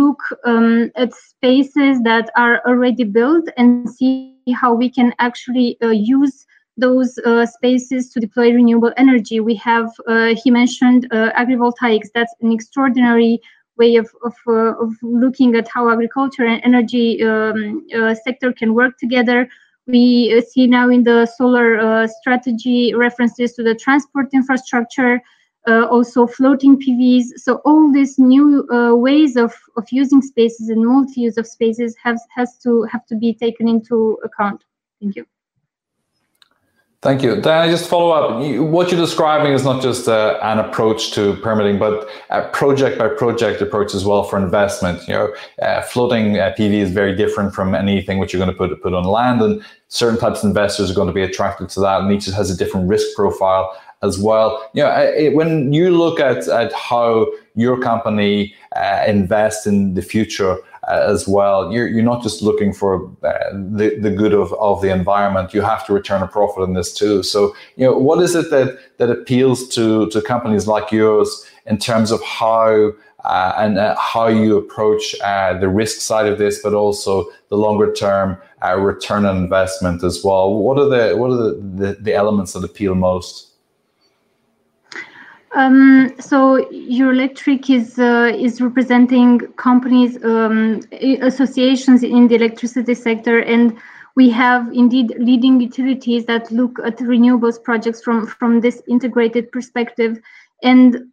look 0.00 0.20
um, 0.46 0.90
at 0.96 1.12
spaces 1.12 2.00
that 2.04 2.30
are 2.36 2.62
already 2.66 3.04
built 3.04 3.46
and 3.58 3.90
see 3.90 4.36
how 4.54 4.72
we 4.72 4.88
can 4.88 5.12
actually 5.18 5.76
uh, 5.82 5.88
use 5.88 6.46
those 6.80 7.18
uh, 7.18 7.46
spaces 7.46 8.10
to 8.10 8.20
deploy 8.20 8.52
renewable 8.52 8.92
energy. 8.96 9.40
We 9.40 9.54
have, 9.56 9.90
uh, 10.06 10.34
he 10.42 10.50
mentioned 10.50 11.06
uh, 11.10 11.32
agrivoltaics. 11.32 12.08
That's 12.14 12.34
an 12.40 12.52
extraordinary 12.52 13.40
way 13.76 13.96
of, 13.96 14.08
of, 14.24 14.34
uh, 14.46 14.74
of, 14.84 14.92
looking 15.02 15.54
at 15.56 15.68
how 15.68 15.90
agriculture 15.90 16.44
and 16.44 16.60
energy 16.64 17.22
um, 17.22 17.86
uh, 17.94 18.14
sector 18.14 18.52
can 18.52 18.74
work 18.74 18.98
together. 18.98 19.48
We 19.86 20.42
see 20.42 20.66
now 20.66 20.88
in 20.90 21.04
the 21.04 21.26
solar 21.26 22.06
strategy 22.06 22.94
references 22.94 23.54
to 23.54 23.62
the 23.62 23.74
transport 23.74 24.28
infrastructure, 24.32 25.20
uh, 25.68 25.84
also 25.86 26.26
floating 26.26 26.80
PVs. 26.80 27.24
So 27.36 27.56
all 27.64 27.92
these 27.92 28.18
new 28.18 28.66
uh, 28.70 28.94
ways 28.94 29.36
of, 29.36 29.54
of 29.76 29.86
using 29.90 30.22
spaces 30.22 30.68
and 30.68 30.84
multi-use 30.84 31.36
of 31.36 31.46
spaces 31.46 31.96
has, 32.02 32.22
has 32.34 32.58
to 32.58 32.84
have 32.84 33.04
to 33.06 33.16
be 33.16 33.34
taken 33.34 33.68
into 33.68 34.18
account. 34.24 34.64
Thank 35.00 35.16
you. 35.16 35.26
Thank 37.02 37.22
you. 37.22 37.40
Dan, 37.40 37.62
I 37.66 37.70
just 37.70 37.88
follow 37.88 38.10
up. 38.10 38.42
what 38.70 38.90
you're 38.90 39.00
describing 39.00 39.54
is 39.54 39.64
not 39.64 39.80
just 39.80 40.06
uh, 40.06 40.38
an 40.42 40.58
approach 40.58 41.12
to 41.12 41.34
permitting, 41.36 41.78
but 41.78 42.06
a 42.28 42.46
project 42.50 42.98
by 42.98 43.08
project 43.08 43.62
approach 43.62 43.94
as 43.94 44.04
well 44.04 44.22
for 44.22 44.38
investment. 44.38 45.08
You 45.08 45.14
know, 45.14 45.34
uh, 45.62 45.80
floating 45.80 46.38
uh, 46.38 46.52
PV 46.58 46.74
is 46.74 46.90
very 46.90 47.16
different 47.16 47.54
from 47.54 47.74
anything 47.74 48.18
which 48.18 48.34
you're 48.34 48.44
going 48.44 48.52
to 48.52 48.56
put 48.56 48.82
put 48.82 48.92
on 48.92 49.04
land, 49.04 49.40
and 49.40 49.64
certain 49.88 50.20
types 50.20 50.42
of 50.42 50.48
investors 50.48 50.90
are 50.90 50.94
going 50.94 51.06
to 51.06 51.14
be 51.14 51.22
attracted 51.22 51.70
to 51.70 51.80
that, 51.80 52.02
and 52.02 52.12
each 52.12 52.26
has 52.26 52.50
a 52.50 52.56
different 52.56 52.86
risk 52.86 53.16
profile 53.16 53.74
as 54.02 54.18
well. 54.18 54.62
You 54.74 54.82
know, 54.82 54.90
it, 54.90 55.34
when 55.34 55.72
you 55.72 55.96
look 55.96 56.20
at, 56.20 56.48
at 56.48 56.70
how 56.74 57.32
your 57.54 57.80
company 57.80 58.54
uh, 58.76 59.04
invests 59.06 59.66
in 59.66 59.94
the 59.94 60.02
future 60.02 60.58
as 60.88 61.28
well, 61.28 61.72
you're, 61.72 61.86
you're 61.86 62.02
not 62.02 62.22
just 62.22 62.42
looking 62.42 62.72
for 62.72 63.06
uh, 63.22 63.32
the, 63.52 63.98
the 64.00 64.10
good 64.10 64.32
of, 64.32 64.52
of 64.54 64.80
the 64.80 64.90
environment. 64.90 65.52
You 65.52 65.60
have 65.60 65.86
to 65.86 65.92
return 65.92 66.22
a 66.22 66.26
profit 66.26 66.64
in 66.64 66.74
this 66.74 66.92
too. 66.92 67.22
So, 67.22 67.54
you 67.76 67.86
know, 67.86 67.96
what 67.96 68.20
is 68.22 68.34
it 68.34 68.50
that, 68.50 68.78
that 68.98 69.10
appeals 69.10 69.68
to, 69.68 70.08
to 70.08 70.22
companies 70.22 70.66
like 70.66 70.90
yours 70.90 71.46
in 71.66 71.78
terms 71.78 72.10
of 72.10 72.22
how 72.22 72.92
uh, 73.24 73.52
and 73.58 73.78
uh, 73.78 73.94
how 73.96 74.28
you 74.28 74.56
approach 74.56 75.14
uh, 75.22 75.52
the 75.58 75.68
risk 75.68 76.00
side 76.00 76.26
of 76.26 76.38
this, 76.38 76.62
but 76.62 76.72
also 76.72 77.26
the 77.50 77.56
longer 77.56 77.92
term 77.92 78.38
uh, 78.64 78.78
return 78.78 79.26
on 79.26 79.36
investment 79.36 80.02
as 80.02 80.22
well. 80.24 80.54
What 80.54 80.78
are 80.78 80.88
the 80.88 81.16
what 81.16 81.30
are 81.30 81.36
the, 81.36 81.52
the, 81.74 81.92
the 82.00 82.14
elements 82.14 82.54
that 82.54 82.64
appeal 82.64 82.94
most? 82.94 83.49
Um, 85.52 86.14
so 86.20 86.64
Eurelectric 86.70 87.68
is 87.70 87.98
uh, 87.98 88.32
is 88.36 88.60
representing 88.60 89.40
companies, 89.56 90.22
um, 90.24 90.80
associations 91.22 92.04
in 92.04 92.28
the 92.28 92.36
electricity 92.36 92.94
sector, 92.94 93.40
and 93.40 93.76
we 94.14 94.30
have 94.30 94.72
indeed 94.72 95.12
leading 95.18 95.60
utilities 95.60 96.24
that 96.26 96.52
look 96.52 96.78
at 96.84 96.98
renewables 96.98 97.60
projects 97.62 98.00
from 98.00 98.28
from 98.28 98.60
this 98.60 98.80
integrated 98.86 99.50
perspective. 99.50 100.20
And 100.62 101.10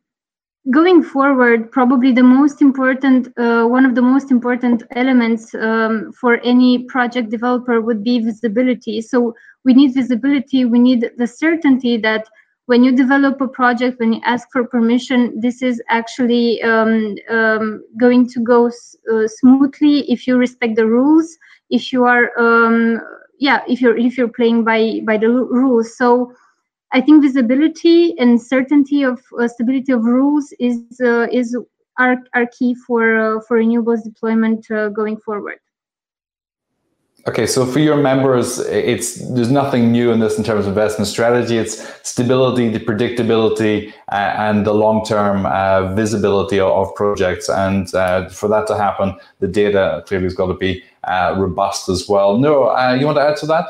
going 0.69 1.01
forward, 1.01 1.71
probably 1.71 2.11
the 2.11 2.23
most 2.23 2.61
important, 2.61 3.29
uh, 3.37 3.65
one 3.65 3.85
of 3.85 3.95
the 3.95 4.01
most 4.01 4.31
important 4.31 4.83
elements 4.91 5.55
um, 5.55 6.11
for 6.13 6.39
any 6.43 6.83
project 6.83 7.29
developer 7.29 7.81
would 7.81 8.03
be 8.03 8.19
visibility. 8.19 9.01
So 9.01 9.33
we 9.63 9.73
need 9.73 9.93
visibility, 9.93 10.65
we 10.65 10.79
need 10.79 11.09
the 11.17 11.27
certainty 11.27 11.97
that 11.97 12.27
when 12.67 12.83
you 12.83 12.91
develop 12.91 13.39
a 13.41 13.47
project, 13.47 13.99
when 13.99 14.13
you 14.13 14.21
ask 14.23 14.47
for 14.51 14.67
permission, 14.67 15.39
this 15.39 15.61
is 15.61 15.81
actually 15.89 16.61
um, 16.63 17.15
um, 17.29 17.83
going 17.97 18.27
to 18.29 18.41
go 18.41 18.67
uh, 18.67 19.27
smoothly 19.27 19.99
if 20.11 20.27
you 20.27 20.37
respect 20.37 20.75
the 20.75 20.85
rules, 20.85 21.37
if 21.69 21.93
you 21.93 22.03
are, 22.03 22.29
um, 22.37 22.99
yeah, 23.39 23.61
if 23.69 23.81
you're 23.81 23.97
if 23.97 24.17
you're 24.17 24.27
playing 24.27 24.65
by 24.65 24.99
by 25.05 25.17
the 25.17 25.29
rules. 25.29 25.97
So 25.97 26.33
I 26.91 26.99
think 26.99 27.23
visibility 27.23 28.17
and 28.19 28.41
certainty 28.41 29.03
of 29.03 29.21
uh, 29.39 29.47
stability 29.47 29.93
of 29.93 30.03
rules 30.03 30.53
is 30.59 30.99
uh, 31.01 31.27
is 31.31 31.57
are, 31.97 32.17
are 32.35 32.47
key 32.57 32.75
for 32.85 33.17
uh, 33.17 33.41
for 33.47 33.59
renewables 33.59 34.03
deployment 34.03 34.69
uh, 34.71 34.89
going 34.89 35.17
forward. 35.17 35.59
Okay, 37.25 37.45
so 37.45 37.65
for 37.65 37.79
your 37.79 37.97
members, 37.97 38.59
it's 38.59 39.15
there's 39.33 39.51
nothing 39.51 39.91
new 39.91 40.11
in 40.11 40.19
this 40.21 40.37
in 40.37 40.45
terms 40.45 40.65
of 40.65 40.69
investment 40.69 41.07
strategy. 41.07 41.57
It's 41.57 41.85
stability, 42.07 42.69
the 42.69 42.79
predictability, 42.79 43.91
uh, 44.11 44.15
and 44.15 44.65
the 44.65 44.73
long-term 44.73 45.45
uh, 45.45 45.93
visibility 45.93 46.57
of, 46.59 46.71
of, 46.71 46.95
projects. 46.95 47.49
And 47.49 47.89
for 47.89 48.47
that 48.47 48.65
to 48.67 48.77
happen, 48.77 49.17
the 49.39 49.47
data 49.47 50.03
clearly 50.07 50.25
has 50.25 50.35
got 50.35 50.47
to 50.47 50.53
be 50.53 50.83
robust 51.05 51.89
as 51.89 52.07
well. 52.07 52.37
No, 52.37 52.69
you 52.93 53.05
want 53.05 53.17
to 53.17 53.23
add 53.23 53.35
to 53.37 53.45
that? 53.47 53.65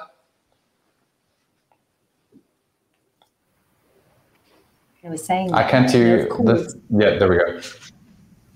I 5.07 5.09
was 5.09 5.23
saying. 5.23 5.53
I 5.53 5.69
can't 5.69 5.89
hear. 5.89 6.27
yeah, 6.89 7.17
there 7.17 7.29
we 7.29 7.37
go. 7.37 7.61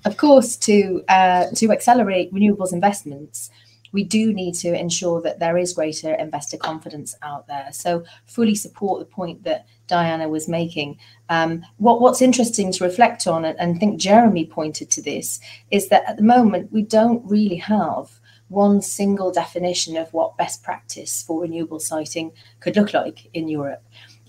Of 0.03 0.17
course, 0.17 0.57
to 0.57 1.03
uh, 1.07 1.45
to 1.55 1.71
accelerate 1.71 2.33
renewables 2.33 2.73
investments, 2.73 3.49
we 3.91 4.03
do 4.03 4.33
need 4.33 4.55
to 4.55 4.73
ensure 4.77 5.21
that 5.21 5.39
there 5.39 5.57
is 5.57 5.73
greater 5.73 6.13
investor 6.15 6.57
confidence 6.57 7.15
out 7.21 7.47
there. 7.47 7.69
So, 7.71 8.03
fully 8.25 8.55
support 8.55 8.99
the 8.99 9.05
point 9.05 9.43
that 9.43 9.67
Diana 9.87 10.29
was 10.29 10.47
making. 10.47 10.97
Um, 11.29 11.63
what, 11.77 12.01
what's 12.01 12.21
interesting 12.21 12.71
to 12.71 12.83
reflect 12.83 13.27
on, 13.27 13.45
and, 13.45 13.59
and 13.59 13.79
think 13.79 13.99
Jeremy 13.99 14.45
pointed 14.45 14.89
to 14.91 15.01
this, 15.01 15.39
is 15.69 15.89
that 15.89 16.03
at 16.07 16.17
the 16.17 16.23
moment 16.23 16.71
we 16.71 16.83
don't 16.83 17.23
really 17.25 17.57
have 17.57 18.19
one 18.47 18.81
single 18.81 19.31
definition 19.31 19.95
of 19.95 20.11
what 20.13 20.37
best 20.37 20.61
practice 20.61 21.23
for 21.23 21.41
renewable 21.41 21.79
siting 21.79 22.31
could 22.59 22.75
look 22.75 22.93
like 22.93 23.29
in 23.33 23.47
Europe 23.47 23.83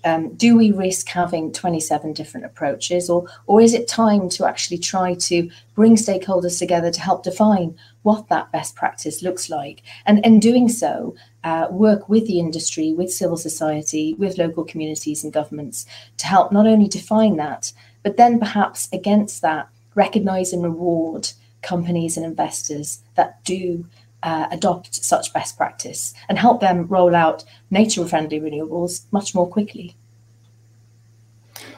um, 0.05 0.33
do 0.35 0.57
we 0.57 0.71
risk 0.71 1.07
having 1.07 1.51
27 1.51 2.13
different 2.13 2.45
approaches 2.45 3.09
or 3.09 3.25
or 3.45 3.61
is 3.61 3.73
it 3.73 3.87
time 3.87 4.29
to 4.29 4.45
actually 4.45 4.77
try 4.77 5.13
to 5.15 5.49
bring 5.75 5.95
stakeholders 5.95 6.59
together 6.59 6.91
to 6.91 7.01
help 7.01 7.23
define 7.23 7.75
what 8.03 8.27
that 8.29 8.51
best 8.51 8.75
practice 8.75 9.21
looks 9.21 9.49
like? 9.49 9.81
And 10.05 10.25
in 10.25 10.39
doing 10.39 10.67
so 10.69 11.15
uh, 11.43 11.67
work 11.69 12.09
with 12.09 12.27
the 12.27 12.39
industry 12.39 12.93
with 12.93 13.11
civil 13.11 13.37
society 13.37 14.13
with 14.15 14.37
local 14.37 14.63
communities 14.63 15.23
and 15.23 15.33
governments 15.33 15.85
to 16.17 16.27
help 16.27 16.51
not 16.51 16.67
only 16.67 16.87
define 16.87 17.37
that 17.37 17.71
but 18.03 18.17
then 18.17 18.39
perhaps 18.39 18.89
against 18.91 19.41
that 19.41 19.69
recognize 19.95 20.53
and 20.53 20.63
reward 20.63 21.29
companies 21.61 22.17
and 22.17 22.25
investors 22.25 22.99
that 23.15 23.43
do 23.43 23.85
uh, 24.23 24.47
adopt 24.51 24.95
such 24.95 25.33
best 25.33 25.57
practice 25.57 26.13
and 26.29 26.37
help 26.37 26.61
them 26.61 26.87
roll 26.87 27.15
out 27.15 27.43
nature 27.71 28.05
friendly 28.05 28.39
renewables 28.39 29.03
much 29.11 29.35
more 29.35 29.47
quickly. 29.47 29.95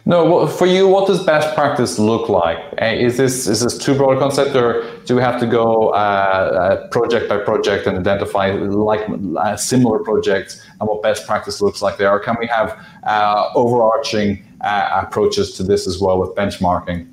No, 0.07 0.45
for 0.45 0.67
you, 0.67 0.87
what 0.87 1.07
does 1.07 1.23
best 1.23 1.55
practice 1.55 1.97
look 1.97 2.29
like? 2.29 2.59
Uh, 2.79 2.85
is 2.85 3.17
this 3.17 3.47
is 3.47 3.61
this 3.61 3.75
too 3.75 3.95
broad 3.95 4.17
a 4.17 4.19
concept, 4.19 4.55
or 4.55 4.83
do 5.05 5.15
we 5.15 5.21
have 5.21 5.39
to 5.39 5.47
go 5.47 5.89
uh, 5.89 5.95
uh, 5.95 6.87
project 6.89 7.27
by 7.27 7.39
project 7.39 7.87
and 7.87 7.97
identify 7.97 8.51
like 8.51 9.01
uh, 9.37 9.55
similar 9.55 9.97
projects 9.97 10.63
and 10.79 10.87
what 10.87 11.01
best 11.01 11.25
practice 11.25 11.59
looks 11.59 11.81
like 11.81 11.97
there? 11.97 12.11
Or 12.11 12.19
can 12.19 12.35
we 12.39 12.45
have 12.45 12.79
uh, 13.03 13.49
overarching 13.55 14.45
uh, 14.61 15.01
approaches 15.03 15.53
to 15.57 15.63
this 15.63 15.87
as 15.87 15.99
well 15.99 16.19
with 16.19 16.35
benchmarking? 16.35 17.07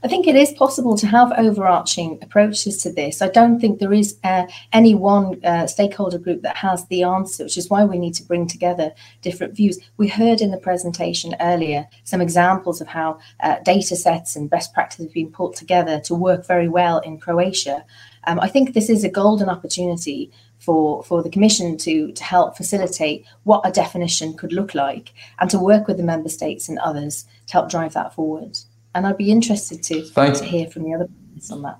I 0.00 0.06
think 0.06 0.28
it 0.28 0.36
is 0.36 0.52
possible 0.52 0.96
to 0.96 1.08
have 1.08 1.32
overarching 1.36 2.20
approaches 2.22 2.80
to 2.82 2.92
this. 2.92 3.20
I 3.20 3.28
don't 3.28 3.58
think 3.58 3.78
there 3.78 3.92
is 3.92 4.16
uh, 4.22 4.46
any 4.72 4.94
one 4.94 5.44
uh, 5.44 5.66
stakeholder 5.66 6.18
group 6.18 6.42
that 6.42 6.56
has 6.56 6.86
the 6.86 7.02
answer, 7.02 7.44
which 7.44 7.56
is 7.56 7.68
why 7.68 7.84
we 7.84 7.98
need 7.98 8.14
to 8.14 8.22
bring 8.22 8.46
together 8.46 8.92
different 9.22 9.56
views. 9.56 9.78
We 9.96 10.06
heard 10.06 10.40
in 10.40 10.52
the 10.52 10.56
presentation 10.56 11.34
earlier 11.40 11.88
some 12.04 12.20
examples 12.20 12.80
of 12.80 12.86
how 12.86 13.18
uh, 13.40 13.56
data 13.64 13.96
sets 13.96 14.36
and 14.36 14.48
best 14.48 14.72
practice 14.72 15.04
have 15.04 15.12
been 15.12 15.32
put 15.32 15.56
together 15.56 15.98
to 16.00 16.14
work 16.14 16.46
very 16.46 16.68
well 16.68 17.00
in 17.00 17.18
Croatia. 17.18 17.84
Um, 18.24 18.38
I 18.38 18.48
think 18.48 18.74
this 18.74 18.90
is 18.90 19.02
a 19.02 19.10
golden 19.10 19.48
opportunity 19.48 20.30
for, 20.60 21.02
for 21.02 21.24
the 21.24 21.30
Commission 21.30 21.76
to, 21.78 22.12
to 22.12 22.24
help 22.24 22.56
facilitate 22.56 23.26
what 23.42 23.66
a 23.66 23.72
definition 23.72 24.36
could 24.36 24.52
look 24.52 24.76
like 24.76 25.12
and 25.40 25.50
to 25.50 25.58
work 25.58 25.88
with 25.88 25.96
the 25.96 26.02
member 26.04 26.28
states 26.28 26.68
and 26.68 26.78
others 26.78 27.24
to 27.48 27.52
help 27.54 27.70
drive 27.70 27.94
that 27.94 28.14
forward 28.14 28.58
and 28.98 29.06
I'd 29.06 29.16
be 29.16 29.30
interested 29.30 29.82
to, 29.84 30.02
to 30.12 30.44
hear 30.44 30.68
from 30.68 30.82
the 30.82 30.92
other 30.92 31.06
panelists 31.06 31.52
on 31.52 31.62
that. 31.62 31.78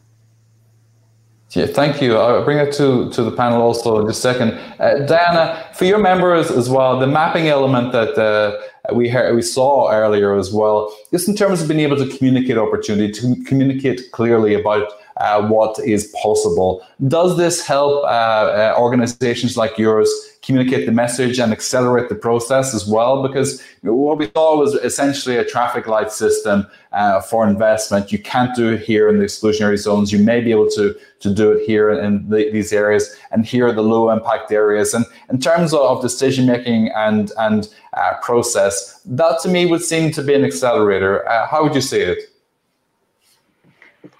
Yeah, 1.50 1.66
thank 1.66 2.00
you. 2.00 2.16
I'll 2.16 2.44
bring 2.44 2.58
it 2.58 2.72
to, 2.74 3.10
to 3.10 3.22
the 3.22 3.32
panel 3.32 3.60
also 3.60 3.98
in 4.00 4.06
just 4.06 4.18
a 4.18 4.22
second. 4.22 4.50
Uh, 4.78 5.06
Diana, 5.06 5.66
for 5.74 5.86
your 5.86 5.98
members 5.98 6.50
as 6.50 6.68
well, 6.68 7.00
the 7.00 7.06
mapping 7.06 7.48
element 7.48 7.90
that 7.92 8.18
uh, 8.18 8.94
we 8.94 9.08
heard, 9.08 9.34
we 9.34 9.42
saw 9.42 9.90
earlier 9.90 10.36
as 10.36 10.52
well, 10.52 10.94
just 11.10 11.26
in 11.26 11.34
terms 11.34 11.62
of 11.62 11.68
being 11.68 11.80
able 11.80 11.96
to 11.96 12.16
communicate 12.16 12.58
opportunity, 12.58 13.10
to 13.12 13.34
communicate 13.44 14.12
clearly 14.12 14.54
about 14.54 14.92
uh, 15.16 15.48
what 15.48 15.78
is 15.80 16.14
possible. 16.22 16.86
Does 17.08 17.36
this 17.36 17.66
help 17.66 18.04
uh, 18.04 18.06
uh, 18.06 18.74
organizations 18.78 19.56
like 19.56 19.78
yours 19.78 20.08
communicate 20.42 20.86
the 20.86 20.92
message 20.92 21.40
and 21.40 21.50
accelerate 21.50 22.08
the 22.08 22.14
process 22.14 22.74
as 22.74 22.86
well? 22.86 23.26
Because 23.26 23.62
what 23.82 24.18
we 24.18 24.30
saw 24.34 24.58
was 24.58 24.74
essentially 24.74 25.36
a 25.36 25.44
traffic 25.44 25.86
light 25.86 26.12
system 26.12 26.66
uh, 26.98 27.20
for 27.20 27.40
investment. 27.54 28.12
You 28.14 28.20
can't 28.32 28.52
do 28.56 28.66
it 28.74 28.80
here 28.90 29.08
in 29.10 29.18
the 29.18 29.24
exclusionary 29.24 29.78
zones. 29.78 30.10
You 30.14 30.20
may 30.30 30.40
be 30.46 30.50
able 30.50 30.70
to, 30.78 30.84
to 31.24 31.28
do 31.40 31.52
it 31.52 31.60
here 31.70 31.86
in 32.06 32.28
the, 32.28 32.50
these 32.50 32.72
areas, 32.72 33.04
and 33.30 33.46
here 33.52 33.64
are 33.68 33.76
the 33.80 33.88
low 33.94 34.10
impact 34.10 34.50
areas. 34.50 34.94
And 34.94 35.04
in 35.32 35.38
terms 35.38 35.72
of 35.72 36.02
decision 36.02 36.44
making 36.46 36.82
and, 36.96 37.30
and 37.38 37.60
uh, 38.00 38.14
process, 38.28 39.00
that 39.20 39.34
to 39.42 39.48
me 39.48 39.66
would 39.70 39.82
seem 39.82 40.10
to 40.12 40.22
be 40.22 40.34
an 40.34 40.44
accelerator. 40.44 41.14
Uh, 41.28 41.46
how 41.46 41.62
would 41.62 41.74
you 41.74 41.80
see 41.92 42.00
it? 42.00 42.18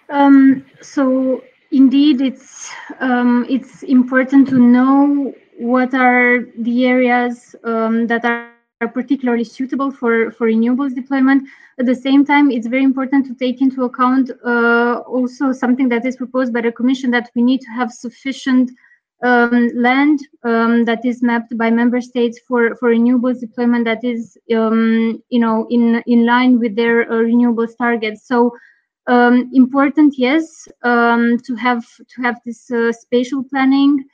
Um, 0.08 0.64
so 0.80 1.42
indeed, 1.70 2.20
it's 2.20 2.70
um, 3.00 3.44
it's 3.48 3.82
important 3.82 4.48
to 4.48 4.58
know 4.58 5.34
what 5.58 5.92
are 5.94 6.46
the 6.56 6.86
areas 6.86 7.56
um, 7.64 8.06
that 8.06 8.24
are, 8.24 8.50
are 8.80 8.88
particularly 8.88 9.44
suitable 9.44 9.90
for 9.90 10.30
for 10.30 10.46
renewables 10.46 10.94
deployment. 10.94 11.48
At 11.80 11.86
the 11.86 11.94
same 11.94 12.24
time, 12.24 12.50
it's 12.50 12.66
very 12.66 12.84
important 12.84 13.26
to 13.26 13.34
take 13.34 13.60
into 13.60 13.84
account 13.84 14.30
uh, 14.44 15.02
also 15.06 15.52
something 15.52 15.88
that 15.88 16.06
is 16.06 16.16
proposed 16.16 16.52
by 16.52 16.60
the 16.60 16.72
Commission 16.72 17.10
that 17.10 17.30
we 17.34 17.42
need 17.42 17.60
to 17.62 17.70
have 17.70 17.90
sufficient 17.92 18.70
um, 19.24 19.70
land 19.74 20.20
um, 20.44 20.84
that 20.84 21.04
is 21.04 21.22
mapped 21.22 21.56
by 21.58 21.70
member 21.70 22.00
states 22.00 22.38
for, 22.46 22.76
for 22.76 22.90
renewables 22.90 23.40
deployment 23.40 23.84
that 23.84 24.04
is 24.04 24.38
um, 24.54 25.20
you 25.28 25.40
know 25.40 25.66
in 25.70 26.02
in 26.06 26.24
line 26.24 26.60
with 26.60 26.76
their 26.76 27.10
uh, 27.10 27.16
renewables 27.16 27.76
targets. 27.76 28.28
So 28.28 28.52
um, 29.08 29.50
important, 29.54 30.14
yes, 30.18 30.68
um, 30.82 31.38
to 31.46 31.56
have 31.56 31.84
to 31.96 32.22
have 32.22 32.36
this 32.44 32.70
uh, 32.70 32.92
spatial 32.92 33.42
planning. 33.42 34.04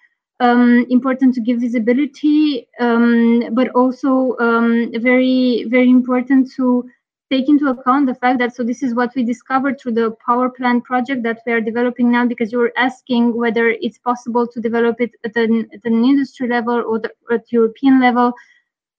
Um, 0.40 0.84
important 0.90 1.32
to 1.34 1.40
give 1.40 1.60
visibility, 1.60 2.66
um, 2.80 3.54
but 3.54 3.68
also 3.68 4.36
um, 4.40 4.90
very 5.00 5.64
very 5.68 5.88
important 5.88 6.50
to 6.56 6.90
take 7.30 7.48
into 7.48 7.68
account 7.68 8.06
the 8.06 8.16
fact 8.16 8.40
that 8.40 8.54
so 8.54 8.64
this 8.64 8.82
is 8.82 8.94
what 8.94 9.14
we 9.14 9.22
discovered 9.22 9.80
through 9.80 9.92
the 9.92 10.10
power 10.26 10.50
plant 10.50 10.84
project 10.84 11.22
that 11.22 11.40
we 11.46 11.52
are 11.52 11.60
developing 11.60 12.10
now 12.10 12.26
because 12.26 12.50
you 12.50 12.58
were 12.58 12.72
asking 12.76 13.36
whether 13.36 13.68
it's 13.68 13.98
possible 13.98 14.46
to 14.46 14.60
develop 14.60 15.00
it 15.00 15.12
at 15.24 15.36
an, 15.36 15.68
at 15.72 15.84
an 15.84 16.04
industry 16.04 16.48
level 16.48 16.82
or 16.86 16.98
the, 16.98 17.10
at 17.32 17.50
European 17.50 18.00
level 18.00 18.34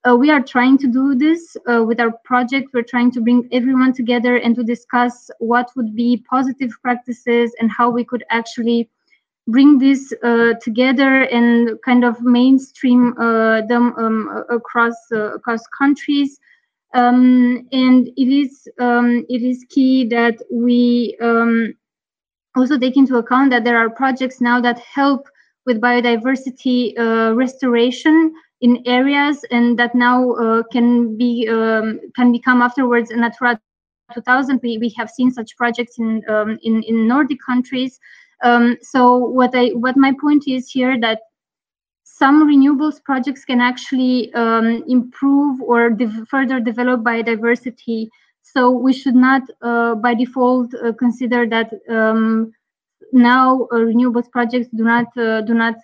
uh, 0.06 0.14
we 0.14 0.30
are 0.30 0.42
trying 0.42 0.78
to 0.78 0.86
do 0.86 1.14
this 1.14 1.56
uh, 1.68 1.82
with 1.82 1.98
our 1.98 2.12
project. 2.24 2.68
We're 2.72 2.82
trying 2.82 3.10
to 3.12 3.20
bring 3.20 3.48
everyone 3.50 3.92
together 3.92 4.36
and 4.36 4.54
to 4.54 4.62
discuss 4.62 5.30
what 5.40 5.70
would 5.74 5.96
be 5.96 6.24
positive 6.30 6.70
practices 6.82 7.54
and 7.58 7.70
how 7.70 7.90
we 7.90 8.04
could 8.04 8.24
actually 8.30 8.88
bring 9.48 9.78
this 9.78 10.12
uh, 10.22 10.54
together 10.60 11.22
and 11.22 11.78
kind 11.84 12.04
of 12.04 12.20
mainstream 12.22 13.16
uh, 13.18 13.62
them 13.62 13.94
um, 13.96 14.44
across 14.50 14.96
uh, 15.12 15.34
across 15.34 15.66
countries. 15.68 16.38
Um, 16.94 17.68
and 17.72 18.08
it 18.16 18.28
is 18.28 18.68
um, 18.78 19.24
it 19.28 19.42
is 19.42 19.64
key 19.68 20.06
that 20.08 20.36
we 20.50 21.16
um, 21.20 21.74
also 22.56 22.78
take 22.78 22.96
into 22.96 23.16
account 23.16 23.50
that 23.50 23.64
there 23.64 23.78
are 23.78 23.90
projects 23.90 24.40
now 24.40 24.60
that 24.60 24.78
help 24.78 25.28
with 25.66 25.80
biodiversity 25.80 26.98
uh, 26.98 27.34
restoration 27.34 28.32
in 28.60 28.82
areas 28.86 29.44
and 29.50 29.78
that 29.78 29.94
now 29.94 30.30
uh, 30.32 30.62
can 30.72 31.16
be 31.16 31.48
um, 31.48 32.00
can 32.14 32.32
become 32.32 32.62
afterwards 32.62 33.10
a 33.10 33.16
Natura 33.16 33.60
2000. 34.14 34.60
We, 34.62 34.78
we 34.78 34.88
have 34.96 35.10
seen 35.10 35.30
such 35.30 35.56
projects 35.56 35.98
in 35.98 36.22
um, 36.28 36.58
in, 36.62 36.82
in 36.84 37.06
Nordic 37.06 37.38
countries. 37.44 37.98
Um, 38.42 38.76
so 38.82 39.16
what 39.16 39.54
I 39.54 39.68
what 39.68 39.96
my 39.96 40.12
point 40.20 40.44
is 40.46 40.70
here 40.70 41.00
that 41.00 41.20
some 42.04 42.48
renewables 42.48 43.02
projects 43.02 43.44
can 43.44 43.60
actually 43.60 44.32
um, 44.34 44.82
improve 44.88 45.60
or 45.60 45.90
de 45.90 46.08
further 46.26 46.60
develop 46.60 47.02
biodiversity. 47.02 48.08
So 48.42 48.70
we 48.70 48.92
should 48.92 49.14
not, 49.14 49.42
uh, 49.60 49.96
by 49.96 50.14
default, 50.14 50.72
uh, 50.74 50.92
consider 50.92 51.46
that 51.48 51.72
um, 51.90 52.52
now 53.12 53.64
uh, 53.72 53.76
renewables 53.76 54.30
projects 54.30 54.68
do 54.74 54.84
not 54.84 55.06
uh, 55.18 55.42
do 55.42 55.52
not 55.52 55.74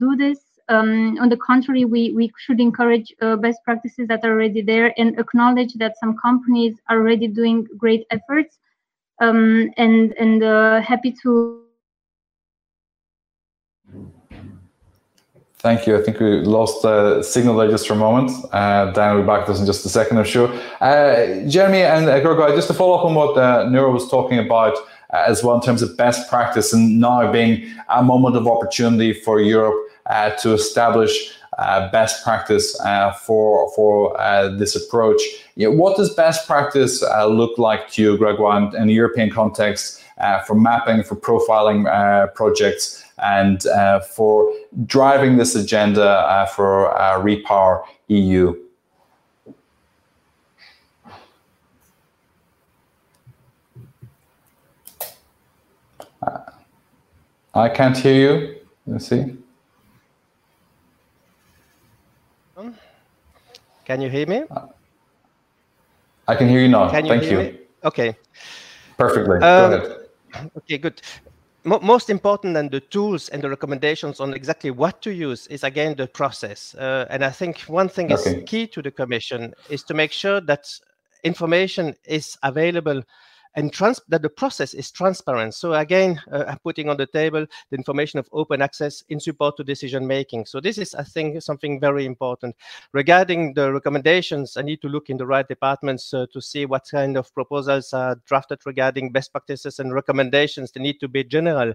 do 0.00 0.16
this. 0.16 0.38
Um, 0.70 1.18
on 1.18 1.28
the 1.28 1.36
contrary, 1.36 1.84
we, 1.86 2.12
we 2.12 2.30
should 2.38 2.60
encourage 2.60 3.14
uh, 3.22 3.36
best 3.36 3.58
practices 3.64 4.06
that 4.08 4.22
are 4.22 4.32
already 4.32 4.60
there 4.60 4.92
and 4.98 5.18
acknowledge 5.18 5.72
that 5.74 5.98
some 5.98 6.14
companies 6.18 6.76
are 6.88 6.98
already 6.98 7.26
doing 7.26 7.66
great 7.78 8.06
efforts. 8.10 8.58
Um, 9.20 9.70
and 9.76 10.12
and 10.12 10.42
uh, 10.42 10.80
happy 10.80 11.12
to 11.22 11.67
Thank 15.60 15.88
you. 15.88 15.98
I 15.98 16.02
think 16.02 16.20
we 16.20 16.40
lost 16.42 16.84
uh, 16.84 17.20
signal 17.20 17.56
there 17.56 17.68
just 17.68 17.88
for 17.88 17.94
a 17.94 17.96
moment. 17.96 18.30
Uh, 18.52 18.92
Dan 18.92 19.16
will 19.16 19.22
be 19.22 19.26
back 19.26 19.44
to 19.46 19.52
us 19.52 19.58
in 19.58 19.66
just 19.66 19.84
a 19.84 19.88
second, 19.88 20.16
I'm 20.16 20.24
sure. 20.24 20.48
Uh, 20.80 21.48
Jeremy 21.48 21.82
and 21.82 22.08
uh, 22.08 22.20
Gregor, 22.20 22.54
just 22.54 22.68
to 22.68 22.74
follow 22.74 22.96
up 22.96 23.04
on 23.04 23.16
what 23.16 23.36
uh, 23.36 23.68
was 23.90 24.08
talking 24.08 24.38
about 24.38 24.76
uh, 25.12 25.24
as 25.26 25.42
well 25.42 25.56
in 25.56 25.60
terms 25.60 25.82
of 25.82 25.96
best 25.96 26.30
practice 26.30 26.72
and 26.72 27.00
now 27.00 27.32
being 27.32 27.74
a 27.88 28.04
moment 28.04 28.36
of 28.36 28.46
opportunity 28.46 29.12
for 29.12 29.40
Europe 29.40 29.74
uh, 30.06 30.30
to 30.36 30.52
establish 30.52 31.34
best 31.90 32.22
practice 32.22 32.80
for 33.26 33.68
for 33.74 34.16
this 34.56 34.76
approach. 34.76 35.20
You 35.56 35.68
know, 35.68 35.76
what 35.76 35.96
does 35.96 36.14
best 36.14 36.46
practice 36.46 37.02
look 37.26 37.58
like 37.58 37.90
to 37.92 38.02
you, 38.02 38.16
Gregor, 38.16 38.56
in, 38.56 38.76
in 38.76 38.88
European 38.90 39.28
context 39.28 40.04
for 40.46 40.54
mapping, 40.54 41.02
for 41.02 41.16
profiling 41.16 41.82
projects? 42.34 43.04
And 43.22 43.66
uh, 43.66 44.00
for 44.00 44.52
driving 44.86 45.36
this 45.36 45.54
agenda 45.54 46.04
uh, 46.04 46.46
for 46.46 46.96
uh, 46.98 47.20
Repower 47.20 47.84
EU. 48.08 48.54
I 57.54 57.68
can't 57.68 57.96
hear 57.96 58.14
you. 58.14 58.56
Let's 58.86 59.08
see. 59.08 59.36
Can 63.84 64.02
you 64.02 64.10
hear 64.10 64.26
me? 64.26 64.44
I 66.28 66.36
can 66.36 66.48
hear 66.48 66.60
you 66.60 66.68
now. 66.68 66.84
You 66.84 67.08
Thank 67.08 67.24
you. 67.24 67.38
Me? 67.38 67.58
Okay. 67.84 68.16
Perfectly. 68.98 69.36
Um, 69.36 69.40
Go 69.40 69.76
ahead. 69.76 70.50
Okay, 70.58 70.78
good 70.78 71.00
mo 71.64 71.78
most 71.80 72.10
important 72.10 72.54
than 72.54 72.68
the 72.68 72.80
tools 72.80 73.28
and 73.28 73.42
the 73.42 73.48
recommendations 73.48 74.20
on 74.20 74.34
exactly 74.34 74.70
what 74.70 75.02
to 75.02 75.12
use 75.12 75.46
is 75.48 75.64
again 75.64 75.96
the 75.96 76.06
process. 76.06 76.74
Uh, 76.74 77.06
and 77.10 77.24
I 77.24 77.30
think 77.30 77.60
one 77.62 77.88
thing 77.88 78.12
okay. 78.12 78.36
is 78.36 78.44
key 78.46 78.66
to 78.68 78.82
the 78.82 78.90
commission 78.90 79.54
is 79.68 79.82
to 79.84 79.94
make 79.94 80.12
sure 80.12 80.40
that 80.42 80.66
information 81.24 81.94
is 82.04 82.36
available 82.42 83.02
and 83.58 83.72
that 84.06 84.22
the 84.22 84.28
process 84.28 84.72
is 84.72 84.92
transparent. 84.92 85.52
So 85.52 85.74
again, 85.74 86.20
uh, 86.30 86.54
putting 86.62 86.88
on 86.88 86.96
the 86.96 87.06
table 87.06 87.44
the 87.70 87.76
information 87.76 88.20
of 88.20 88.28
open 88.32 88.62
access 88.62 89.02
in 89.08 89.18
support 89.18 89.56
to 89.56 89.64
decision 89.64 90.06
making. 90.06 90.46
So 90.46 90.60
this 90.60 90.78
is, 90.78 90.94
I 90.94 91.02
think, 91.02 91.42
something 91.42 91.80
very 91.80 92.06
important. 92.06 92.54
Regarding 92.92 93.54
the 93.54 93.72
recommendations, 93.72 94.56
I 94.56 94.62
need 94.62 94.80
to 94.82 94.88
look 94.88 95.10
in 95.10 95.16
the 95.16 95.26
right 95.26 95.46
departments 95.48 96.14
uh, 96.14 96.26
to 96.32 96.40
see 96.40 96.66
what 96.66 96.86
kind 96.88 97.16
of 97.16 97.34
proposals 97.34 97.92
are 97.92 98.20
drafted 98.26 98.60
regarding 98.64 99.10
best 99.10 99.32
practices 99.32 99.80
and 99.80 99.92
recommendations. 99.92 100.70
They 100.70 100.80
need 100.80 101.00
to 101.00 101.08
be 101.08 101.24
general 101.24 101.74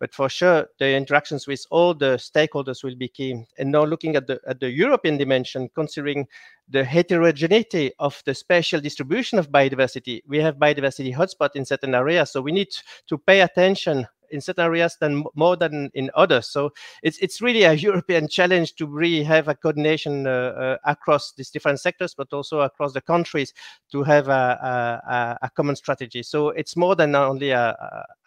but 0.00 0.14
for 0.14 0.28
sure 0.28 0.66
the 0.78 0.96
interactions 0.96 1.46
with 1.46 1.64
all 1.70 1.94
the 1.94 2.16
stakeholders 2.16 2.82
will 2.82 2.96
be 2.96 3.06
key. 3.06 3.44
And 3.58 3.70
now 3.70 3.84
looking 3.84 4.16
at 4.16 4.26
the 4.26 4.40
at 4.48 4.58
the 4.58 4.70
european 4.70 5.18
dimension 5.18 5.68
considering 5.74 6.26
the 6.68 6.84
heterogeneity 6.84 7.92
of 7.98 8.22
the 8.24 8.34
spatial 8.34 8.80
distribution 8.80 9.38
of 9.38 9.50
biodiversity 9.50 10.22
we 10.26 10.38
have 10.38 10.56
biodiversity 10.56 11.14
hotspot 11.14 11.50
in 11.54 11.64
certain 11.64 11.94
areas 11.94 12.32
so 12.32 12.40
we 12.40 12.52
need 12.52 12.68
to 13.06 13.18
pay 13.18 13.42
attention 13.42 14.06
in 14.30 14.40
certain 14.40 14.64
areas 14.64 14.96
than 15.00 15.24
more 15.34 15.56
than 15.56 15.90
in 15.94 16.10
others. 16.14 16.46
So 16.46 16.72
it's 17.02 17.18
it's 17.18 17.40
really 17.40 17.64
a 17.64 17.72
European 17.88 18.28
challenge 18.28 18.74
to 18.76 18.86
really 18.86 19.22
have 19.22 19.48
a 19.48 19.54
coordination 19.54 20.26
uh, 20.26 20.30
uh, 20.30 20.76
across 20.84 21.32
these 21.32 21.50
different 21.50 21.80
sectors, 21.80 22.14
but 22.14 22.32
also 22.32 22.60
across 22.60 22.92
the 22.92 23.00
countries 23.00 23.52
to 23.92 24.02
have 24.02 24.28
a, 24.28 25.38
a, 25.42 25.46
a 25.46 25.50
common 25.50 25.76
strategy. 25.76 26.22
So 26.22 26.50
it's 26.50 26.76
more 26.76 26.96
than 26.96 27.14
only 27.14 27.50
a, 27.50 27.76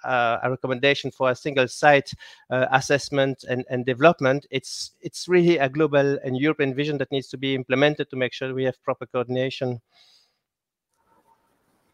a, 0.04 0.40
a 0.44 0.50
recommendation 0.50 1.12
for 1.12 1.32
a 1.32 1.36
single 1.36 1.68
site 1.68 2.14
uh, 2.50 2.68
assessment 2.72 3.44
and, 3.50 3.66
and 3.70 3.86
development. 3.86 4.46
It's 4.52 4.92
it's 5.02 5.28
really 5.28 5.58
a 5.58 5.70
global 5.70 6.18
and 6.24 6.38
European 6.38 6.74
vision 6.74 6.98
that 6.98 7.12
needs 7.12 7.30
to 7.30 7.38
be 7.38 7.56
implemented 7.56 8.10
to 8.10 8.16
make 8.16 8.34
sure 8.34 8.54
we 8.54 8.66
have 8.66 8.82
proper 8.84 9.06
coordination. 9.06 9.82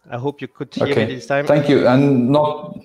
I 0.10 0.18
hope 0.18 0.42
you 0.42 0.48
could 0.48 0.74
hear 0.74 0.88
okay. 0.88 1.06
me 1.06 1.16
this 1.16 1.28
time. 1.28 1.46
Thank 1.46 1.70
you. 1.70 1.88
And 1.88 2.30
not 2.30 2.80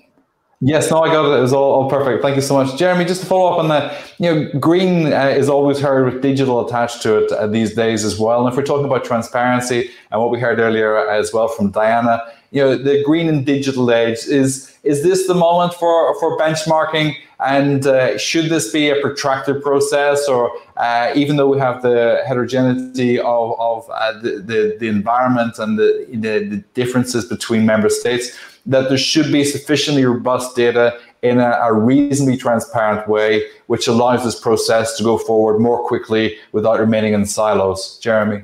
Yes, 0.61 0.89
no, 0.89 1.01
I 1.01 1.07
got 1.07 1.31
it. 1.31 1.37
It 1.37 1.41
was 1.41 1.53
all, 1.53 1.73
all, 1.73 1.89
perfect. 1.89 2.21
Thank 2.21 2.37
you 2.37 2.41
so 2.41 2.55
much, 2.55 2.77
Jeremy. 2.79 3.03
Just 3.05 3.21
to 3.21 3.27
follow 3.27 3.51
up 3.51 3.59
on 3.59 3.67
that, 3.67 4.13
you 4.19 4.33
know, 4.33 4.49
green 4.57 5.11
uh, 5.11 5.27
is 5.27 5.49
always 5.49 5.79
heard 5.79 6.11
with 6.11 6.21
digital 6.21 6.65
attached 6.65 7.01
to 7.03 7.17
it 7.23 7.31
uh, 7.33 7.45
these 7.45 7.75
days 7.75 8.05
as 8.05 8.17
well. 8.17 8.39
And 8.39 8.51
if 8.51 8.57
we're 8.57 8.63
talking 8.63 8.85
about 8.85 9.03
transparency 9.03 9.91
and 10.11 10.21
what 10.21 10.31
we 10.31 10.39
heard 10.39 10.59
earlier 10.59 10.97
as 11.09 11.33
well 11.33 11.49
from 11.49 11.71
Diana, 11.71 12.21
you 12.51 12.61
know, 12.61 12.77
the 12.77 13.03
green 13.03 13.27
and 13.27 13.45
digital 13.45 13.91
age 13.91 14.19
is 14.27 14.73
is 14.83 15.03
this 15.03 15.27
the 15.27 15.33
moment 15.33 15.73
for 15.73 16.17
for 16.19 16.37
benchmarking? 16.37 17.15
And 17.41 17.85
uh, 17.85 18.17
should 18.17 18.49
this 18.49 18.71
be 18.71 18.89
a 18.89 18.95
protracted 19.01 19.61
process, 19.61 20.25
or 20.29 20.51
uh, 20.77 21.11
even 21.15 21.35
though 21.35 21.49
we 21.49 21.59
have 21.59 21.81
the 21.81 22.23
heterogeneity 22.25 23.19
of, 23.19 23.59
of 23.59 23.89
uh, 23.89 24.13
the, 24.21 24.39
the, 24.39 24.77
the 24.79 24.87
environment 24.87 25.59
and 25.59 25.77
the, 25.77 26.07
the, 26.11 26.39
the 26.47 26.63
differences 26.73 27.25
between 27.25 27.65
member 27.65 27.89
states? 27.89 28.31
That 28.65 28.89
there 28.89 28.97
should 28.97 29.31
be 29.31 29.43
sufficiently 29.43 30.05
robust 30.05 30.55
data 30.55 30.99
in 31.21 31.39
a, 31.39 31.51
a, 31.63 31.73
reasonably 31.73 32.37
transparent 32.37 33.07
way, 33.07 33.43
which 33.67 33.87
allows 33.87 34.23
this 34.23 34.39
process 34.39 34.97
to 34.97 35.03
go 35.03 35.17
forward 35.17 35.59
more 35.59 35.83
quickly 35.87 36.37
without 36.51 36.79
remaining 36.79 37.13
in 37.13 37.25
silos. 37.25 37.97
Jeremy. 37.99 38.43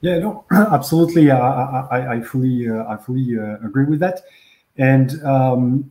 Yeah, 0.00 0.18
no, 0.18 0.44
absolutely. 0.50 1.30
I, 1.30 1.38
I, 1.38 2.14
I 2.14 2.20
fully, 2.20 2.68
uh, 2.68 2.84
I 2.86 2.96
fully 2.96 3.38
uh, 3.38 3.56
agree 3.64 3.84
with 3.84 4.00
that. 4.00 4.22
And 4.76 5.22
um, 5.24 5.90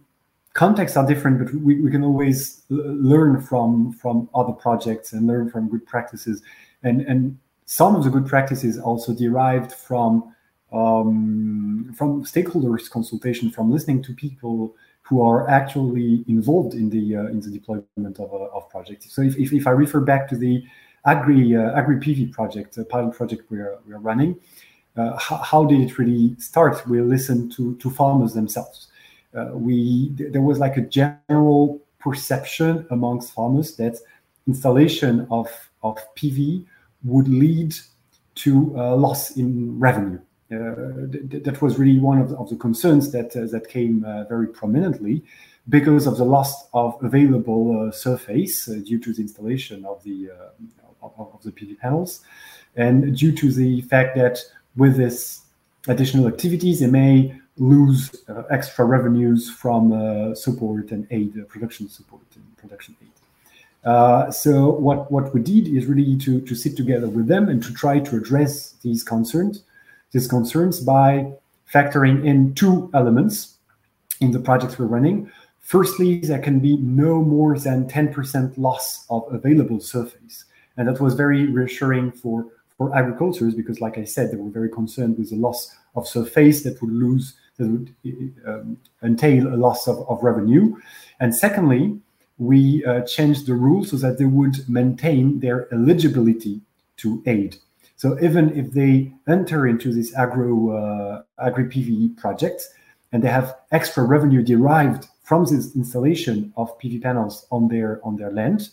contexts 0.54 0.98
are 0.98 1.06
different, 1.06 1.40
but 1.40 1.54
we, 1.54 1.82
we 1.82 1.92
can 1.92 2.04
always 2.04 2.64
learn 2.70 3.42
from 3.42 3.94
from 3.94 4.30
other 4.34 4.54
projects 4.54 5.14
and 5.14 5.28
learn 5.28 5.50
from 5.50 5.70
good 5.70 5.86
practices. 5.86 6.42
And 6.84 7.02
and 7.02 7.38
some 7.66 7.96
of 7.96 8.06
the 8.06 8.10
good 8.10 8.28
practices 8.28 8.80
also 8.80 9.14
derived 9.14 9.74
from 9.74 10.34
um, 10.72 11.94
from 11.96 12.24
stakeholders 12.26 12.90
consultation, 12.90 13.50
from 13.50 13.72
listening 13.72 14.02
to 14.04 14.14
people 14.14 14.76
who 15.02 15.22
are 15.22 15.50
actually 15.50 16.26
involved 16.28 16.74
in 16.74 16.90
the 16.90 17.16
uh, 17.16 17.26
in 17.28 17.40
the 17.40 17.50
deployment 17.50 18.20
of, 18.20 18.34
uh, 18.34 18.58
of 18.58 18.70
projects. 18.70 19.14
So 19.14 19.22
if, 19.22 19.38
if, 19.38 19.54
if, 19.54 19.66
I 19.66 19.72
refer 19.72 20.02
back 20.02 20.28
to 20.30 20.36
the 20.36 20.64
agri 21.06 21.56
uh, 21.56 21.72
agri 21.72 21.98
PV 21.98 22.34
project, 22.34 22.76
the 22.76 22.84
pilot 22.84 23.16
project 23.16 23.50
we're 23.50 23.78
we're 23.88 24.00
running, 24.00 24.38
uh, 24.98 25.18
how, 25.18 25.38
how, 25.38 25.66
did 25.66 25.80
it 25.80 25.98
really 25.98 26.36
start? 26.40 26.86
We 26.88 27.02
listened 27.02 27.54
to 27.54 27.76
to 27.78 27.90
farmers 27.90 28.34
themselves. 28.34 28.88
Uh, 29.34 29.52
we 29.54 30.10
there 30.18 30.42
was 30.42 30.60
like 30.60 30.76
a 30.76 30.82
general 30.82 31.80
perception 32.00 32.86
amongst 32.92 33.34
farmers 33.34 33.78
that 33.78 33.98
installation 34.48 35.26
of 35.32 35.48
of 35.84 35.98
PV 36.16 36.66
would 37.06 37.30
lead 37.30 37.74
to 38.36 38.74
a 38.76 38.96
loss 38.96 39.38
in 39.38 39.80
revenue 39.80 40.20
uh, 40.20 40.27
th- 40.50 41.44
that 41.44 41.62
was 41.62 41.78
really 41.78 42.00
one 42.00 42.20
of 42.20 42.30
the, 42.30 42.38
of 42.38 42.50
the 42.50 42.56
concerns 42.56 43.12
that 43.12 43.36
uh, 43.36 43.46
that 43.52 43.68
came 43.70 44.06
uh, 44.06 44.24
very 44.26 44.48
prominently 44.48 45.24
because 45.70 46.08
of 46.08 46.18
the 46.18 46.24
loss 46.24 46.70
of 46.74 46.98
available 47.04 47.92
surface 47.92 48.66
due 48.66 49.00
to 49.00 49.12
the 49.14 49.22
installation 49.22 49.84
of 49.86 50.02
the 50.04 50.30
of, 51.02 51.12
of 51.18 51.44
the 51.44 51.52
PV 51.52 51.78
panels, 51.80 52.22
and 52.76 53.18
due 53.18 53.34
to 53.34 53.52
the 53.52 53.82
fact 53.82 54.16
that 54.16 54.40
with 54.78 54.96
this 54.96 55.42
additional 55.88 56.28
activities, 56.28 56.80
they 56.80 56.88
may 56.88 57.36
lose 57.58 58.16
uh, 58.30 58.44
extra 58.50 58.86
revenues 58.86 59.50
from 59.50 59.92
uh, 59.92 60.36
support 60.36 60.92
and 60.92 61.08
aid, 61.12 61.34
uh, 61.40 61.44
production 61.46 61.90
support 61.90 62.22
and 62.36 62.58
production 62.58 62.96
aid. 63.02 64.34
so 64.34 64.70
what, 64.70 65.12
what 65.12 65.34
we 65.34 65.42
did 65.42 65.68
is 65.68 65.86
really 65.86 66.16
to, 66.18 66.42
to 66.42 66.56
sit 66.56 66.76
together 66.78 67.08
with 67.08 67.28
them 67.28 67.50
and 67.50 67.64
to 67.64 67.74
try 67.74 68.00
to 68.00 68.16
address 68.16 68.74
these 68.84 69.04
concerns 69.04 69.64
these 70.12 70.28
concerns 70.28 70.80
by 70.80 71.32
factoring 71.72 72.26
in 72.26 72.54
two 72.54 72.90
elements 72.94 73.58
in 74.22 74.32
the 74.32 74.40
projects 74.40 74.80
we're 74.80 74.86
running. 74.86 75.32
Firstly, 75.60 76.20
there 76.20 76.40
can 76.40 76.60
be 76.60 76.78
no 76.78 77.22
more 77.22 77.60
than 77.60 77.90
10% 77.90 78.58
loss 78.58 79.06
of 79.10 79.26
available 79.32 79.80
surface. 79.80 80.46
And 80.78 80.88
that 80.88 81.02
was 81.02 81.14
very 81.14 81.48
reassuring 81.48 82.12
for, 82.12 82.46
for 82.78 82.96
agricultures 82.96 83.54
because, 83.54 83.82
like 83.82 83.98
I 83.98 84.06
said, 84.06 84.32
they 84.32 84.38
were 84.38 84.50
very 84.50 84.70
concerned 84.70 85.18
with 85.18 85.30
the 85.30 85.36
loss 85.36 85.76
of 85.96 86.08
surface 86.08 86.64
that 86.64 86.82
would 86.82 86.92
lose 86.92 87.34
that 87.58 87.68
would 87.68 87.96
um, 88.46 88.78
entail 89.04 89.48
a 89.48 89.58
loss 89.58 89.88
of, 89.88 90.08
of 90.08 90.24
revenue. 90.24 90.76
And 91.20 91.36
secondly, 91.36 92.00
we 92.38 92.86
uh, 92.86 93.02
changed 93.02 93.48
the 93.48 93.56
rules 93.56 93.90
so 93.90 93.98
that 93.98 94.20
they 94.20 94.26
would 94.26 94.70
maintain 94.70 95.40
their 95.40 95.72
eligibility 95.74 96.62
to 96.98 97.24
aid. 97.26 97.58
So 97.98 98.18
even 98.22 98.56
if 98.56 98.72
they 98.72 99.12
enter 99.28 99.68
into 99.68 99.92
this 99.92 100.16
agro 100.16 100.72
uh, 100.72 101.24
agri 101.44 101.66
PV 101.66 102.16
project 102.18 102.64
and 103.12 103.24
they 103.24 103.30
have 103.30 103.56
extra 103.72 104.04
revenue 104.04 104.44
derived 104.44 105.08
from 105.24 105.46
this 105.46 105.76
installation 105.76 106.54
of 106.56 106.78
PV 106.80 107.02
panels 107.02 107.46
on 107.52 107.68
their 107.68 108.00
on 108.04 108.16
their 108.16 108.32
land, 108.32 108.70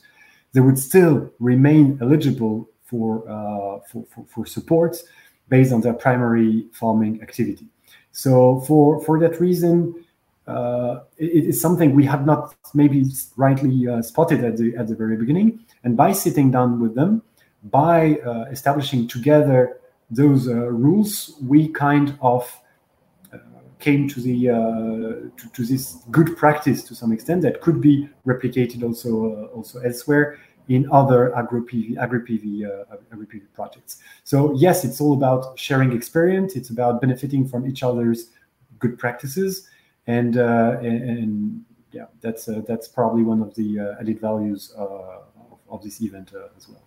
they 0.53 0.61
would 0.61 0.79
still 0.79 1.31
remain 1.41 1.99
eligible 2.03 2.69
for 2.85 3.27
uh, 3.29 3.81
for, 3.89 4.05
for, 4.15 4.27
for 4.29 4.47
support 4.47 4.97
based 5.49 5.73
on 5.73 5.81
their 5.81 5.95
primary 5.95 6.67
farming 6.73 7.23
activity. 7.23 7.67
So 8.13 8.61
for 8.61 9.03
for 9.05 9.19
that 9.21 9.41
reason, 9.41 10.05
uh, 10.47 11.01
it 11.17 11.47
is 11.47 11.61
something 11.61 11.95
we 11.95 12.05
have 12.05 12.27
not 12.27 12.55
maybe 12.75 13.07
rightly 13.37 13.89
uh, 13.89 14.03
spotted 14.03 14.45
at 14.45 14.59
the 14.59 14.77
at 14.77 14.87
the 14.87 14.95
very 14.95 15.17
beginning. 15.17 15.65
And 15.83 15.97
by 15.97 16.13
sitting 16.13 16.51
down 16.51 16.79
with 16.79 16.95
them, 16.95 17.23
by 17.65 18.17
uh, 18.19 18.45
establishing 18.51 19.09
together 19.09 19.81
those 20.11 20.49
uh, 20.49 20.55
rules, 20.71 21.35
we 21.43 21.69
kind 21.69 22.17
of 22.21 22.61
uh, 23.33 23.39
came 23.79 24.09
to 24.09 24.21
the 24.21 24.51
uh, 24.51 24.55
to, 25.37 25.51
to, 25.55 25.65
this 25.65 25.99
good 26.11 26.37
practice 26.37 26.85
to 26.85 26.95
some 26.95 27.11
extent 27.11 27.43
that 27.43 27.61
could 27.61 27.81
be 27.81 28.09
replicated 28.27 28.83
also 28.83 29.47
also 29.55 29.81
elsewhere 29.81 30.39
in 30.69 30.89
other 30.93 31.35
agro 31.37 31.61
PV 31.61 31.97
agri 31.99 32.21
PV 32.21 32.87
agri 33.13 33.27
PV 33.27 33.43
projects. 33.55 33.99
So 34.25 34.55
yes, 34.55 34.85
it's 34.85 35.01
all 35.01 35.15
about 35.15 35.59
sharing 35.59 35.93
experience. 35.93 36.55
It's 36.55 36.71
about 36.71 37.01
benefiting 37.01 37.49
from 37.49 37.67
each 37.67 37.83
other's 37.83 38.31
good 38.79 38.99
practices 38.99 39.69
and 40.07 40.37
uh, 40.37 40.79
and, 40.81 41.03
and, 41.03 41.65
yeah, 41.93 42.07
that's 42.21 42.49
uh, 42.49 42.63
that's 42.67 42.89
probably 42.89 43.23
one 43.23 43.41
of 43.41 43.55
the 43.55 43.79
uh, 43.79 44.01
added 44.01 44.21
values 44.21 44.73
of, 44.77 45.29
of, 45.69 45.83
this 45.83 46.03
event 46.03 46.33
as 46.57 46.69
well. 46.69 46.84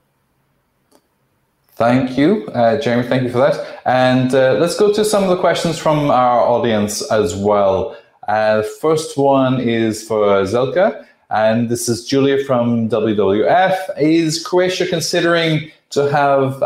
Thank 1.77 2.17
you, 2.17 2.47
uh, 2.55 2.81
Jeremy. 2.81 3.07
Thank 3.07 3.21
you 3.21 3.29
for 3.29 3.37
that. 3.37 3.81
And 3.85 4.33
uh, 4.33 4.53
let's 4.53 4.75
go 4.75 4.91
to 4.91 5.05
some 5.05 5.21
of 5.21 5.29
the 5.29 5.37
questions 5.37 5.77
from 5.77 6.09
our 6.09 6.39
audience 6.39 7.03
as 7.11 7.35
well. 7.35 7.95
Uh, 8.27 8.63
first 8.81 9.15
one 9.15 9.61
is 9.61 10.03
for 10.03 10.41
Željka, 10.41 11.05
and 11.29 11.69
this 11.69 11.87
is 11.87 12.03
Julia 12.03 12.43
from 12.43 12.89
WWF. 12.89 13.77
Is 13.99 14.43
Croatia 14.43 14.87
considering 14.87 15.71
to 15.91 16.09
have 16.09 16.59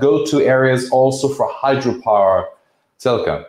go-to 0.00 0.40
areas 0.40 0.90
also 0.90 1.28
for 1.28 1.46
hydropower? 1.52 2.46
Željka. 3.00 3.44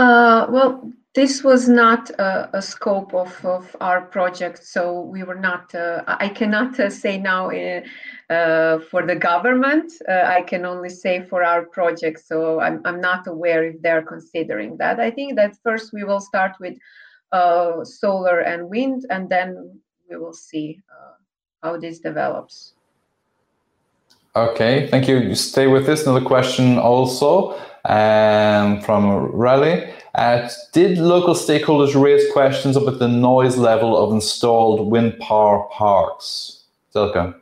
Uh, 0.00 0.46
well, 0.50 0.92
this 1.14 1.42
was 1.42 1.68
not 1.68 2.10
a, 2.18 2.60
scope 2.60 3.14
of, 3.14 3.44
of 3.44 3.74
our 3.80 4.02
project, 4.02 4.64
so 4.64 5.00
we 5.00 5.22
were 5.22 5.34
not. 5.34 5.74
Uh, 5.74 6.04
I 6.06 6.28
cannot 6.28 6.78
uh, 6.78 6.90
say 6.90 7.18
now 7.18 7.50
uh, 7.50 7.80
uh, 8.32 8.78
for 8.90 9.06
the 9.06 9.16
government. 9.16 9.92
Uh, 10.08 10.24
I 10.26 10.42
can 10.42 10.64
only 10.64 10.90
say 10.90 11.24
for 11.24 11.42
our 11.42 11.64
project. 11.64 12.20
So 12.26 12.60
I'm 12.60 12.82
I'm 12.84 13.00
not 13.00 13.26
aware 13.26 13.64
if 13.64 13.80
they're 13.80 14.02
considering 14.02 14.76
that. 14.78 15.00
I 15.00 15.10
think 15.10 15.36
that 15.36 15.56
first 15.64 15.92
we 15.92 16.04
will 16.04 16.20
start 16.20 16.52
with 16.60 16.76
solar 17.84 18.40
and 18.40 18.68
wind, 18.68 19.06
and 19.10 19.28
then 19.28 19.80
we 20.08 20.16
will 20.16 20.34
see 20.34 20.80
how 21.62 21.78
this 21.78 22.00
develops. 22.00 22.74
Okay, 24.36 24.86
thank 24.88 25.08
you. 25.08 25.34
Stay 25.34 25.66
with 25.66 25.86
this. 25.86 26.06
Another 26.06 26.24
question 26.24 26.78
also 26.78 27.58
um, 27.88 28.80
from 28.82 29.32
Raleigh. 29.32 29.92
Uh, 30.14 30.48
did 30.72 30.98
local 30.98 31.34
stakeholders 31.34 32.00
raise 32.00 32.30
questions 32.32 32.76
about 32.76 32.98
the 32.98 33.08
noise 33.08 33.56
level 33.56 33.96
of 33.96 34.12
installed 34.12 34.90
wind 34.90 35.18
power 35.18 35.66
parks? 35.72 36.64
Željka. 36.94 37.34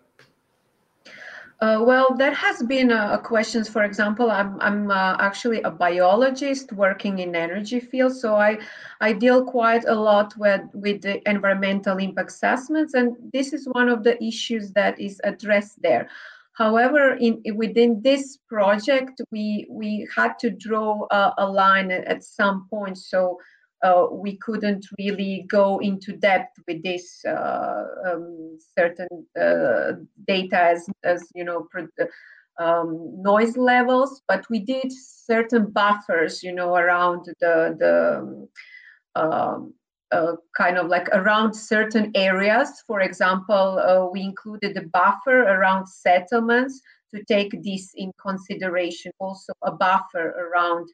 Uh, 1.58 1.82
well, 1.86 2.14
there 2.14 2.34
has 2.34 2.62
been 2.64 2.90
a, 2.90 3.12
a 3.14 3.18
questions. 3.18 3.66
For 3.66 3.82
example, 3.82 4.30
I'm 4.30 4.60
I'm 4.60 4.90
uh, 4.90 5.16
actually 5.18 5.62
a 5.62 5.70
biologist 5.70 6.70
working 6.72 7.20
in 7.20 7.34
energy 7.34 7.80
field, 7.80 8.14
so 8.14 8.36
I 8.36 8.58
I 9.00 9.14
deal 9.14 9.42
quite 9.42 9.86
a 9.86 9.94
lot 9.94 10.36
with 10.36 10.60
with 10.74 11.00
the 11.00 11.26
environmental 11.28 11.96
impact 11.96 12.30
assessments, 12.30 12.92
and 12.92 13.16
this 13.32 13.54
is 13.54 13.66
one 13.72 13.88
of 13.88 14.04
the 14.04 14.22
issues 14.22 14.72
that 14.72 15.00
is 15.00 15.18
addressed 15.24 15.80
there. 15.80 16.10
However, 16.56 17.14
in, 17.20 17.42
within 17.54 18.00
this 18.02 18.38
project, 18.48 19.20
we 19.30 19.66
we 19.70 20.08
had 20.14 20.38
to 20.38 20.50
draw 20.50 21.06
a, 21.10 21.34
a 21.38 21.46
line 21.46 21.90
at, 21.90 22.24
some 22.24 22.66
point, 22.70 22.96
so 22.96 23.38
uh, 23.82 24.06
we 24.10 24.38
couldn't 24.38 24.86
really 24.98 25.44
go 25.48 25.78
into 25.80 26.16
depth 26.16 26.56
with 26.66 26.82
this 26.82 27.22
uh, 27.26 27.84
um, 28.06 28.58
certain 28.78 29.26
uh, 29.38 29.92
data 30.26 30.58
as 30.58 30.86
as 31.04 31.28
you 31.34 31.44
know. 31.44 31.68
Um, 32.58 33.20
noise 33.20 33.58
levels, 33.58 34.22
but 34.26 34.48
we 34.48 34.60
did 34.60 34.90
certain 34.90 35.70
buffers, 35.72 36.42
you 36.42 36.54
know, 36.54 36.74
around 36.74 37.26
the 37.38 37.76
the 37.78 38.48
um, 39.14 39.74
uh, 40.12 40.36
kind 40.56 40.78
of 40.78 40.86
like 40.86 41.08
around 41.08 41.54
certain 41.54 42.12
areas. 42.14 42.82
For 42.86 43.00
example, 43.00 43.78
uh, 43.78 44.08
we 44.10 44.22
included 44.22 44.76
a 44.76 44.82
buffer 44.82 45.42
around 45.42 45.86
settlements 45.86 46.80
to 47.14 47.24
take 47.24 47.62
this 47.62 47.92
in 47.94 48.12
consideration. 48.20 49.12
Also, 49.18 49.52
a 49.62 49.72
buffer 49.72 50.30
around, 50.30 50.88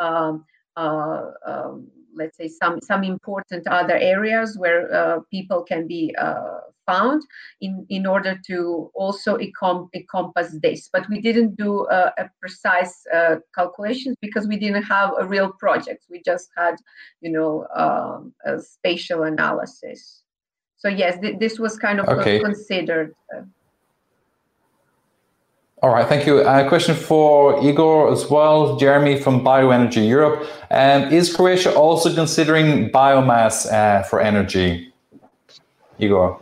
um, 0.00 0.44
um, 0.78 1.88
let's 2.14 2.36
say, 2.36 2.48
some 2.48 2.80
some 2.80 3.04
important 3.04 3.66
other 3.66 3.96
areas 3.96 4.56
where 4.58 4.80
uh, 4.92 5.20
people 5.30 5.62
can 5.62 5.86
be 5.86 6.14
uh, 6.18 6.60
found 6.88 7.22
in, 7.60 7.86
in 7.90 8.06
order 8.06 8.34
to 8.46 8.90
also 8.94 9.36
encom- 9.36 9.88
encompass 9.94 10.56
this. 10.62 10.88
But 10.92 11.08
we 11.08 11.20
didn't 11.20 11.56
do 11.56 11.86
a, 11.98 12.12
a 12.18 12.30
precise 12.40 12.94
uh, 13.14 13.36
calculations 13.54 14.16
because 14.20 14.48
we 14.48 14.56
didn't 14.56 14.84
have 14.84 15.10
a 15.18 15.24
real 15.26 15.52
project. 15.52 16.06
We 16.10 16.22
just 16.24 16.48
had, 16.56 16.76
you 17.20 17.30
know, 17.30 17.66
um, 17.74 18.32
a 18.44 18.60
spatial 18.60 19.24
analysis. 19.24 20.22
So 20.76 20.88
yes, 20.88 21.20
th- 21.20 21.38
this 21.38 21.58
was 21.58 21.76
kind 21.76 22.00
of 22.00 22.08
okay. 22.08 22.40
considered. 22.40 23.14
All 25.80 25.90
right, 25.90 26.08
thank 26.08 26.26
you. 26.26 26.40
A 26.40 26.68
question 26.68 26.96
for 26.96 27.62
Igor 27.64 28.12
as 28.12 28.28
well, 28.28 28.76
Jeremy 28.76 29.16
from 29.16 29.44
Bioenergy 29.44 30.08
Europe. 30.08 30.48
Um, 30.72 31.04
is 31.12 31.34
Croatia 31.34 31.72
also 31.72 32.12
considering 32.12 32.90
biomass 32.90 33.72
uh, 33.72 34.02
for 34.02 34.20
energy? 34.20 34.92
Igor. 36.00 36.40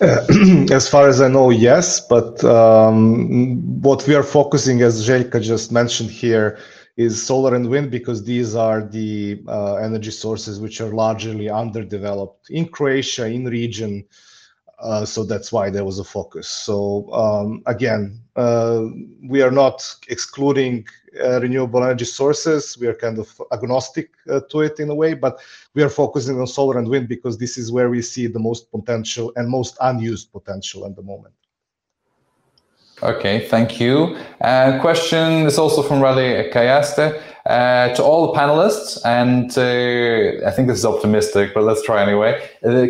Uh, 0.00 0.26
as 0.70 0.88
far 0.88 1.06
as 1.06 1.20
I 1.20 1.28
know, 1.28 1.50
yes. 1.50 2.00
But 2.00 2.42
um, 2.44 3.82
what 3.82 4.06
we 4.06 4.14
are 4.14 4.22
focusing, 4.22 4.80
as 4.80 5.06
Željka 5.06 5.42
just 5.42 5.70
mentioned 5.70 6.10
here, 6.10 6.58
is 6.96 7.22
solar 7.22 7.54
and 7.54 7.68
wind 7.68 7.90
because 7.90 8.24
these 8.24 8.54
are 8.54 8.82
the 8.82 9.42
uh, 9.48 9.74
energy 9.76 10.10
sources 10.10 10.60
which 10.60 10.80
are 10.80 10.94
largely 10.94 11.50
underdeveloped 11.50 12.48
in 12.48 12.66
Croatia, 12.66 13.26
in 13.26 13.44
region. 13.44 14.06
Uh, 14.78 15.04
so 15.04 15.24
that's 15.24 15.52
why 15.52 15.70
there 15.70 15.84
was 15.84 15.98
a 15.98 16.04
focus. 16.04 16.48
So 16.48 17.10
um, 17.12 17.62
again, 17.66 18.20
uh, 18.36 18.86
we 19.22 19.40
are 19.40 19.50
not 19.50 19.82
excluding 20.08 20.86
uh, 21.22 21.40
renewable 21.40 21.82
energy 21.82 22.04
sources. 22.04 22.76
We 22.78 22.86
are 22.86 22.94
kind 22.94 23.18
of 23.18 23.40
agnostic 23.52 24.10
uh, 24.28 24.40
to 24.50 24.60
it 24.60 24.78
in 24.78 24.90
a 24.90 24.94
way, 24.94 25.14
but 25.14 25.40
we 25.74 25.82
are 25.82 25.88
focusing 25.88 26.38
on 26.38 26.46
solar 26.46 26.78
and 26.78 26.88
wind 26.88 27.08
because 27.08 27.38
this 27.38 27.56
is 27.56 27.72
where 27.72 27.88
we 27.88 28.02
see 28.02 28.26
the 28.26 28.38
most 28.38 28.70
potential 28.70 29.32
and 29.36 29.48
most 29.48 29.78
unused 29.80 30.30
potential 30.30 30.84
at 30.84 30.94
the 30.94 31.02
moment. 31.02 31.34
Okay, 33.02 33.46
thank 33.48 33.78
you. 33.78 34.16
Uh, 34.40 34.78
question 34.80 35.46
is 35.46 35.58
also 35.58 35.82
from 35.82 36.00
Raleigh 36.00 36.50
Kayaste. 36.50 37.20
Uh, 37.46 37.94
to 37.94 38.02
all 38.02 38.26
the 38.26 38.36
panelists, 38.36 38.98
and 39.04 39.56
uh, 39.56 40.44
I 40.44 40.50
think 40.50 40.66
this 40.66 40.78
is 40.78 40.84
optimistic, 40.84 41.54
but 41.54 41.62
let's 41.62 41.80
try 41.80 42.02
anyway. 42.02 42.44
Uh, 42.64 42.86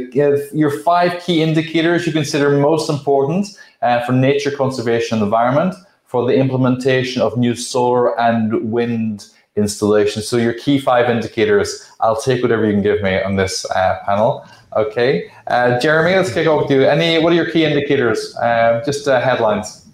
your 0.55 0.71
five 0.81 1.21
key 1.23 1.43
indicators 1.43 2.07
you 2.07 2.13
consider 2.13 2.59
most 2.59 2.89
important 2.89 3.49
uh, 3.83 4.03
for 4.07 4.13
nature 4.13 4.51
conservation 4.51 5.23
environment 5.23 5.75
for 6.07 6.27
the 6.27 6.35
implementation 6.35 7.21
of 7.21 7.37
new 7.37 7.55
solar 7.55 8.19
and 8.19 8.73
wind 8.73 9.29
installations. 9.57 10.27
So 10.27 10.39
your 10.39 10.55
key 10.55 10.79
five 10.79 11.11
indicators, 11.11 11.87
I'll 12.01 12.19
take 12.19 12.41
whatever 12.41 12.65
you 12.65 12.73
can 12.73 12.83
give 12.83 13.03
me 13.03 13.21
on 13.21 13.37
this 13.37 13.71
uh, 13.73 13.99
panel. 14.07 14.47
Okay, 14.75 15.31
uh, 15.49 15.79
Jeremy, 15.81 16.17
let's 16.17 16.33
kick 16.33 16.47
off 16.47 16.63
with 16.63 16.71
you. 16.71 16.83
Any, 16.83 17.23
what 17.23 17.31
are 17.31 17.37
your 17.37 17.51
key 17.51 17.67
indicators? 17.67 18.35
Just 18.87 19.05
headlines. 19.05 19.87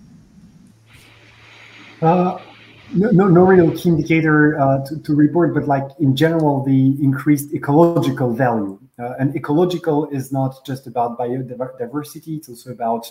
Uh, 2.01 2.39
no, 2.95 3.11
no, 3.11 3.29
no, 3.29 3.45
real 3.45 3.71
key 3.77 3.89
indicator 3.89 4.59
uh, 4.61 4.85
to, 4.87 4.99
to, 5.03 5.15
report, 5.15 5.55
but 5.55 5.67
like 5.67 5.89
in 5.99 6.15
general, 6.15 6.63
the 6.63 6.97
increased 7.03 7.53
ecological 7.53 8.33
value. 8.33 8.79
and 8.99 9.35
ecological 9.35 10.09
is 10.11 10.33
not 10.33 10.65
just 10.65 10.87
about 10.87 11.19
biodiversity; 11.19 12.37
it's 12.39 12.49
also 12.49 12.71
about 12.71 13.11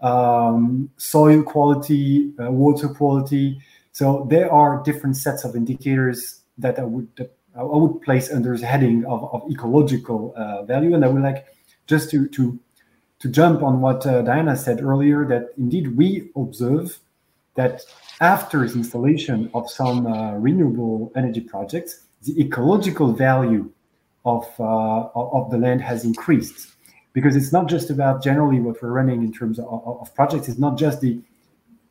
um, 0.00 0.90
soil 0.96 1.42
quality, 1.42 2.32
uh, 2.40 2.50
water 2.50 2.88
quality. 2.88 3.60
So 3.92 4.26
there 4.28 4.52
are 4.52 4.82
different 4.82 5.16
sets 5.16 5.44
of 5.44 5.56
indicators 5.56 6.40
that 6.58 6.78
I 6.78 6.84
would 6.84 7.08
I 7.56 7.62
would 7.62 8.02
place 8.02 8.30
under 8.30 8.56
the 8.56 8.66
heading 8.66 9.04
of, 9.06 9.32
of 9.32 9.50
ecological 9.50 10.34
uh, 10.36 10.62
value, 10.64 10.94
and 10.94 11.04
I 11.04 11.08
would 11.08 11.22
like 11.22 11.46
just 11.86 12.10
to 12.10 12.28
to 12.28 12.58
to 13.18 13.28
jump 13.28 13.62
on 13.62 13.80
what 13.80 14.06
uh, 14.06 14.22
Diana 14.22 14.56
said 14.56 14.82
earlier 14.82 15.24
that 15.26 15.54
indeed 15.56 15.96
we 15.96 16.30
observe 16.36 16.98
that 17.54 17.82
after 18.20 18.66
the 18.66 18.74
installation 18.74 19.50
of 19.54 19.70
some 19.70 20.06
uh, 20.06 20.32
renewable 20.34 21.12
energy 21.16 21.40
projects, 21.40 22.06
the 22.22 22.40
ecological 22.40 23.12
value 23.12 23.70
of, 24.24 24.46
uh, 24.58 25.08
of 25.14 25.50
the 25.50 25.58
land 25.58 25.80
has 25.82 26.04
increased. 26.04 26.72
Because 27.12 27.36
it's 27.36 27.52
not 27.52 27.68
just 27.68 27.88
about 27.88 28.22
generally 28.22 28.60
what 28.60 28.82
we're 28.82 28.90
running 28.90 29.22
in 29.22 29.32
terms 29.32 29.58
of, 29.58 29.66
of 29.66 30.14
projects, 30.14 30.48
it's 30.48 30.58
not 30.58 30.76
just 30.76 31.00
the 31.00 31.18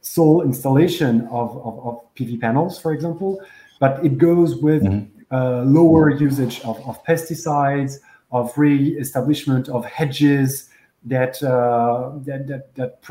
sole 0.02 0.44
installation 0.44 1.22
of, 1.32 1.58
of, 1.66 1.80
of, 1.86 2.02
PV 2.16 2.40
panels, 2.40 2.80
for 2.80 2.94
example, 2.94 3.42
but 3.80 4.06
it 4.06 4.18
goes 4.20 4.56
with 4.62 4.84
mm-hmm. 4.84 5.36
uh, 5.36 5.64
lower 5.64 6.12
usage 6.12 6.62
of, 6.62 6.78
of 6.88 7.04
pesticides, 7.06 7.98
of 8.32 8.56
re-establishment 8.58 9.68
of 9.68 9.84
hedges 9.86 10.70
that 11.04 11.42
uh, 11.44 12.12
that 12.26 12.48
that, 12.48 12.76
that 12.76 13.02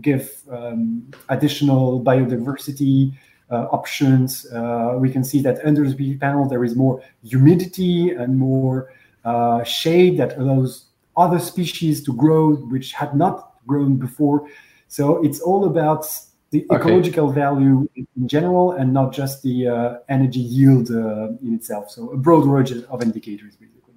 give 0.00 0.42
um, 0.50 1.10
additional 1.28 2.02
biodiversity 2.02 3.12
uh, 3.50 3.66
options. 3.70 4.50
Uh, 4.52 4.96
we 4.98 5.10
can 5.10 5.22
see 5.22 5.40
that 5.42 5.58
under 5.64 5.88
the 5.88 5.94
PV 5.94 6.20
panel 6.20 6.48
there 6.48 6.64
is 6.64 6.74
more 6.74 7.02
humidity 7.22 8.10
and 8.10 8.38
more 8.38 8.92
uh, 9.24 9.62
shade 9.62 10.16
that 10.18 10.38
allows 10.38 10.86
other 11.16 11.38
species 11.38 12.02
to 12.02 12.12
grow 12.14 12.54
which 12.54 12.92
had 12.92 13.14
not 13.14 13.54
grown 13.66 13.96
before. 13.96 14.48
So 14.88 15.22
it's 15.22 15.40
all 15.40 15.66
about 15.66 16.06
the 16.50 16.66
okay. 16.70 16.76
ecological 16.76 17.30
value 17.32 17.88
in 17.94 18.28
general 18.28 18.72
and 18.72 18.92
not 18.92 19.12
just 19.12 19.42
the 19.42 19.68
uh, 19.68 19.98
energy 20.08 20.40
yield 20.40 20.90
uh, 20.90 21.28
in 21.42 21.54
itself. 21.54 21.90
So 21.90 22.10
a 22.10 22.16
broad 22.16 22.46
range 22.46 22.72
of 22.72 23.02
indicators, 23.02 23.56
basically. 23.56 23.94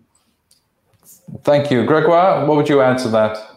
Thank 1.43 1.69
you. 1.69 1.85
Gregoire, 1.85 2.45
what 2.45 2.55
would 2.57 2.69
you 2.69 2.81
add 2.81 2.97
to 2.99 3.09
that? 3.09 3.54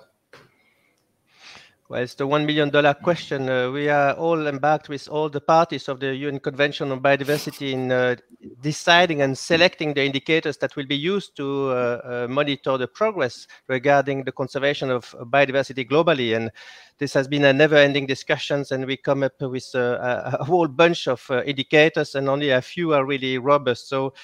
Well, 1.91 2.03
it's 2.03 2.17
the 2.17 2.29
$1 2.29 2.45
million 2.45 2.71
question. 3.03 3.49
Uh, 3.49 3.71
we 3.71 3.89
are 3.89 4.13
all 4.13 4.47
embarked 4.47 4.91
with 4.91 5.09
all 5.09 5.31
the 5.31 5.41
parties 5.41 5.89
of 5.89 6.01
the 6.01 6.15
UN 6.17 6.39
Convention 6.39 6.93
on 6.93 7.01
Biodiversity 7.01 7.73
in 7.73 7.91
uh, 7.91 8.17
deciding 8.61 9.23
and 9.23 9.39
selecting 9.39 9.95
the 9.95 10.05
indicators 10.05 10.59
that 10.59 10.77
will 10.77 10.85
be 10.85 10.99
used 10.99 11.35
to 11.39 11.71
uh, 11.71 12.01
uh 12.05 12.27
monitor 12.29 12.77
the 12.77 12.89
progress 12.89 13.47
regarding 13.69 14.25
the 14.25 14.33
conservation 14.33 14.91
of 14.91 15.15
biodiversity 15.31 15.89
globally. 15.89 16.37
And 16.37 16.51
this 16.99 17.15
has 17.15 17.29
been 17.29 17.45
a 17.45 17.53
never-ending 17.53 18.07
discussions, 18.07 18.73
and 18.73 18.85
we 18.85 18.97
come 18.97 19.23
up 19.23 19.41
with 19.41 19.75
a, 19.75 20.37
a 20.41 20.45
whole 20.45 20.69
bunch 20.69 21.07
of 21.07 21.25
uh, 21.31 21.43
indicators, 21.45 22.15
and 22.15 22.29
only 22.29 22.51
a 22.51 22.61
few 22.61 22.93
are 22.93 23.05
really 23.05 23.39
robust. 23.39 23.89
So, 23.89 24.15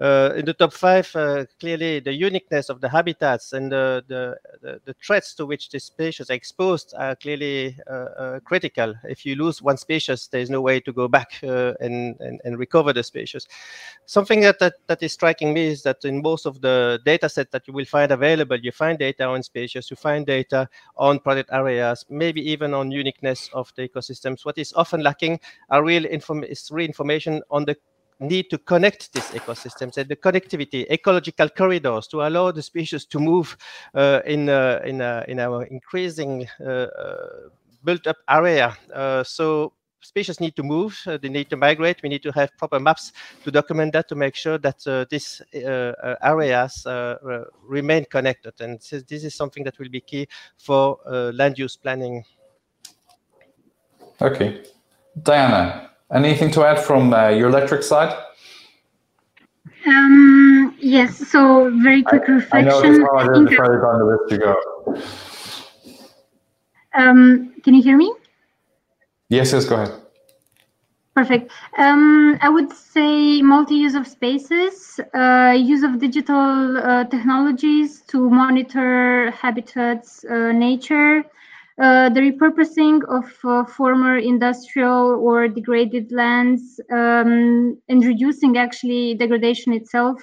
uh, 0.00 0.32
in 0.36 0.44
the 0.44 0.54
top 0.54 0.72
five, 0.72 1.14
uh, 1.14 1.44
clearly 1.60 2.00
the 2.00 2.12
uniqueness 2.12 2.68
of 2.68 2.80
the 2.80 2.88
habitats 2.88 3.52
and 3.52 3.70
the, 3.70 4.02
the, 4.08 4.36
the, 4.84 4.94
threats 5.04 5.34
to 5.34 5.46
which 5.46 5.68
the 5.70 5.78
species 5.78 6.30
are 6.30 6.34
exposed 6.34 6.94
are 6.96 7.16
clearly 7.16 7.76
critical. 8.44 8.94
If 9.04 9.26
you 9.26 9.36
lose 9.36 9.60
one 9.62 9.76
species, 9.76 10.28
there 10.30 10.40
is 10.40 10.50
no 10.50 10.60
way 10.60 10.80
to 10.80 10.92
go 10.92 11.08
back 11.08 11.32
and, 11.42 12.16
and, 12.20 12.40
and 12.44 12.58
recover 12.58 12.92
the 12.92 13.02
species. 13.02 13.46
Something 14.06 14.40
that, 14.40 14.58
that 14.58 14.74
that 14.86 15.02
is 15.02 15.12
striking 15.12 15.52
me 15.54 15.66
is 15.68 15.82
that 15.82 16.04
in 16.04 16.22
most 16.22 16.46
of 16.46 16.60
the 16.60 17.00
data 17.04 17.28
set 17.28 17.50
that 17.50 17.66
you 17.66 17.74
will 17.74 17.84
find 17.84 18.12
available, 18.12 18.58
you 18.58 18.72
find 18.72 18.98
data 18.98 19.24
on 19.24 19.42
species, 19.42 19.90
you 19.90 19.96
find 19.96 20.26
data 20.26 20.68
on 20.96 21.18
project 21.18 21.50
areas 21.52 22.04
maybe 22.22 22.42
even 22.54 22.74
on 22.74 22.92
uniqueness 22.92 23.50
of 23.52 23.72
the 23.76 23.82
ecosystems. 23.88 24.44
What 24.44 24.58
is 24.58 24.72
often 24.82 25.00
lacking 25.02 25.40
are 25.70 25.82
real 25.84 26.04
inform- 26.04 26.44
is 26.44 26.70
real 26.70 26.86
information 26.86 27.42
on 27.50 27.64
the 27.64 27.76
need 28.20 28.46
to 28.50 28.58
connect 28.58 29.12
these 29.12 29.30
ecosystems 29.40 29.96
and 29.96 30.08
the 30.08 30.16
connectivity, 30.16 30.80
ecological 30.90 31.48
corridors 31.48 32.06
to 32.08 32.22
allow 32.22 32.52
the 32.52 32.62
species 32.62 33.04
to 33.06 33.18
move 33.18 33.56
uh, 33.94 34.20
in 34.34 34.48
uh, 34.48 34.80
in 34.90 35.00
uh, 35.00 35.24
in 35.26 35.40
our 35.40 35.64
increasing 35.64 36.46
uh, 36.60 36.86
uh, 37.04 37.50
built-up 37.84 38.18
area. 38.28 38.76
Uh, 38.94 39.24
so 39.24 39.72
species 40.02 40.40
need 40.40 40.54
to 40.56 40.62
move, 40.62 41.00
uh, 41.06 41.16
they 41.16 41.28
need 41.28 41.48
to 41.50 41.56
migrate. 41.56 42.02
We 42.02 42.08
need 42.08 42.22
to 42.24 42.32
have 42.32 42.50
proper 42.58 42.78
maps 42.78 43.12
to 43.44 43.50
document 43.50 43.92
that 43.94 44.08
to 44.08 44.14
make 44.14 44.34
sure 44.34 44.58
that 44.58 44.86
uh, 44.86 45.06
these 45.08 45.40
uh, 45.54 46.16
areas 46.22 46.86
remain 47.66 48.04
connected. 48.06 48.54
And 48.60 48.80
this 48.80 49.24
is 49.24 49.34
something 49.34 49.64
that 49.64 49.78
will 49.78 49.88
be 49.88 50.00
key 50.00 50.28
for 50.58 50.98
land 51.32 51.58
use 51.58 51.76
planning. 51.76 52.24
Okay. 54.20 54.62
Diana, 55.22 55.90
anything 56.12 56.50
to 56.52 56.64
add 56.64 56.80
from 56.80 57.10
your 57.10 57.48
electric 57.48 57.82
side? 57.82 58.16
Um, 59.86 60.76
yes, 60.78 61.16
so 61.28 61.70
very 61.82 62.02
quick 62.02 62.22
I, 62.28 62.32
reflection. 62.32 62.68
I 62.68 62.70
know 62.70 63.46
it's 63.46 63.56
harder 63.56 63.86
on 63.88 63.98
the 63.98 64.04
list 64.04 64.28
to 64.30 64.38
go. 64.38 64.54
Um, 66.94 67.54
can 67.64 67.74
you 67.74 67.82
hear 67.82 67.96
me? 67.96 68.12
Yes, 69.32 69.54
yes, 69.54 69.64
go 69.64 69.76
ahead. 69.76 69.92
Perfect. 71.16 71.50
Um, 71.78 72.36
I 72.42 72.50
would 72.50 72.70
say 72.70 73.40
multi-use 73.40 73.94
of 73.94 74.06
spaces, 74.06 75.00
uh, 75.14 75.54
use 75.56 75.82
of 75.82 75.98
digital 75.98 76.76
uh, 76.76 77.04
technologies 77.04 78.02
to 78.08 78.28
monitor 78.28 79.30
habitats, 79.30 80.22
uh, 80.26 80.52
nature, 80.52 81.24
uh, 81.80 82.10
the 82.10 82.20
repurposing 82.20 83.00
of 83.08 83.24
uh, 83.44 83.64
former 83.64 84.18
industrial 84.18 85.18
or 85.26 85.48
degraded 85.48 86.12
lands, 86.12 86.78
um, 86.90 87.80
and 87.88 88.04
reducing 88.04 88.58
actually 88.58 89.14
degradation 89.14 89.72
itself. 89.72 90.18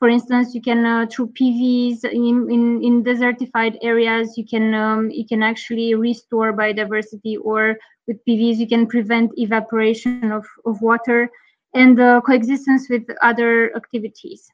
For 0.00 0.08
instance, 0.08 0.52
you 0.52 0.62
can 0.62 0.84
uh, 0.84 1.06
through 1.06 1.28
PVs 1.28 2.04
in, 2.04 2.50
in, 2.50 2.82
in 2.82 3.04
desertified 3.04 3.76
areas, 3.82 4.36
you 4.36 4.44
can 4.44 4.74
um, 4.74 5.10
you 5.10 5.26
can 5.26 5.44
actually 5.44 5.94
restore 5.94 6.52
biodiversity 6.52 7.36
or 7.40 7.76
with 8.08 8.24
PVs, 8.24 8.56
you 8.56 8.66
can 8.66 8.86
prevent 8.86 9.30
evaporation 9.36 10.32
of, 10.32 10.44
of 10.64 10.80
water 10.82 11.30
and 11.74 12.00
uh, 12.00 12.20
coexistence 12.22 12.88
with 12.88 13.04
other 13.22 13.76
activities. 13.76 14.50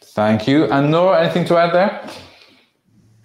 Thank 0.00 0.48
you. 0.48 0.64
And 0.64 0.90
Nora, 0.90 1.22
anything 1.22 1.44
to 1.46 1.56
add 1.58 1.72
there? 1.72 2.10